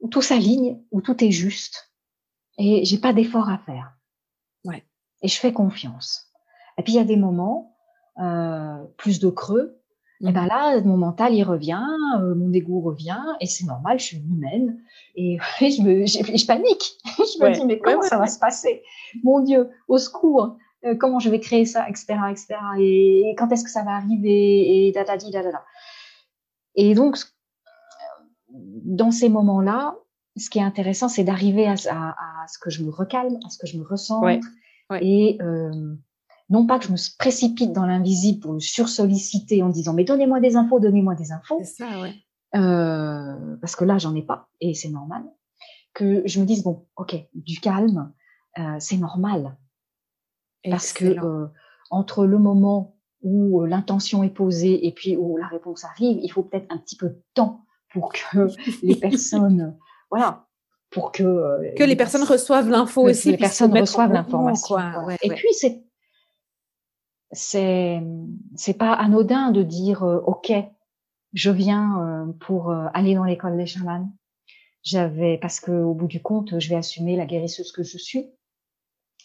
où 0.00 0.08
tout 0.08 0.22
s'aligne, 0.22 0.78
où 0.90 1.00
tout 1.02 1.22
est 1.22 1.30
juste 1.30 1.90
et 2.60 2.84
j'ai 2.84 2.98
pas 2.98 3.12
d'effort 3.12 3.48
à 3.48 3.58
faire. 3.58 3.92
Ouais. 5.22 5.26
Et 5.26 5.28
je 5.28 5.38
fais 5.38 5.52
confiance. 5.52 6.30
Et 6.78 6.82
puis 6.82 6.94
il 6.94 6.96
y 6.96 7.00
a 7.00 7.04
des 7.04 7.16
moments 7.16 7.76
euh, 8.18 8.84
plus 8.96 9.20
de 9.20 9.30
creux. 9.30 9.76
Et 10.22 10.32
ben 10.32 10.42
mmh. 10.42 10.48
là, 10.48 10.80
mon 10.82 10.98
mental 10.98 11.34
il 11.34 11.44
revient, 11.44 11.82
euh, 12.18 12.34
mon 12.34 12.52
ego 12.52 12.80
revient, 12.80 13.22
et 13.40 13.46
c'est 13.46 13.64
normal, 13.64 13.98
je 13.98 14.04
suis 14.04 14.18
humaine, 14.18 14.78
et, 15.16 15.38
je, 15.60 15.80
me, 15.80 16.04
je, 16.04 16.46
panique. 16.46 16.98
je 17.16 17.42
me 17.42 17.54
dis 17.54 17.64
mais 17.64 17.78
comment 17.78 18.02
ça 18.02 18.18
va 18.18 18.26
se 18.26 18.38
passer? 18.38 18.82
Mon 19.22 19.40
Dieu, 19.40 19.70
au 19.88 19.96
secours 19.96 20.58
euh, 20.84 20.94
Comment 20.94 21.20
je 21.20 21.30
vais 21.30 21.40
créer 21.40 21.64
ça, 21.64 21.88
etc., 21.88 22.18
etc. 22.30 22.56
Et, 22.78 23.34
quand 23.38 23.50
est-ce 23.50 23.64
que 23.64 23.70
ça 23.70 23.82
va 23.82 23.92
arriver? 23.92 24.88
Et 24.88 24.92
da 24.92 25.04
da 25.04 25.16
da 25.16 25.30
da 25.30 25.52
da. 25.52 25.64
Et 26.74 26.94
donc 26.94 27.16
dans 28.50 29.10
ces 29.10 29.28
moments-là, 29.28 29.96
ce 30.36 30.50
qui 30.50 30.58
est 30.58 30.62
intéressant, 30.62 31.08
c'est 31.08 31.24
d'arriver 31.24 31.66
à, 31.66 31.74
à, 31.90 32.46
ce 32.48 32.58
que 32.58 32.70
je 32.70 32.82
me 32.82 32.90
recalme, 32.90 33.38
à 33.46 33.48
ce 33.48 33.58
que 33.58 33.66
je 33.66 33.78
me 33.78 33.84
Et 35.00 35.38
euh, 35.40 35.94
non 36.48 36.66
pas 36.66 36.78
que 36.78 36.86
je 36.86 36.92
me 36.92 37.18
précipite 37.18 37.72
dans 37.72 37.86
l'invisible 37.86 38.40
pour 38.40 38.52
le 38.54 38.60
sursolliciter 38.60 39.62
en 39.62 39.68
disant 39.68 39.94
mais 39.94 40.04
donnez-moi 40.04 40.40
des 40.40 40.56
infos, 40.56 40.80
donnez-moi 40.80 41.14
des 41.14 41.32
infos. 41.32 41.58
C'est 41.62 41.84
ça, 41.84 42.00
ouais. 42.00 42.14
Euh, 42.56 43.56
parce 43.60 43.76
que 43.76 43.84
là, 43.84 43.98
j'en 43.98 44.14
ai 44.14 44.22
pas 44.22 44.48
et 44.60 44.74
c'est 44.74 44.88
normal. 44.88 45.22
Que 45.94 46.22
je 46.26 46.40
me 46.40 46.46
dise 46.46 46.62
bon, 46.62 46.86
ok, 46.96 47.16
du 47.34 47.60
calme, 47.60 48.12
euh, 48.58 48.76
c'est 48.78 48.96
normal. 48.96 49.56
Parce 50.68 50.92
que 50.92 51.04
euh, 51.04 51.46
entre 51.90 52.26
le 52.26 52.38
moment 52.38 52.96
où 53.22 53.62
euh, 53.62 53.66
l'intention 53.66 54.22
est 54.22 54.30
posée 54.30 54.86
et 54.86 54.92
puis 54.92 55.16
où 55.16 55.36
la 55.36 55.46
réponse 55.46 55.84
arrive, 55.84 56.18
il 56.22 56.30
faut 56.30 56.42
peut-être 56.42 56.66
un 56.70 56.78
petit 56.78 56.96
peu 56.96 57.08
de 57.08 57.22
temps 57.34 57.64
pour 57.92 58.12
que 58.12 58.48
les 58.82 58.96
personnes 58.96 59.76
voilà, 60.10 60.48
pour 60.90 61.12
que 61.12 61.22
euh, 61.22 61.74
que 61.76 61.84
les 61.84 61.96
personnes 61.96 62.24
reçoivent 62.24 62.68
l'info 62.68 63.08
aussi. 63.08 63.30
les 63.30 63.36
personnes 63.36 63.76
reçoivent 63.76 64.12
l'information. 64.12 64.76
Et 65.22 65.30
puis 65.30 65.48
c'est 65.52 65.82
c'est 67.32 68.02
c'est 68.56 68.74
pas 68.74 68.92
anodin 68.92 69.52
de 69.52 69.62
dire 69.62 70.02
euh, 70.02 70.20
ok, 70.26 70.52
je 71.32 71.50
viens 71.50 72.00
euh, 72.00 72.32
pour 72.40 72.72
aller 72.72 73.14
dans 73.14 73.24
l'école 73.24 73.56
des 73.56 73.66
chamans. 73.66 74.10
J'avais 74.82 75.38
parce 75.38 75.60
que 75.60 75.70
au 75.70 75.94
bout 75.94 76.08
du 76.08 76.22
compte, 76.22 76.58
je 76.58 76.68
vais 76.68 76.76
assumer 76.76 77.16
la 77.16 77.26
guérisseuse 77.26 77.70
que 77.70 77.82
je 77.82 77.98
suis. 77.98 78.30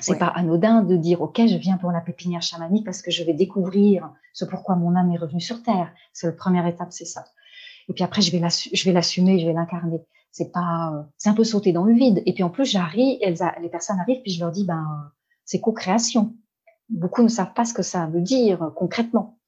C'est 0.01 0.19
pas 0.19 0.27
anodin 0.27 0.83
de 0.83 0.97
dire 0.97 1.21
ok, 1.21 1.47
je 1.47 1.55
viens 1.55 1.77
pour 1.77 1.91
la 1.91 2.01
pépinière 2.01 2.41
chamanique 2.41 2.83
parce 2.83 3.01
que 3.01 3.11
je 3.11 3.23
vais 3.23 3.33
découvrir 3.33 4.11
ce 4.33 4.43
pourquoi 4.43 4.75
mon 4.75 4.93
âme 4.95 5.13
est 5.13 5.17
revenue 5.17 5.39
sur 5.39 5.63
terre. 5.63 5.93
C'est 6.11 6.27
la 6.27 6.33
première 6.33 6.67
étape, 6.67 6.91
c'est 6.91 7.05
ça. 7.05 7.23
Et 7.87 7.93
puis 7.93 8.03
après, 8.03 8.21
je 8.21 8.31
vais 8.31 8.41
je 8.49 8.85
vais 8.85 8.91
l'assumer, 8.91 9.39
je 9.39 9.47
vais 9.47 9.53
l'incarner 9.53 10.01
c'est 10.35 10.51
pas, 10.51 10.91
euh, 10.93 11.01
c'est 11.17 11.29
un 11.29 11.33
peu 11.33 11.45
sauter 11.45 11.71
dans 11.71 11.85
le 11.85 11.93
vide. 11.93 12.21
Et 12.25 12.33
puis 12.33 12.43
en 12.43 12.49
plus, 12.49 12.65
j'arrive, 12.65 13.19
les 13.21 13.69
personnes 13.69 13.97
arrivent, 14.01 14.21
puis 14.21 14.33
je 14.33 14.41
leur 14.41 14.51
dis, 14.51 14.65
ben, 14.65 15.09
c'est 15.45 15.61
co-création. 15.61 16.33
Beaucoup 16.89 17.23
ne 17.23 17.29
savent 17.29 17.53
pas 17.53 17.63
ce 17.63 17.73
que 17.73 17.83
ça 17.83 18.07
veut 18.07 18.19
dire 18.19 18.61
euh, 18.61 18.69
concrètement. 18.69 19.39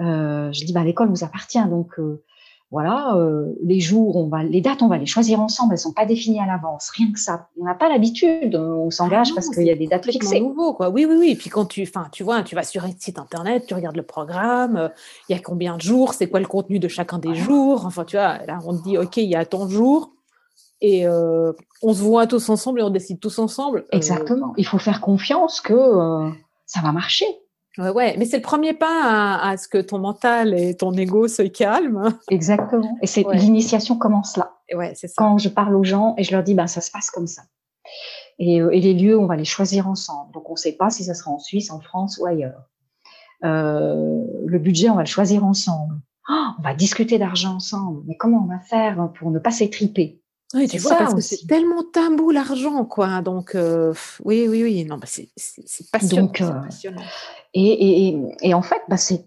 Euh, 0.00 0.50
je 0.50 0.64
dis, 0.64 0.72
ben, 0.72 0.82
l'école 0.82 1.10
vous 1.10 1.24
appartient, 1.24 1.62
donc 1.68 1.98
euh, 1.98 2.24
voilà, 2.70 3.16
euh, 3.16 3.52
les 3.62 3.80
jours, 3.80 4.16
on 4.16 4.28
va, 4.28 4.42
les 4.42 4.62
dates, 4.62 4.80
on 4.80 4.88
va 4.88 4.96
les 4.96 5.04
choisir 5.04 5.40
ensemble. 5.40 5.74
Elles 5.74 5.78
sont 5.78 5.92
pas 5.92 6.06
définies 6.06 6.40
à 6.40 6.46
l'avance, 6.46 6.88
rien 6.88 7.12
que 7.12 7.20
ça. 7.20 7.48
On 7.60 7.64
n'a 7.66 7.74
pas 7.74 7.90
l'habitude, 7.90 8.56
on 8.56 8.88
s'engage 8.88 9.28
ah 9.32 9.34
parce 9.34 9.50
qu'il 9.50 9.66
y 9.66 9.70
a 9.70 9.76
des 9.76 9.88
dates 9.88 10.06
fixées. 10.10 10.40
nouveau, 10.40 10.72
quoi. 10.72 10.88
Oui, 10.88 11.04
oui, 11.04 11.16
oui. 11.18 11.30
Et 11.32 11.36
puis 11.36 11.50
quand 11.50 11.66
tu, 11.66 11.82
enfin, 11.82 12.06
tu 12.12 12.24
vois, 12.24 12.42
tu 12.44 12.54
vas 12.54 12.62
sur 12.62 12.82
un 12.86 12.92
site 12.98 13.18
internet, 13.18 13.66
tu 13.66 13.74
regardes 13.74 13.96
le 13.96 14.04
programme, 14.04 14.90
il 15.28 15.36
y 15.36 15.38
a 15.38 15.42
combien 15.42 15.76
de 15.76 15.82
jours, 15.82 16.14
c'est 16.14 16.30
quoi 16.30 16.40
le 16.40 16.46
contenu 16.46 16.78
de 16.78 16.88
chacun 16.88 17.18
des 17.18 17.34
jours? 17.34 17.84
Enfin, 17.84 18.06
tu 18.06 18.16
vois, 18.16 18.38
là, 18.46 18.58
on 18.64 18.74
te 18.74 18.82
dit, 18.84 18.96
ok, 18.96 19.18
il 19.18 19.28
y 19.28 19.36
a 19.36 19.44
tant 19.44 19.66
de 19.66 19.70
jours 19.70 20.14
et 20.80 21.06
euh, 21.06 21.52
on 21.82 21.92
se 21.92 22.02
voit 22.02 22.26
tous 22.26 22.48
ensemble 22.48 22.80
et 22.80 22.82
on 22.82 22.90
décide 22.90 23.20
tous 23.20 23.38
ensemble. 23.38 23.80
Euh, 23.80 23.96
Exactement. 23.96 24.54
Il 24.56 24.66
faut 24.66 24.78
faire 24.78 25.00
confiance 25.00 25.60
que 25.60 25.74
euh, 25.74 26.30
ça 26.66 26.80
va 26.80 26.92
marcher. 26.92 27.26
Ouais, 27.78 27.90
ouais. 27.90 28.16
mais 28.18 28.24
c'est 28.24 28.38
le 28.38 28.42
premier 28.42 28.72
pas 28.72 29.38
à, 29.40 29.56
ce 29.56 29.68
que 29.68 29.78
ton 29.78 29.98
mental 29.98 30.58
et 30.58 30.76
ton 30.76 30.92
ego 30.92 31.28
se 31.28 31.42
calment. 31.42 32.08
Exactement. 32.30 32.98
Et 33.02 33.06
c'est 33.06 33.24
l'initiation 33.32 33.96
commence 33.96 34.36
là. 34.36 34.56
Ouais, 34.74 34.92
c'est 34.94 35.08
ça. 35.08 35.14
Quand 35.16 35.38
je 35.38 35.48
parle 35.48 35.76
aux 35.76 35.84
gens 35.84 36.14
et 36.16 36.24
je 36.24 36.32
leur 36.32 36.42
dis, 36.42 36.54
ben 36.54 36.66
ça 36.66 36.80
se 36.80 36.90
passe 36.90 37.10
comme 37.10 37.26
ça. 37.26 37.42
Et, 38.38 38.56
et 38.56 38.80
les 38.80 38.94
lieux, 38.94 39.18
on 39.18 39.26
va 39.26 39.36
les 39.36 39.44
choisir 39.44 39.86
ensemble. 39.86 40.32
Donc 40.32 40.48
on 40.48 40.54
ne 40.54 40.58
sait 40.58 40.72
pas 40.72 40.90
si 40.90 41.04
ça 41.04 41.14
sera 41.14 41.30
en 41.30 41.38
Suisse, 41.38 41.70
en 41.70 41.80
France 41.80 42.18
ou 42.20 42.26
ailleurs. 42.26 42.68
le 43.42 44.58
budget, 44.58 44.90
on 44.90 44.96
va 44.96 45.02
le 45.02 45.08
choisir 45.08 45.44
ensemble. 45.44 45.94
Oh, 46.28 46.48
on 46.58 46.62
va 46.62 46.74
discuter 46.74 47.18
d'argent 47.18 47.56
ensemble. 47.56 48.02
Mais 48.06 48.16
comment 48.16 48.42
on 48.42 48.48
va 48.48 48.58
faire 48.58 49.10
pour 49.14 49.30
ne 49.30 49.38
pas 49.38 49.50
s'étriper? 49.52 50.19
Oui, 50.54 50.66
tu 50.66 50.78
vois, 50.78 50.96
parce 50.96 51.14
que 51.14 51.20
c'est 51.20 51.46
tellement 51.46 51.84
tabou 51.84 52.30
l'argent, 52.30 52.84
quoi. 52.84 53.22
Donc, 53.22 53.54
euh, 53.54 53.94
oui, 54.24 54.46
oui, 54.48 54.62
oui. 54.64 54.84
Non, 54.84 54.96
bah, 54.96 55.06
c'est 55.06 55.28
passionnant. 55.92 56.26
Donc, 56.26 56.40
euh, 56.40 56.50
passionnant. 56.64 57.02
Et, 57.54 58.08
et, 58.08 58.18
et, 58.42 58.54
en 58.54 58.62
fait, 58.62 58.82
bah, 58.88 58.96
c'est 58.96 59.26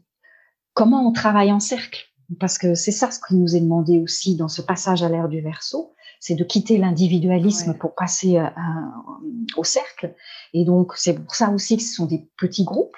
comment 0.73 1.07
on 1.07 1.13
travaille 1.13 1.51
en 1.51 1.61
cercle? 1.61 2.01
Parce 2.39 2.57
que 2.57 2.75
c'est 2.75 2.91
ça 2.91 3.09
ce 3.11 3.19
qui 3.25 3.35
nous 3.35 3.55
est 3.55 3.61
demandé 3.61 3.99
aussi 3.99 4.35
dans 4.35 4.49
ce 4.49 4.61
passage 4.61 5.03
à 5.03 5.09
l'ère 5.09 5.29
du 5.29 5.39
verso, 5.41 5.93
c'est 6.19 6.35
de 6.35 6.43
quitter 6.43 6.77
l'individualisme 6.77 7.73
pour 7.75 7.95
passer 7.95 8.37
à, 8.37 8.53
au 9.55 9.63
cercle. 9.63 10.15
Et 10.53 10.65
donc, 10.65 10.93
c'est 10.95 11.13
pour 11.13 11.35
ça 11.35 11.51
aussi 11.51 11.77
que 11.77 11.83
ce 11.83 11.93
sont 11.93 12.05
des 12.05 12.27
petits 12.37 12.63
groupes, 12.63 12.97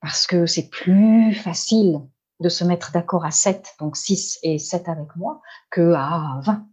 parce 0.00 0.26
que 0.26 0.46
c'est 0.46 0.68
plus 0.68 1.34
facile 1.34 2.00
de 2.40 2.48
se 2.48 2.64
mettre 2.64 2.92
d'accord 2.92 3.24
à 3.24 3.30
7, 3.30 3.74
donc 3.80 3.96
6 3.96 4.38
et 4.42 4.58
7 4.58 4.88
avec 4.88 5.16
moi, 5.16 5.40
que 5.70 5.92
à 5.94 6.40
20 6.42 6.66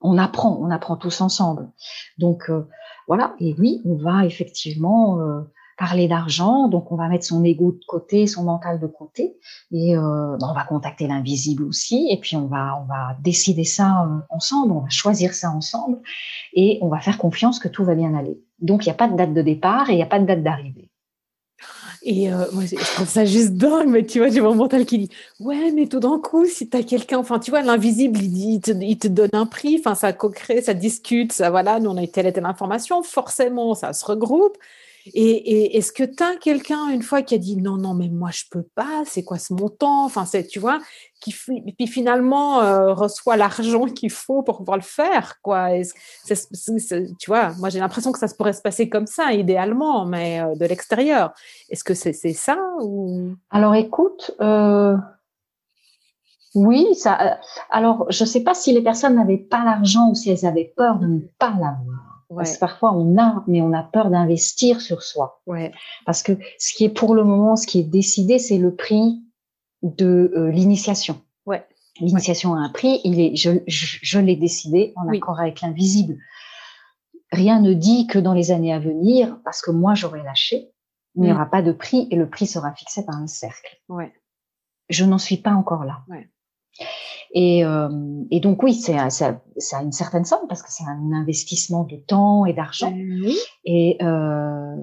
on 0.00 0.18
apprend, 0.18 0.58
on 0.60 0.70
apprend 0.70 0.96
tous 0.96 1.20
ensemble. 1.20 1.70
Donc 2.18 2.50
euh, 2.50 2.66
voilà, 3.06 3.34
et 3.40 3.54
oui, 3.58 3.82
on 3.84 3.96
va 3.96 4.24
effectivement 4.24 5.20
euh, 5.20 5.40
parler 5.78 6.08
d'argent, 6.08 6.68
donc 6.68 6.92
on 6.92 6.96
va 6.96 7.08
mettre 7.08 7.24
son 7.24 7.42
ego 7.44 7.72
de 7.72 7.84
côté, 7.86 8.26
son 8.26 8.44
mental 8.44 8.78
de 8.78 8.86
côté, 8.86 9.36
et 9.72 9.96
euh, 9.96 10.36
bah, 10.38 10.48
on 10.50 10.54
va 10.54 10.64
contacter 10.64 11.06
l'invisible 11.06 11.64
aussi, 11.64 12.08
et 12.10 12.18
puis 12.18 12.36
on 12.36 12.46
va 12.46 12.78
on 12.82 12.86
va 12.86 13.16
décider 13.20 13.64
ça 13.64 14.08
ensemble, 14.28 14.72
on 14.72 14.80
va 14.80 14.90
choisir 14.90 15.32
ça 15.34 15.50
ensemble, 15.50 16.00
et 16.52 16.78
on 16.82 16.88
va 16.88 17.00
faire 17.00 17.18
confiance 17.18 17.58
que 17.58 17.68
tout 17.68 17.84
va 17.84 17.94
bien 17.94 18.14
aller. 18.14 18.38
Donc 18.60 18.84
il 18.84 18.88
n'y 18.88 18.92
a 18.92 18.96
pas 18.96 19.08
de 19.08 19.16
date 19.16 19.32
de 19.32 19.42
départ 19.42 19.88
et 19.88 19.94
il 19.94 19.96
n'y 19.96 20.02
a 20.02 20.06
pas 20.06 20.20
de 20.20 20.26
date 20.26 20.42
d'arrivée. 20.42 20.89
Et 22.12 22.32
euh, 22.32 22.44
moi, 22.52 22.64
je 22.66 22.74
trouve 22.74 23.08
ça 23.08 23.24
juste 23.24 23.52
dingue, 23.52 23.86
mais 23.88 24.04
tu 24.04 24.18
vois, 24.18 24.30
j'ai 24.30 24.40
mon 24.40 24.56
mental 24.56 24.84
qui 24.84 24.98
dit 24.98 25.10
Ouais, 25.38 25.70
mais 25.70 25.86
tout 25.86 26.00
d'un 26.00 26.18
coup, 26.18 26.44
si 26.44 26.68
tu 26.68 26.76
as 26.76 26.82
quelqu'un, 26.82 27.18
enfin, 27.18 27.38
tu 27.38 27.52
vois, 27.52 27.62
l'invisible, 27.62 28.18
il, 28.20 28.60
te, 28.60 28.72
il 28.72 28.98
te 28.98 29.06
donne 29.06 29.30
un 29.32 29.46
prix, 29.46 29.76
enfin, 29.78 29.94
ça 29.94 30.12
co-crée, 30.12 30.60
ça 30.60 30.74
discute, 30.74 31.32
ça, 31.32 31.50
voilà, 31.50 31.78
nous, 31.78 31.88
on 31.88 31.96
a 31.96 32.04
telle 32.08 32.26
et 32.26 32.32
telle 32.32 32.46
information, 32.46 33.04
forcément, 33.04 33.76
ça 33.76 33.92
se 33.92 34.04
regroupe. 34.04 34.58
Et, 35.06 35.76
est-ce 35.76 35.92
que 35.92 36.04
tu 36.04 36.22
as 36.22 36.36
quelqu'un, 36.36 36.88
une 36.88 37.02
fois, 37.02 37.22
qui 37.22 37.34
a 37.34 37.38
dit 37.38 37.56
non, 37.56 37.76
non, 37.76 37.94
mais 37.94 38.08
moi, 38.08 38.30
je 38.32 38.44
peux 38.50 38.64
pas, 38.74 39.02
c'est 39.06 39.24
quoi 39.24 39.38
ce 39.38 39.52
montant? 39.52 40.04
Enfin, 40.04 40.24
c'est, 40.24 40.46
tu 40.46 40.58
vois, 40.58 40.78
qui 41.20 41.34
puis 41.76 41.86
finalement 41.86 42.60
euh, 42.60 42.92
reçoit 42.92 43.36
l'argent 43.36 43.84
qu'il 43.94 44.10
faut 44.10 44.42
pour 44.42 44.58
pouvoir 44.58 44.76
le 44.76 44.82
faire, 44.82 45.40
quoi. 45.42 45.68
tu 46.26 47.26
vois, 47.26 47.52
moi, 47.58 47.68
j'ai 47.68 47.78
l'impression 47.78 48.12
que 48.12 48.18
ça 48.18 48.26
pourrait 48.28 48.52
se 48.52 48.62
passer 48.62 48.88
comme 48.88 49.06
ça, 49.06 49.32
idéalement, 49.32 50.04
mais 50.06 50.40
euh, 50.40 50.54
de 50.54 50.66
l'extérieur. 50.66 51.32
Est-ce 51.68 51.84
que 51.84 51.94
c'est, 51.94 52.12
ça 52.12 52.58
ou? 52.80 53.34
Alors, 53.50 53.74
écoute. 53.74 54.32
Euh, 54.40 54.96
oui, 56.54 56.94
ça. 56.96 57.38
Alors, 57.70 58.10
je 58.10 58.24
sais 58.24 58.42
pas 58.42 58.54
si 58.54 58.72
les 58.72 58.82
personnes 58.82 59.14
n'avaient 59.14 59.36
pas 59.36 59.64
l'argent 59.64 60.10
ou 60.10 60.14
si 60.14 60.30
elles 60.30 60.46
avaient 60.46 60.72
peur 60.76 60.98
de 60.98 61.06
ne 61.06 61.20
pas 61.38 61.50
l'avoir. 61.50 62.09
Parce 62.34 62.54
que 62.54 62.60
parfois 62.60 62.92
on 62.92 63.18
a, 63.18 63.42
mais 63.46 63.60
on 63.60 63.72
a 63.72 63.82
peur 63.82 64.10
d'investir 64.10 64.80
sur 64.80 65.02
soi. 65.02 65.42
Ouais. 65.46 65.72
Parce 66.06 66.22
que 66.22 66.32
ce 66.58 66.74
qui 66.74 66.84
est 66.84 66.90
pour 66.90 67.14
le 67.14 67.24
moment, 67.24 67.56
ce 67.56 67.66
qui 67.66 67.80
est 67.80 67.84
décidé, 67.84 68.38
c'est 68.38 68.58
le 68.58 68.74
prix 68.74 69.22
de 69.82 70.32
euh, 70.36 70.50
l'initiation. 70.50 71.20
Ouais. 71.46 71.66
L'initiation 72.00 72.54
a 72.54 72.58
un 72.58 72.68
prix, 72.68 73.00
il 73.04 73.20
est, 73.20 73.36
je, 73.36 73.50
je, 73.66 74.18
l'ai 74.18 74.36
décidé 74.36 74.92
en 74.96 75.08
accord 75.08 75.40
avec 75.40 75.60
l'invisible. 75.60 76.18
Rien 77.32 77.60
ne 77.60 77.72
dit 77.72 78.06
que 78.06 78.18
dans 78.18 78.32
les 78.32 78.52
années 78.52 78.72
à 78.72 78.78
venir, 78.78 79.38
parce 79.44 79.60
que 79.60 79.70
moi 79.70 79.94
j'aurai 79.94 80.22
lâché, 80.22 80.70
il 81.16 81.22
n'y 81.22 81.28
mm. 81.28 81.34
aura 81.34 81.46
pas 81.46 81.62
de 81.62 81.72
prix 81.72 82.06
et 82.10 82.16
le 82.16 82.28
prix 82.28 82.46
sera 82.46 82.72
fixé 82.72 83.04
par 83.04 83.16
un 83.16 83.26
cercle. 83.26 83.76
Ouais. 83.88 84.12
Je 84.88 85.04
n'en 85.04 85.18
suis 85.18 85.36
pas 85.36 85.52
encore 85.52 85.84
là. 85.84 86.00
Ouais. 86.08 86.28
Et, 87.32 87.64
euh, 87.64 87.88
et 88.30 88.40
donc 88.40 88.62
oui, 88.62 88.74
c'est 88.74 88.96
ça, 89.10 89.40
ça 89.56 89.78
a 89.78 89.82
une 89.82 89.92
certaine 89.92 90.24
somme 90.24 90.46
parce 90.48 90.62
que 90.62 90.68
c'est 90.70 90.84
un 90.84 91.12
investissement 91.12 91.84
de 91.84 91.96
temps 91.96 92.44
et 92.44 92.52
d'argent. 92.52 92.92
Oui. 92.92 93.36
Et 93.64 93.98
euh, 94.02 94.76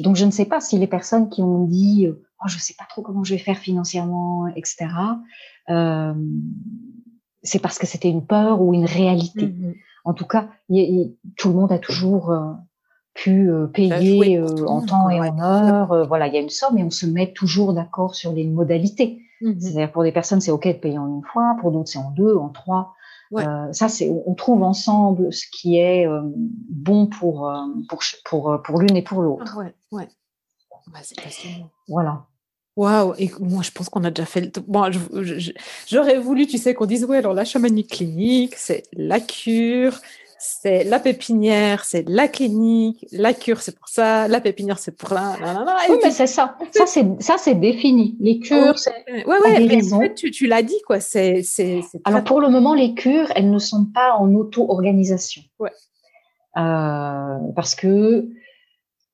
donc 0.00 0.16
je 0.16 0.24
ne 0.24 0.30
sais 0.30 0.44
pas 0.44 0.60
si 0.60 0.78
les 0.78 0.86
personnes 0.86 1.30
qui 1.30 1.40
ont 1.40 1.64
dit 1.64 2.06
oh, 2.08 2.48
je 2.48 2.58
sais 2.58 2.74
pas 2.78 2.84
trop 2.88 3.02
comment 3.02 3.24
je 3.24 3.34
vais 3.34 3.40
faire 3.40 3.58
financièrement, 3.58 4.46
etc. 4.48 4.88
Euh, 5.70 6.14
c'est 7.42 7.60
parce 7.60 7.78
que 7.78 7.86
c'était 7.86 8.10
une 8.10 8.26
peur 8.26 8.60
ou 8.60 8.74
une 8.74 8.84
réalité. 8.84 9.46
Mm-hmm. 9.46 9.74
En 10.04 10.14
tout 10.14 10.26
cas, 10.26 10.48
tout 11.36 11.48
le 11.48 11.54
monde 11.54 11.72
a 11.72 11.78
toujours 11.78 12.30
euh, 12.30 12.52
pu 13.14 13.50
euh, 13.50 13.66
payer 13.66 14.38
euh, 14.38 14.66
en 14.66 14.84
temps 14.84 15.10
et 15.10 15.20
en 15.20 15.38
heure. 15.38 16.06
voilà, 16.06 16.26
il 16.28 16.34
y 16.34 16.36
a 16.36 16.40
une 16.40 16.50
somme 16.50 16.78
et 16.78 16.84
on 16.84 16.90
se 16.90 17.06
met 17.06 17.32
toujours 17.32 17.72
d'accord 17.72 18.14
sur 18.14 18.32
les 18.32 18.46
modalités. 18.46 19.22
Mmh 19.40 19.58
C'est-à-dire 19.58 19.92
pour 19.92 20.02
des 20.02 20.12
personnes, 20.12 20.40
c'est 20.40 20.50
OK 20.50 20.66
de 20.66 20.72
payer 20.72 20.98
en 20.98 21.06
une 21.06 21.24
fois, 21.24 21.56
pour 21.60 21.72
d'autres, 21.72 21.88
c'est 21.88 21.98
en 21.98 22.10
deux, 22.10 22.36
en 22.36 22.48
trois. 22.48 22.94
Euh, 23.32 23.72
ça, 23.72 23.88
c'est, 23.88 24.10
on 24.26 24.34
trouve 24.34 24.62
ensemble 24.62 25.32
ce 25.32 25.46
qui 25.52 25.78
est 25.78 26.06
euh, 26.06 26.20
bon 26.24 27.06
pour, 27.06 27.48
euh, 27.48 27.64
pour, 27.88 28.00
pour, 28.24 28.62
pour 28.62 28.80
l'une 28.80 28.96
et 28.96 29.02
pour 29.02 29.22
l'autre. 29.22 29.56
Ouais, 29.56 29.72
ouais. 29.92 30.08
Bah, 30.92 30.98
c'est 31.02 31.20
passionnant. 31.20 31.70
Voilà. 31.88 32.26
Waouh, 32.76 33.14
et 33.18 33.30
moi 33.40 33.62
je 33.62 33.72
pense 33.72 33.88
qu'on 33.88 34.04
a 34.04 34.10
déjà 34.10 34.24
fait 34.24 34.40
le 34.40 34.50
bon, 34.66 34.90
j'aurais 35.88 36.18
voulu, 36.18 36.46
tu 36.46 36.56
sais, 36.56 36.72
qu'on 36.72 36.86
dise 36.86 37.04
ouais, 37.04 37.18
alors 37.18 37.34
la 37.34 37.44
chamanique 37.44 37.90
clinique, 37.90 38.54
c'est 38.56 38.84
la 38.92 39.20
cure, 39.20 39.98
c'est 40.42 40.84
la 40.84 40.98
pépinière, 40.98 41.84
c'est 41.84 42.08
la 42.08 42.26
clinique, 42.26 43.06
la 43.12 43.34
cure, 43.34 43.60
c'est 43.60 43.78
pour 43.78 43.88
ça, 43.88 44.26
la 44.26 44.40
pépinière, 44.40 44.78
c'est 44.78 44.96
pour 44.96 45.12
là. 45.12 45.36
oui, 45.90 45.96
mais 46.02 46.10
c'est 46.10 46.26
ça. 46.26 46.56
Ça, 46.72 46.86
c'est, 46.86 47.06
ça, 47.20 47.36
c'est 47.36 47.56
défini. 47.56 48.16
Les 48.20 48.38
cures, 48.38 48.78
c'est 48.78 48.90
ouais, 49.08 49.24
ouais, 49.26 49.92
en 49.92 50.00
fait, 50.00 50.14
tu, 50.14 50.30
tu 50.30 50.46
l'as 50.46 50.62
dit, 50.62 50.80
quoi. 50.86 50.98
C'est, 50.98 51.42
c'est, 51.42 51.82
Alors, 52.04 52.24
pour 52.24 52.40
le 52.40 52.48
moment, 52.48 52.72
les 52.72 52.94
cures, 52.94 53.30
elles 53.36 53.50
ne 53.50 53.58
sont 53.58 53.84
pas 53.84 54.14
en 54.14 54.34
auto-organisation. 54.34 55.42
Ouais. 55.58 55.72
Euh, 56.56 57.38
parce 57.54 57.74
que 57.74 58.26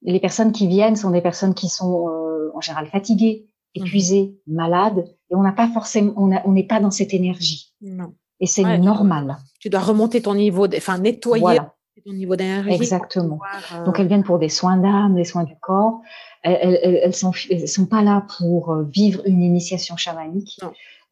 les 0.02 0.20
personnes 0.20 0.52
qui 0.52 0.68
viennent 0.68 0.96
sont 0.96 1.10
des 1.10 1.22
personnes 1.22 1.54
qui 1.54 1.68
sont 1.68 2.08
euh, 2.08 2.52
en 2.54 2.60
général 2.60 2.86
fatiguées, 2.86 3.46
mmh 3.46 3.50
épuisées, 3.78 4.34
malades, 4.46 5.04
et 5.30 5.34
on 5.34 5.42
n'a 5.42 5.52
pas 5.52 5.68
forcément, 5.68 6.14
on 6.16 6.52
n'est 6.52 6.64
pas 6.64 6.80
dans 6.80 6.90
cette 6.90 7.12
énergie. 7.12 7.74
Non. 7.82 8.14
Et 8.40 8.46
c'est 8.46 8.78
normal. 8.78 9.36
Tu 9.66 9.70
dois 9.70 9.80
remonter 9.80 10.22
ton 10.22 10.36
niveau, 10.36 10.68
enfin 10.76 10.96
nettoyer 10.96 11.58
ton 12.04 12.12
niveau 12.12 12.36
d'énergie. 12.36 12.70
Exactement. 12.70 13.40
Euh, 13.74 13.84
Donc 13.84 13.98
elles 13.98 14.06
viennent 14.06 14.22
pour 14.22 14.38
des 14.38 14.48
soins 14.48 14.76
d'âme, 14.76 15.16
des 15.16 15.24
soins 15.24 15.42
du 15.42 15.56
corps. 15.58 16.02
Elles, 16.44 16.78
elles, 16.80 17.00
elles, 17.02 17.14
sont, 17.16 17.32
sont 17.32 17.86
pas 17.86 18.02
là 18.02 18.24
pour 18.38 18.70
euh, 18.70 18.84
vivre 18.84 19.22
une 19.24 19.42
initiation 19.42 19.96
chamanique. 19.96 20.60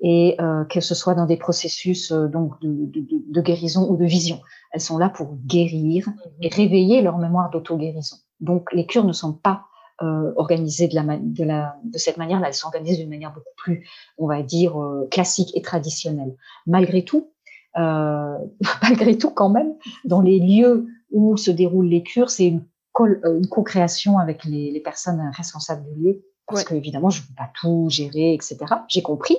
Et 0.00 0.36
euh, 0.40 0.62
que 0.66 0.78
ce 0.78 0.94
soit 0.94 1.14
dans 1.14 1.26
des 1.26 1.36
processus 1.36 2.12
donc 2.12 2.60
de, 2.60 2.68
de, 2.68 3.04
de, 3.28 3.40
guérison 3.40 3.90
ou 3.90 3.96
de 3.96 4.04
vision, 4.04 4.40
elles 4.70 4.80
sont 4.80 4.98
là 4.98 5.08
pour 5.08 5.34
guérir 5.44 6.08
et 6.40 6.48
mhm. 6.48 6.54
réveiller 6.54 7.02
leur 7.02 7.18
mémoire 7.18 7.50
d'auto-guérison. 7.50 8.18
Donc 8.38 8.72
les 8.72 8.86
cures 8.86 9.04
ne 9.04 9.12
sont 9.12 9.32
pas 9.32 9.64
euh, 10.02 10.32
organisées 10.34 10.88
de, 10.88 10.96
la, 10.96 11.18
de, 11.20 11.44
la, 11.44 11.76
de 11.84 11.98
cette 11.98 12.16
manière-là. 12.16 12.48
Elles 12.48 12.54
sont 12.54 12.66
organisées 12.66 12.96
d'une 12.96 13.10
manière 13.10 13.32
beaucoup 13.32 13.54
plus, 13.56 13.88
on 14.18 14.26
va 14.26 14.42
dire, 14.42 14.76
euh, 14.76 15.06
classique 15.08 15.52
et 15.54 15.62
traditionnelle. 15.62 16.34
Malgré 16.66 17.04
tout, 17.04 17.30
euh, 17.76 18.38
malgré 18.82 19.18
tout 19.18 19.30
quand 19.30 19.48
même, 19.48 19.74
dans 20.04 20.20
les 20.20 20.38
lieux 20.38 20.86
où 21.10 21.36
se 21.36 21.50
déroulent 21.50 21.88
les 21.88 22.02
cures, 22.02 22.30
c'est 22.30 22.46
une, 22.46 22.64
euh, 23.00 23.38
une 23.38 23.48
co-création 23.48 24.18
avec 24.18 24.44
les, 24.44 24.70
les, 24.70 24.80
personnes 24.80 25.30
responsables 25.34 25.84
du 25.94 26.02
lieu. 26.02 26.24
Parce 26.46 26.64
que 26.64 26.74
évidemment, 26.74 27.08
je 27.08 27.22
ne 27.22 27.26
peux 27.26 27.34
pas 27.36 27.50
tout 27.58 27.86
gérer, 27.88 28.34
etc. 28.34 28.58
J'ai 28.88 29.00
compris. 29.00 29.38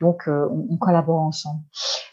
Donc, 0.00 0.26
euh, 0.26 0.48
on, 0.50 0.68
on, 0.70 0.76
collabore 0.78 1.20
ensemble. 1.20 1.60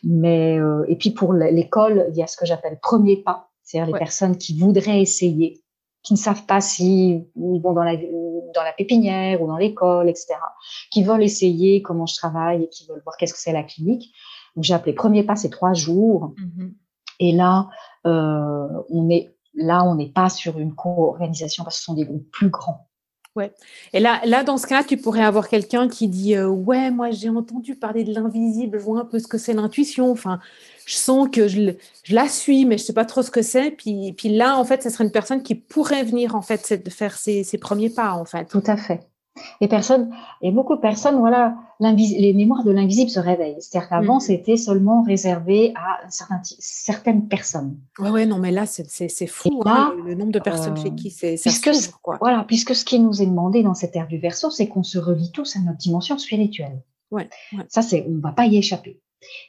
Mais 0.04 0.60
et 0.90 0.98
puis 0.98 1.12
pour 1.12 1.32
l'école, 1.32 2.08
il 2.10 2.18
y 2.18 2.24
a 2.24 2.28
ce 2.28 2.36
que 2.36 2.46
j'appelle 2.46 2.78
premier 2.82 3.16
pas, 3.16 3.50
c'est-à-dire 3.64 3.94
les 3.94 4.00
personnes 4.00 4.38
qui 4.38 4.60
voudraient 4.60 5.02
essayer 5.02 5.64
qui 6.04 6.14
ne 6.14 6.18
savent 6.18 6.46
pas 6.46 6.62
si 6.62 7.26
ils 7.36 7.62
vont 7.62 7.72
dans 7.72 7.84
la, 7.84 7.96
dans 7.96 8.64
la 8.64 8.74
pépinière 8.74 9.42
ou 9.42 9.48
dans 9.48 9.58
l'école, 9.58 10.10
etc., 10.10 10.36
qui 10.92 11.02
veulent 11.04 11.24
essayer 11.24 11.82
comment 11.82 12.06
je 12.06 12.16
travaille 12.16 12.64
et 12.64 12.70
qui 12.70 12.86
veulent 12.88 13.02
voir 13.04 13.16
qu'est-ce 13.18 13.34
que 13.34 13.40
c'est 13.40 13.54
la 13.54 13.64
clinique. 13.64 14.14
Donc 14.56 14.64
j'ai 14.64 14.74
appelé 14.74 14.94
premier 14.94 15.24
pas, 15.24 15.36
c'est 15.36 15.50
trois 15.50 15.74
jours. 15.74 16.34
Mm-hmm. 16.38 16.72
Et 17.20 17.32
là, 17.32 17.70
euh, 18.06 18.68
on 18.90 19.10
est 19.10 19.36
là, 19.56 19.84
on 19.84 19.96
n'est 19.96 20.10
pas 20.10 20.30
sur 20.30 20.60
une 20.60 20.74
co-organisation 20.74 21.64
parce 21.64 21.76
que 21.76 21.80
ce 21.80 21.86
sont 21.86 21.94
des 21.94 22.06
groupes 22.06 22.30
plus 22.32 22.50
grands. 22.50 22.88
Ouais. 23.36 23.52
Et 23.94 24.00
là, 24.00 24.22
là, 24.26 24.44
dans 24.44 24.58
ce 24.58 24.68
cas, 24.68 24.84
tu 24.84 24.96
pourrais 24.96 25.24
avoir 25.24 25.50
quelqu'un 25.50 25.88
qui 25.88 26.08
dit 26.08 26.36
euh, 26.36 26.48
ouais, 26.48 26.92
moi 26.92 27.10
j'ai 27.10 27.30
entendu 27.30 27.76
parler 27.76 28.04
de 28.04 28.14
l'invisible, 28.14 28.78
je 28.78 28.84
vois 28.84 29.00
un 29.00 29.06
peu 29.06 29.18
ce 29.18 29.28
que 29.28 29.40
c'est 29.40 29.54
l'intuition. 29.54 30.12
Enfin, 30.12 30.40
je 30.86 30.94
sens 30.94 31.30
que 31.32 31.48
je, 31.48 31.72
je, 32.04 32.14
la 32.14 32.28
suis, 32.28 32.66
mais 32.66 32.78
je 32.78 32.84
sais 32.84 32.94
pas 32.94 33.06
trop 33.06 33.24
ce 33.24 33.32
que 33.32 33.42
c'est. 33.42 33.72
Puis, 33.72 34.14
puis 34.14 34.30
là, 34.30 34.58
en 34.58 34.66
fait, 34.66 34.84
ce 34.84 34.92
serait 34.92 35.04
une 35.04 35.12
personne 35.12 35.42
qui 35.42 35.56
pourrait 35.56 36.04
venir 36.04 36.36
en 36.36 36.44
fait 36.44 36.90
faire 36.90 37.18
ses, 37.18 37.44
ses 37.44 37.58
premiers 37.58 37.90
pas, 37.90 38.14
en 38.14 38.26
fait. 38.26 38.46
Tout 38.46 38.64
à 38.68 38.78
fait. 38.78 39.00
Les 39.62 39.68
personnes, 39.68 40.14
et 40.42 40.52
beaucoup 40.52 40.76
de 40.76 40.82
personnes, 40.82 41.18
voilà, 41.18 41.56
les 41.80 42.34
mémoires 42.34 42.64
de 42.64 42.72
l'invisible 42.72 43.10
se 43.10 43.20
réveillent. 43.20 43.60
C'est-à-dire 43.60 43.90
qu'avant, 43.90 44.18
mm. 44.18 44.22
c'était 44.22 44.58
seulement 44.58 45.02
réservé 45.04 45.74
à 45.76 46.08
certain, 46.10 46.40
certaines 46.44 47.28
personnes. 47.28 47.78
Ouais, 47.98 48.12
ouais, 48.12 48.26
non, 48.26 48.38
mais 48.38 48.52
là, 48.52 48.66
c'est 48.66 49.28
fou, 49.28 49.62
hein, 49.66 49.94
le, 50.06 50.14
nombre 50.14 50.32
de 50.32 50.40
personnes 50.40 50.78
chez 50.78 50.90
euh, 50.90 50.96
qui 50.96 51.10
c'est 51.10 51.36
puisque, 51.42 51.92
quoi. 52.02 52.18
Voilà, 52.22 52.44
puisque 52.48 52.76
ce 52.76 52.86
qui 52.86 53.00
nous 53.00 53.22
est 53.22 53.26
demandé 53.26 53.64
dans 53.64 53.74
cette 53.74 53.96
ère 53.96 54.08
du 54.08 54.20
verso, 54.20 54.52
c'est 54.52 54.68
qu'on 54.68 54.84
se 54.84 55.00
relie 55.00 55.32
tous 55.32 55.56
à 55.56 55.60
notre 55.60 55.78
dimension 55.78 56.18
spirituelle. 56.18 56.82
Ouais, 57.12 57.30
Ça, 57.70 57.82
c'est, 57.82 58.06
on 58.08 58.20
va 58.20 58.32
pas 58.32 58.46
y 58.46 58.58
échapper. 58.58 59.00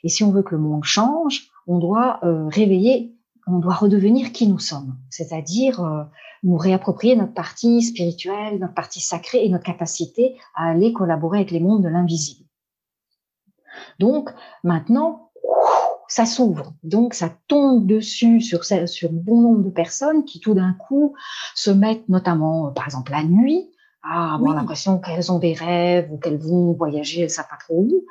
Et 0.02 0.08
si 0.08 0.22
on 0.22 0.30
veut 0.30 0.42
que 0.42 0.54
le 0.54 0.60
monde 0.60 0.84
change, 0.84 1.48
on 1.66 1.78
doit 1.78 2.20
euh, 2.22 2.46
réveiller, 2.48 3.13
on 3.46 3.58
doit 3.58 3.74
redevenir 3.74 4.32
qui 4.32 4.46
nous 4.46 4.58
sommes. 4.58 4.96
C'est-à-dire, 5.10 5.80
euh, 5.80 6.04
nous 6.44 6.56
réapproprier 6.56 7.16
notre 7.16 7.32
partie 7.32 7.82
spirituelle, 7.82 8.58
notre 8.58 8.74
partie 8.74 9.00
sacrée 9.00 9.44
et 9.44 9.48
notre 9.48 9.64
capacité 9.64 10.36
à 10.54 10.70
aller 10.70 10.92
collaborer 10.92 11.38
avec 11.38 11.50
les 11.50 11.60
mondes 11.60 11.82
de 11.82 11.88
l'invisible. 11.88 12.44
Donc 13.98 14.30
maintenant, 14.62 15.30
ça 16.06 16.26
s'ouvre, 16.26 16.74
donc 16.82 17.14
ça 17.14 17.30
tombe 17.48 17.86
dessus 17.86 18.40
sur, 18.40 18.64
sur 18.64 19.10
bon 19.10 19.40
nombre 19.40 19.62
de 19.64 19.70
personnes 19.70 20.24
qui 20.24 20.38
tout 20.38 20.54
d'un 20.54 20.74
coup 20.74 21.14
se 21.54 21.70
mettent, 21.70 22.08
notamment 22.08 22.70
par 22.72 22.84
exemple 22.84 23.12
la 23.12 23.24
nuit, 23.24 23.70
à 24.04 24.34
avoir 24.34 24.54
l'impression 24.54 24.98
qu'elles 24.98 25.32
ont 25.32 25.38
des 25.38 25.54
rêves 25.54 26.12
ou 26.12 26.18
qu'elles 26.18 26.38
vont 26.38 26.72
voyager, 26.72 27.22
elles 27.22 27.30
savent 27.30 27.48
pas 27.48 27.56
trop 27.56 27.80
où, 27.80 28.04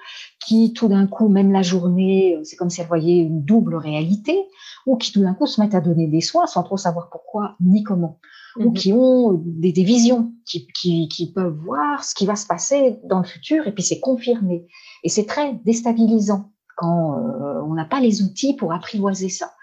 qui 0.44 0.74
tout 0.74 0.88
d'un 0.88 1.06
coup, 1.06 1.30
même 1.30 1.52
la 1.52 1.62
journée, 1.62 2.40
c'est 2.44 2.56
comme 2.56 2.70
si 2.70 2.82
elles 2.82 2.88
voyaient 2.88 3.20
une 3.20 3.44
double 3.44 3.76
réalité, 3.76 4.38
ou 4.86 4.98
qui 4.98 5.12
tout 5.12 5.22
d'un 5.22 5.34
coup 5.34 5.46
se 5.46 5.62
mettent 5.62 5.76
à 5.76 5.82
donner 5.82 6.08
des 6.08 6.22
soins 6.22 6.48
sans 6.48 6.64
trop 6.64 6.78
savoir 6.78 7.10
pourquoi 7.10 7.56
ni 7.62 7.84
comment, 7.84 8.20
ou 8.58 8.70
mhm. 8.70 8.74
qui 8.74 8.92
ont 8.92 9.34
des, 9.46 9.72
des 9.72 9.84
visions, 9.84 10.34
qui, 10.46 10.68
qui, 10.74 11.08
qui, 11.08 11.32
peuvent 11.32 11.58
voir 11.64 12.04
ce 12.04 12.16
qui 12.16 12.26
va 12.26 12.36
se 12.36 12.48
passer 12.48 13.00
dans 13.04 13.20
le 13.20 13.26
futur, 13.26 13.68
et 13.68 13.72
puis 13.72 13.84
c'est 13.84 14.00
confirmé. 14.00 14.66
Et 15.04 15.10
c'est 15.10 15.26
très 15.26 15.54
déstabilisant 15.64 16.52
quand 16.76 17.20
euh, 17.20 17.62
on 17.68 17.76
n'a 17.76 17.86
pas 17.86 18.00
les 18.00 18.24
outils 18.24 18.56
pour 18.56 18.74
apprivoiser 18.74 19.30
ça. 19.30 19.54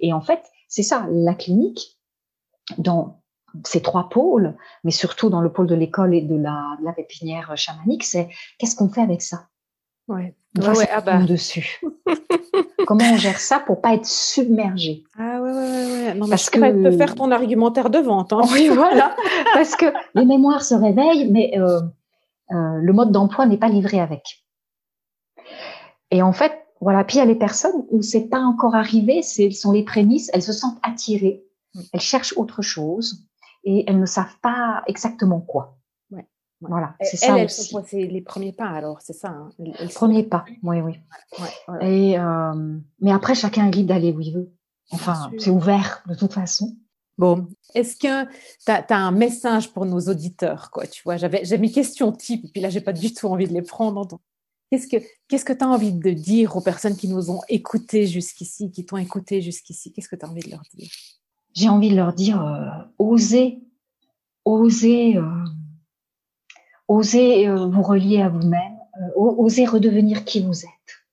Et 0.00 0.12
en 0.12 0.20
fait, 0.20 0.42
c'est 0.68 0.82
ça, 0.82 1.06
la 1.10 1.34
clinique, 1.34 1.96
dans 2.78 3.22
ces 3.64 3.82
trois 3.82 4.08
pôles, 4.08 4.54
mais 4.84 4.90
surtout 4.90 5.30
dans 5.30 5.40
le 5.40 5.52
pôle 5.52 5.66
de 5.66 5.74
l'école 5.74 6.14
et 6.14 6.22
de 6.22 6.36
la, 6.36 6.76
de 6.80 6.84
la 6.84 6.92
pépinière 6.92 7.56
chamanique, 7.56 8.04
c'est 8.04 8.28
qu'est-ce 8.58 8.76
qu'on 8.76 8.88
fait 8.88 9.02
avec 9.02 9.22
ça? 9.22 9.46
Ouais. 10.08 10.34
ouais, 10.58 10.68
ouais 10.68 10.88
ah 10.92 11.00
bah. 11.00 11.18
dessus. 11.22 11.80
Comment 12.86 13.04
on 13.12 13.16
gère 13.16 13.40
ça 13.40 13.58
pour 13.58 13.80
pas 13.80 13.94
être 13.94 14.06
submergé? 14.06 15.02
Ah 15.18 15.40
ouais, 15.42 15.50
ouais, 15.50 16.04
ouais. 16.06 16.14
Non, 16.14 16.28
Parce 16.28 16.48
que 16.48 16.58
tu 16.58 16.82
peux 16.82 16.96
faire 16.96 17.16
ton 17.16 17.32
argumentaire 17.32 17.90
de 17.90 17.98
vente. 17.98 18.32
Hein. 18.32 18.42
Oui, 18.52 18.68
voilà. 18.72 19.16
Parce 19.54 19.74
que 19.74 19.86
les 20.14 20.24
mémoires 20.24 20.62
se 20.62 20.74
réveillent, 20.74 21.30
mais 21.30 21.58
euh, 21.58 21.80
euh, 22.52 22.78
le 22.80 22.92
mode 22.92 23.10
d'emploi 23.10 23.46
n'est 23.46 23.56
pas 23.56 23.68
livré 23.68 23.98
avec. 23.98 24.44
Et 26.12 26.22
en 26.22 26.32
fait, 26.32 26.52
voilà. 26.80 27.02
Puis 27.02 27.16
il 27.16 27.18
y 27.18 27.22
a 27.22 27.26
les 27.26 27.34
personnes 27.34 27.84
où 27.90 28.02
c'est 28.02 28.28
pas 28.28 28.40
encore 28.40 28.76
arrivé, 28.76 29.22
ce 29.22 29.50
sont 29.50 29.72
les 29.72 29.82
prémices, 29.82 30.30
elles 30.32 30.42
se 30.42 30.52
sentent 30.52 30.78
attirées, 30.84 31.44
mm. 31.74 31.80
elles 31.92 32.00
cherchent 32.00 32.36
autre 32.36 32.62
chose 32.62 33.26
et 33.66 33.84
elles 33.86 34.00
ne 34.00 34.06
savent 34.06 34.38
pas 34.40 34.82
exactement 34.86 35.40
quoi. 35.40 35.76
Ouais. 36.10 36.26
Voilà, 36.60 36.94
c'est 37.02 37.18
ça 37.18 37.36
elles, 37.36 37.46
aussi. 37.46 37.76
C'est 37.86 38.06
les 38.06 38.22
premiers 38.22 38.52
pas 38.52 38.68
alors, 38.68 39.02
c'est 39.02 39.12
ça. 39.12 39.28
Hein. 39.28 39.50
Les 39.58 39.88
premiers 39.94 40.22
pas, 40.22 40.46
oui, 40.62 40.80
oui. 40.80 40.94
Et 41.82 42.18
euh, 42.18 42.78
mais 43.00 43.12
après, 43.12 43.34
chacun 43.34 43.66
est 43.66 43.74
libre 43.74 43.88
d'aller 43.88 44.12
où 44.12 44.20
il 44.20 44.32
veut. 44.32 44.52
Enfin, 44.92 45.30
c'est 45.38 45.50
ouvert 45.50 46.02
de 46.08 46.14
toute 46.14 46.32
façon. 46.32 46.76
Bon, 47.18 47.48
est-ce 47.74 47.96
que 47.96 48.24
tu 48.24 48.70
as, 48.70 48.84
un 48.90 49.10
message 49.10 49.72
pour 49.72 49.86
nos 49.86 50.00
auditeurs 50.00 50.70
quoi, 50.70 50.86
tu 50.86 51.02
vois, 51.02 51.16
j'avais 51.16 51.44
j'ai 51.44 51.58
mes 51.58 51.70
questions 51.70 52.12
type 52.12 52.44
et 52.44 52.48
puis 52.48 52.60
là 52.60 52.68
j'ai 52.68 52.82
pas 52.82 52.92
du 52.92 53.12
tout 53.12 53.26
envie 53.26 53.48
de 53.48 53.54
les 53.54 53.62
prendre. 53.62 54.20
Qu'est-ce 54.70 54.86
que 54.86 54.96
qu'est-ce 55.28 55.44
que 55.44 55.52
tu 55.52 55.64
as 55.64 55.68
envie 55.68 55.92
de 55.92 56.10
dire 56.10 56.56
aux 56.56 56.60
personnes 56.60 56.96
qui 56.96 57.08
nous 57.08 57.30
ont 57.30 57.40
écoutés 57.48 58.06
jusqu'ici, 58.06 58.70
qui 58.70 58.84
t'ont 58.84 58.98
écouté 58.98 59.40
jusqu'ici? 59.40 59.92
Qu'est-ce 59.92 60.08
que 60.08 60.16
tu 60.16 60.24
as 60.24 60.28
envie 60.28 60.42
de 60.42 60.50
leur 60.50 60.62
dire? 60.74 60.90
J'ai 61.56 61.70
envie 61.70 61.90
de 61.90 61.96
leur 61.96 62.12
dire, 62.12 62.44
euh, 62.44 62.68
osez, 62.98 63.64
osez, 64.44 65.16
euh, 65.16 65.44
osez 66.86 67.48
euh, 67.48 67.66
vous 67.66 67.82
relier 67.82 68.20
à 68.20 68.28
vous-même, 68.28 68.78
osez 69.16 69.64
redevenir 69.64 70.24
qui 70.24 70.42
vous 70.42 70.64
êtes, 70.64 71.04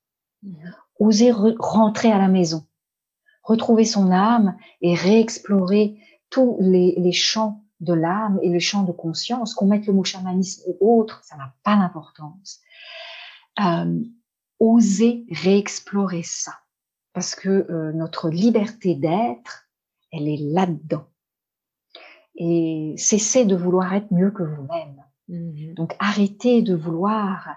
mhm. 0.44 0.76
osez 1.00 1.32
rentrer 1.32 2.12
à 2.12 2.18
la 2.18 2.28
maison, 2.28 2.66
retrouver 3.42 3.86
son 3.86 4.12
âme 4.12 4.58
et 4.82 4.94
réexplorer 4.94 5.98
tous 6.30 6.58
les, 6.60 6.94
les 6.98 7.14
champs 7.14 7.64
de 7.80 7.94
l'âme 7.94 8.40
et 8.44 8.50
les 8.50 8.60
champs 8.60 8.84
de 8.84 8.92
conscience, 8.92 9.54
qu'on 9.54 9.68
mette 9.68 9.88
le 9.88 9.94
mot 9.94 10.04
chamanisme 10.04 10.64
ou 10.68 11.00
autre, 11.00 11.22
ça 11.24 11.38
n'a 11.38 11.54
pas 11.64 11.78
d'importance. 11.78 12.60
Euh, 13.62 14.04
oser 14.60 15.26
réexplorer 15.30 16.24
ça, 16.24 16.54
parce 17.14 17.36
que 17.36 17.92
notre 17.94 18.30
liberté 18.30 18.96
d'être, 18.96 19.63
elle 20.14 20.30
est 20.30 20.38
là-dedans. 20.38 21.06
Et 22.36 22.96
cessez 22.98 23.46
de 23.46 23.56
vouloir 23.56 23.94
être 23.94 24.12
mieux 24.12 24.32
que 24.32 24.44
vous-même. 24.44 25.04
Mhm. 25.28 25.74
Donc 25.74 25.96
arrêtez 26.00 26.62
de 26.62 26.76
vouloir 26.76 27.48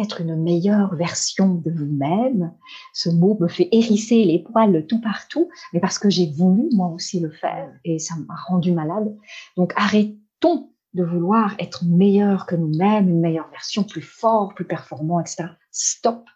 être 0.00 0.20
une 0.20 0.36
meilleure 0.36 0.94
version 0.94 1.54
de 1.54 1.70
vous-même. 1.70 2.54
Ce 2.94 3.10
mot 3.10 3.36
me 3.40 3.48
fait 3.48 3.68
hérisser 3.72 4.24
les 4.24 4.38
poils 4.38 4.86
tout 4.86 5.00
partout, 5.00 5.50
mais 5.72 5.80
parce 5.80 5.98
que 5.98 6.08
j'ai 6.08 6.30
voulu 6.30 6.68
moi 6.72 6.88
aussi 6.88 7.20
le 7.20 7.30
faire 7.30 7.70
et 7.84 7.98
ça 7.98 8.14
m'a 8.16 8.34
rendu 8.46 8.72
malade. 8.72 9.14
Donc 9.56 9.72
arrêtons 9.76 10.70
de 10.94 11.04
vouloir 11.04 11.54
être 11.58 11.84
meilleur 11.84 12.46
que 12.46 12.56
nous-mêmes, 12.56 13.08
une 13.08 13.20
meilleure 13.20 13.48
version, 13.50 13.84
plus 13.84 14.02
fort, 14.02 14.54
plus 14.54 14.66
performant, 14.66 15.20
etc. 15.20 15.44
Stop. 15.70 16.28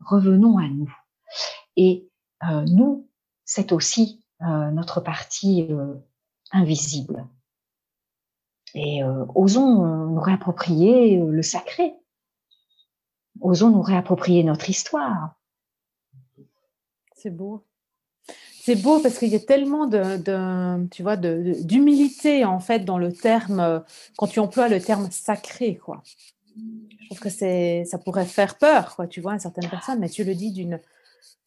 Revenons 0.00 0.58
à 0.58 0.68
nous. 0.68 0.92
Et 1.76 2.08
euh, 2.48 2.64
nous, 2.66 3.08
c'est 3.44 3.72
aussi 3.72 4.22
notre 4.40 5.00
partie 5.00 5.66
euh, 5.70 5.94
invisible. 6.52 7.26
Et 8.74 9.02
euh, 9.02 9.24
osons 9.34 10.06
nous 10.08 10.20
réapproprier 10.20 11.18
le 11.18 11.42
sacré. 11.42 11.94
Osons 13.40 13.70
nous 13.70 13.82
réapproprier 13.82 14.44
notre 14.44 14.68
histoire. 14.68 15.36
C'est 17.14 17.30
beau. 17.30 17.64
C'est 18.60 18.82
beau 18.82 19.00
parce 19.00 19.18
qu'il 19.18 19.28
y 19.28 19.36
a 19.36 19.40
tellement 19.40 19.86
de, 19.86 20.86
tu 20.88 21.02
vois, 21.02 21.16
d'humilité 21.16 22.44
en 22.44 22.58
fait 22.58 22.80
dans 22.80 22.98
le 22.98 23.12
terme 23.12 23.84
quand 24.16 24.26
tu 24.26 24.40
emploies 24.40 24.68
le 24.68 24.80
terme 24.80 25.08
sacré, 25.10 25.76
quoi. 25.76 26.02
Je 26.56 27.06
trouve 27.06 27.20
que 27.20 27.30
c'est, 27.30 27.84
ça 27.84 27.98
pourrait 27.98 28.24
faire 28.24 28.58
peur, 28.58 28.96
quoi, 28.96 29.06
tu 29.06 29.20
vois, 29.20 29.34
à 29.34 29.38
certaines 29.38 29.70
personnes, 29.70 30.00
mais 30.00 30.08
tu 30.08 30.24
le 30.24 30.34
dis 30.34 30.50
d'une, 30.50 30.80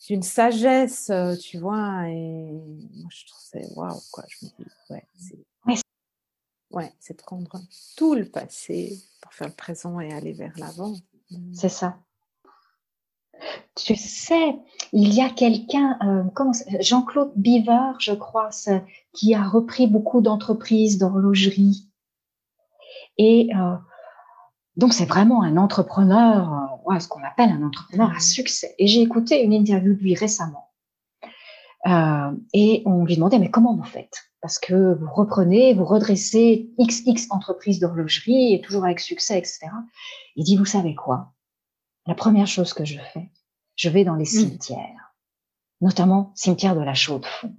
d'une 0.10 0.24
sagesse, 0.24 1.12
euh, 1.12 1.36
tu 1.36 1.60
vois, 1.60 2.10
et 2.10 2.52
moi 2.96 3.10
je 3.10 3.28
trouve 3.28 3.42
c'est 3.44 3.68
waouh, 3.76 4.02
quoi. 4.12 4.24
Je 4.28 4.46
me 4.46 4.50
dis, 4.58 4.72
ouais, 4.90 5.04
c'est. 5.16 5.46
Ouais, 6.72 6.94
c'est 7.00 7.20
prendre 7.20 7.50
tout 7.98 8.14
le 8.14 8.26
passé 8.26 9.02
pour 9.22 9.34
faire 9.34 9.48
le 9.48 9.54
présent 9.54 10.00
et 10.00 10.14
aller 10.14 10.34
vers 10.34 10.54
l'avant. 10.58 10.94
Mmh. 11.32 11.54
C'est 11.56 11.70
ça. 11.70 11.98
Tu 13.76 13.96
sais, 13.96 14.56
il 14.94 15.12
y 15.12 15.22
a 15.22 15.32
quelqu'un, 15.32 15.98
euh, 16.04 16.24
Jean-Claude 16.80 17.32
Biver, 17.36 17.94
je 17.98 18.14
crois, 18.14 18.52
qui 19.14 19.34
a 19.34 19.44
repris 19.44 19.88
beaucoup 19.88 20.22
d'entreprises 20.22 21.00
d'horlogerie. 21.00 21.88
Et 23.18 23.50
euh, 23.56 23.76
donc, 24.80 24.94
c'est 24.94 25.06
vraiment 25.06 25.44
un 25.44 25.58
entrepreneur, 25.58 26.80
euh, 26.90 27.00
ce 27.00 27.10
qu'on 27.10 27.22
appelle 27.22 27.50
un 27.50 27.64
entrepreneur 27.64 28.10
à 28.16 28.22
succès. 28.22 28.76
Et 28.80 28.88
j'ai 28.88 29.02
écouté 29.02 29.44
une 29.44 29.52
interview 29.52 29.94
de 29.94 30.00
lui 30.00 30.16
récemment. 30.16 30.72
Euh, 31.86 32.32
et 32.54 32.82
on 32.86 33.04
lui 33.04 33.16
demandait, 33.16 33.40
mais 33.40 33.52
comment 33.52 33.76
vous 33.76 33.84
faites? 33.84 34.32
Parce 34.42 34.58
que 34.58 34.94
vous 34.94 35.12
reprenez, 35.14 35.74
vous 35.74 35.84
redressez 35.84 36.72
XX 36.80 37.28
entreprises 37.30 37.82
d'horlogerie 37.82 38.54
et 38.54 38.62
toujours 38.62 38.86
avec 38.86 39.02
succès, 39.02 39.38
etc. 39.38 39.68
Il 40.38 40.46
dit, 40.46 40.56
vous 40.56 40.64
savez 40.64 40.96
quoi? 40.96 41.34
La 42.06 42.16
première 42.16 42.48
chose 42.48 42.74
que 42.74 42.86
je 42.86 43.00
fais, 43.14 43.30
je 43.76 43.90
vais 43.90 44.06
dans 44.06 44.16
les 44.16 44.24
mmh. 44.24 44.28
cimetières, 44.28 45.14
notamment 45.82 46.32
cimetière 46.36 46.78
de 46.78 46.84
la 46.84 46.94
Chaux-de-Fonds. 46.94 47.58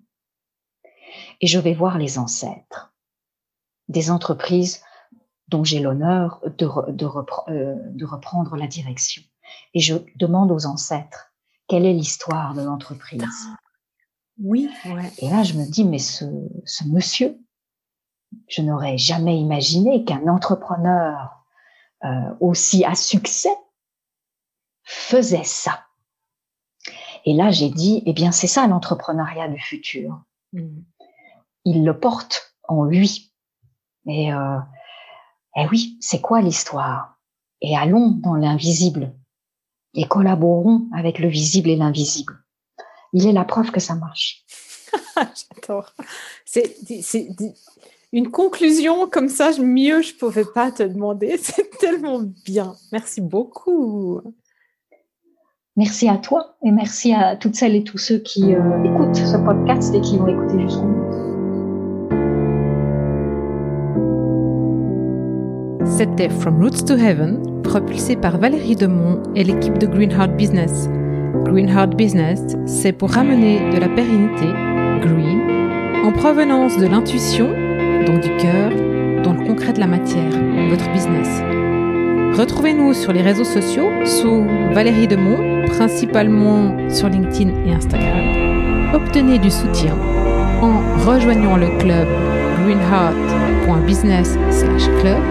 Et 1.43 1.47
je 1.47 1.59
vais 1.59 1.75
voir 1.75 1.99
les 1.99 2.19
ancêtres 2.19 2.95
des 3.89 4.11
entreprises 4.11 4.83
dont 5.51 5.65
j'ai 5.65 5.81
l'honneur 5.81 6.41
de, 6.45 6.69
de, 6.93 7.07
euh, 7.49 7.75
de, 7.77 8.05
reprendre 8.05 8.57
la 8.57 8.67
direction. 8.67 9.23
Et 9.75 9.81
je 9.81 9.97
demande 10.17 10.51
aux 10.53 10.67
ancêtres, 10.67 11.33
quelle 11.69 11.85
est 11.85 11.93
l'histoire 11.93 12.55
de 12.55 12.63
l'entreprise? 12.63 13.49
Oui. 14.39 14.71
Ouais. 14.87 15.11
Et 15.19 15.29
là, 15.29 15.43
je 15.43 15.55
me 15.55 15.71
dis, 15.71 15.85
mais 15.85 15.99
ce, 15.99 16.25
ce 16.65 16.85
monsieur, 16.85 17.39
je 18.49 18.63
n'aurais 18.63 18.97
jamais 18.97 19.39
imaginé 19.39 20.05
qu'un 20.05 20.29
entrepreneur 20.29 21.45
euh, 22.05 22.09
aussi 22.41 22.85
à 22.85 22.95
succès 22.95 23.55
faisait 24.85 25.45
ça. 25.45 25.85
Et 27.25 27.35
là, 27.35 27.51
j'ai 27.51 27.69
dit, 27.69 28.03
eh 28.07 28.13
bien, 28.13 28.33
c'est 28.33 28.47
ça 28.47 28.67
l'entrepreneuriat 28.67 29.49
du 29.49 29.61
futur. 29.61 30.23
Mmh. 30.53 30.81
Il 31.65 31.85
le 31.85 31.99
porte 31.99 32.57
en 32.69 32.85
lui. 32.85 33.35
Et 34.07 34.33
euh, 34.33 34.59
eh 35.57 35.67
oui, 35.71 35.97
c'est 36.01 36.21
quoi 36.21 36.41
l'histoire? 36.41 37.19
Et 37.61 37.77
allons 37.77 38.11
dans 38.11 38.35
l'invisible 38.35 39.13
et 39.95 40.07
collaborons 40.07 40.89
avec 40.95 41.19
le 41.19 41.29
visible 41.29 41.69
et 41.71 41.77
l'invisible. 41.77 42.43
Il 43.13 43.27
est 43.27 43.33
la 43.33 43.45
preuve 43.45 43.71
que 43.71 43.81
ça 43.81 43.95
marche. 43.95 44.45
J'adore. 45.17 45.95
C'est 46.45 46.77
une 48.13 48.31
conclusion 48.31 49.09
comme 49.09 49.29
ça, 49.29 49.51
mieux 49.59 50.03
je 50.03 50.15
pouvais 50.15 50.45
pas 50.45 50.71
te 50.71 50.83
demander. 50.83 51.37
C'est 51.43 51.71
tellement 51.79 52.21
bien. 52.45 52.75
Merci 52.93 53.21
beaucoup. 53.21 54.21
Merci 55.77 56.09
à 56.09 56.19
toi 56.19 56.57
et 56.65 56.73
merci 56.73 57.15
à 57.15 57.37
toutes 57.37 57.55
celles 57.55 57.77
et 57.77 57.85
tous 57.85 57.99
ceux 57.99 58.19
qui 58.19 58.55
euh, 58.55 58.85
écoutent 58.85 59.17
ce 59.17 59.37
podcast 59.37 59.95
et 59.95 60.01
qui 60.01 60.19
vont 60.19 60.27
écouter 60.27 60.61
jusqu'au 60.61 60.83
bout. 60.83 61.00
C'était 66.01 66.31
From 66.31 66.63
Roots 66.63 66.87
to 66.87 66.95
Heaven, 66.95 67.61
propulsé 67.63 68.17
par 68.17 68.39
Valérie 68.39 68.75
Demont 68.75 69.23
et 69.37 69.45
l'équipe 69.45 69.77
de 69.77 69.87
Greenheart 69.87 70.35
Business. 70.35 70.89
Greenheart 71.45 71.95
Business, 71.95 72.41
c'est 72.65 72.93
pour 72.93 73.11
ramener 73.11 73.71
de 73.71 73.79
la 73.79 73.87
pérennité, 73.87 74.47
green, 75.03 75.43
en 76.03 76.11
provenance 76.11 76.79
de 76.79 76.87
l'intuition, 76.87 77.51
donc 78.07 78.23
du 78.23 78.35
cœur, 78.39 78.71
dans 79.23 79.35
le 79.35 79.47
concret 79.47 79.75
de 79.75 79.81
la 79.81 79.87
matière. 79.87 80.31
votre 80.71 80.91
business. 80.91 81.29
Retrouvez-nous 82.39 82.95
sur 82.95 83.13
les 83.13 83.21
réseaux 83.21 83.45
sociaux 83.45 83.91
sous 84.07 84.47
Valérie 84.73 85.07
Demont, 85.07 85.67
principalement 85.67 86.89
sur 86.89 87.11
LinkedIn 87.11 87.51
et 87.67 87.75
Instagram. 87.75 88.95
Obtenez 88.95 89.39
du 89.39 89.51
soutien 89.51 89.95
en 90.63 90.81
rejoignant 91.05 91.59
le 91.59 91.69
club 91.79 92.09
greenheart.business/club 93.79 95.23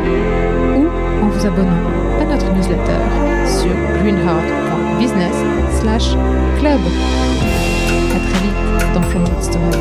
ou 0.78 0.88
en 1.24 1.28
vous 1.28 1.46
abonnant 1.46 1.84
à 2.22 2.26
notre 2.26 2.52
newsletter 2.54 3.02
sur 3.46 3.72
greenheart.business/club. 4.02 6.80
À 8.12 8.20
très 8.20 8.40
vite 8.42 8.94
dans 8.94 9.04
From 9.04 9.24
Story. 9.42 9.78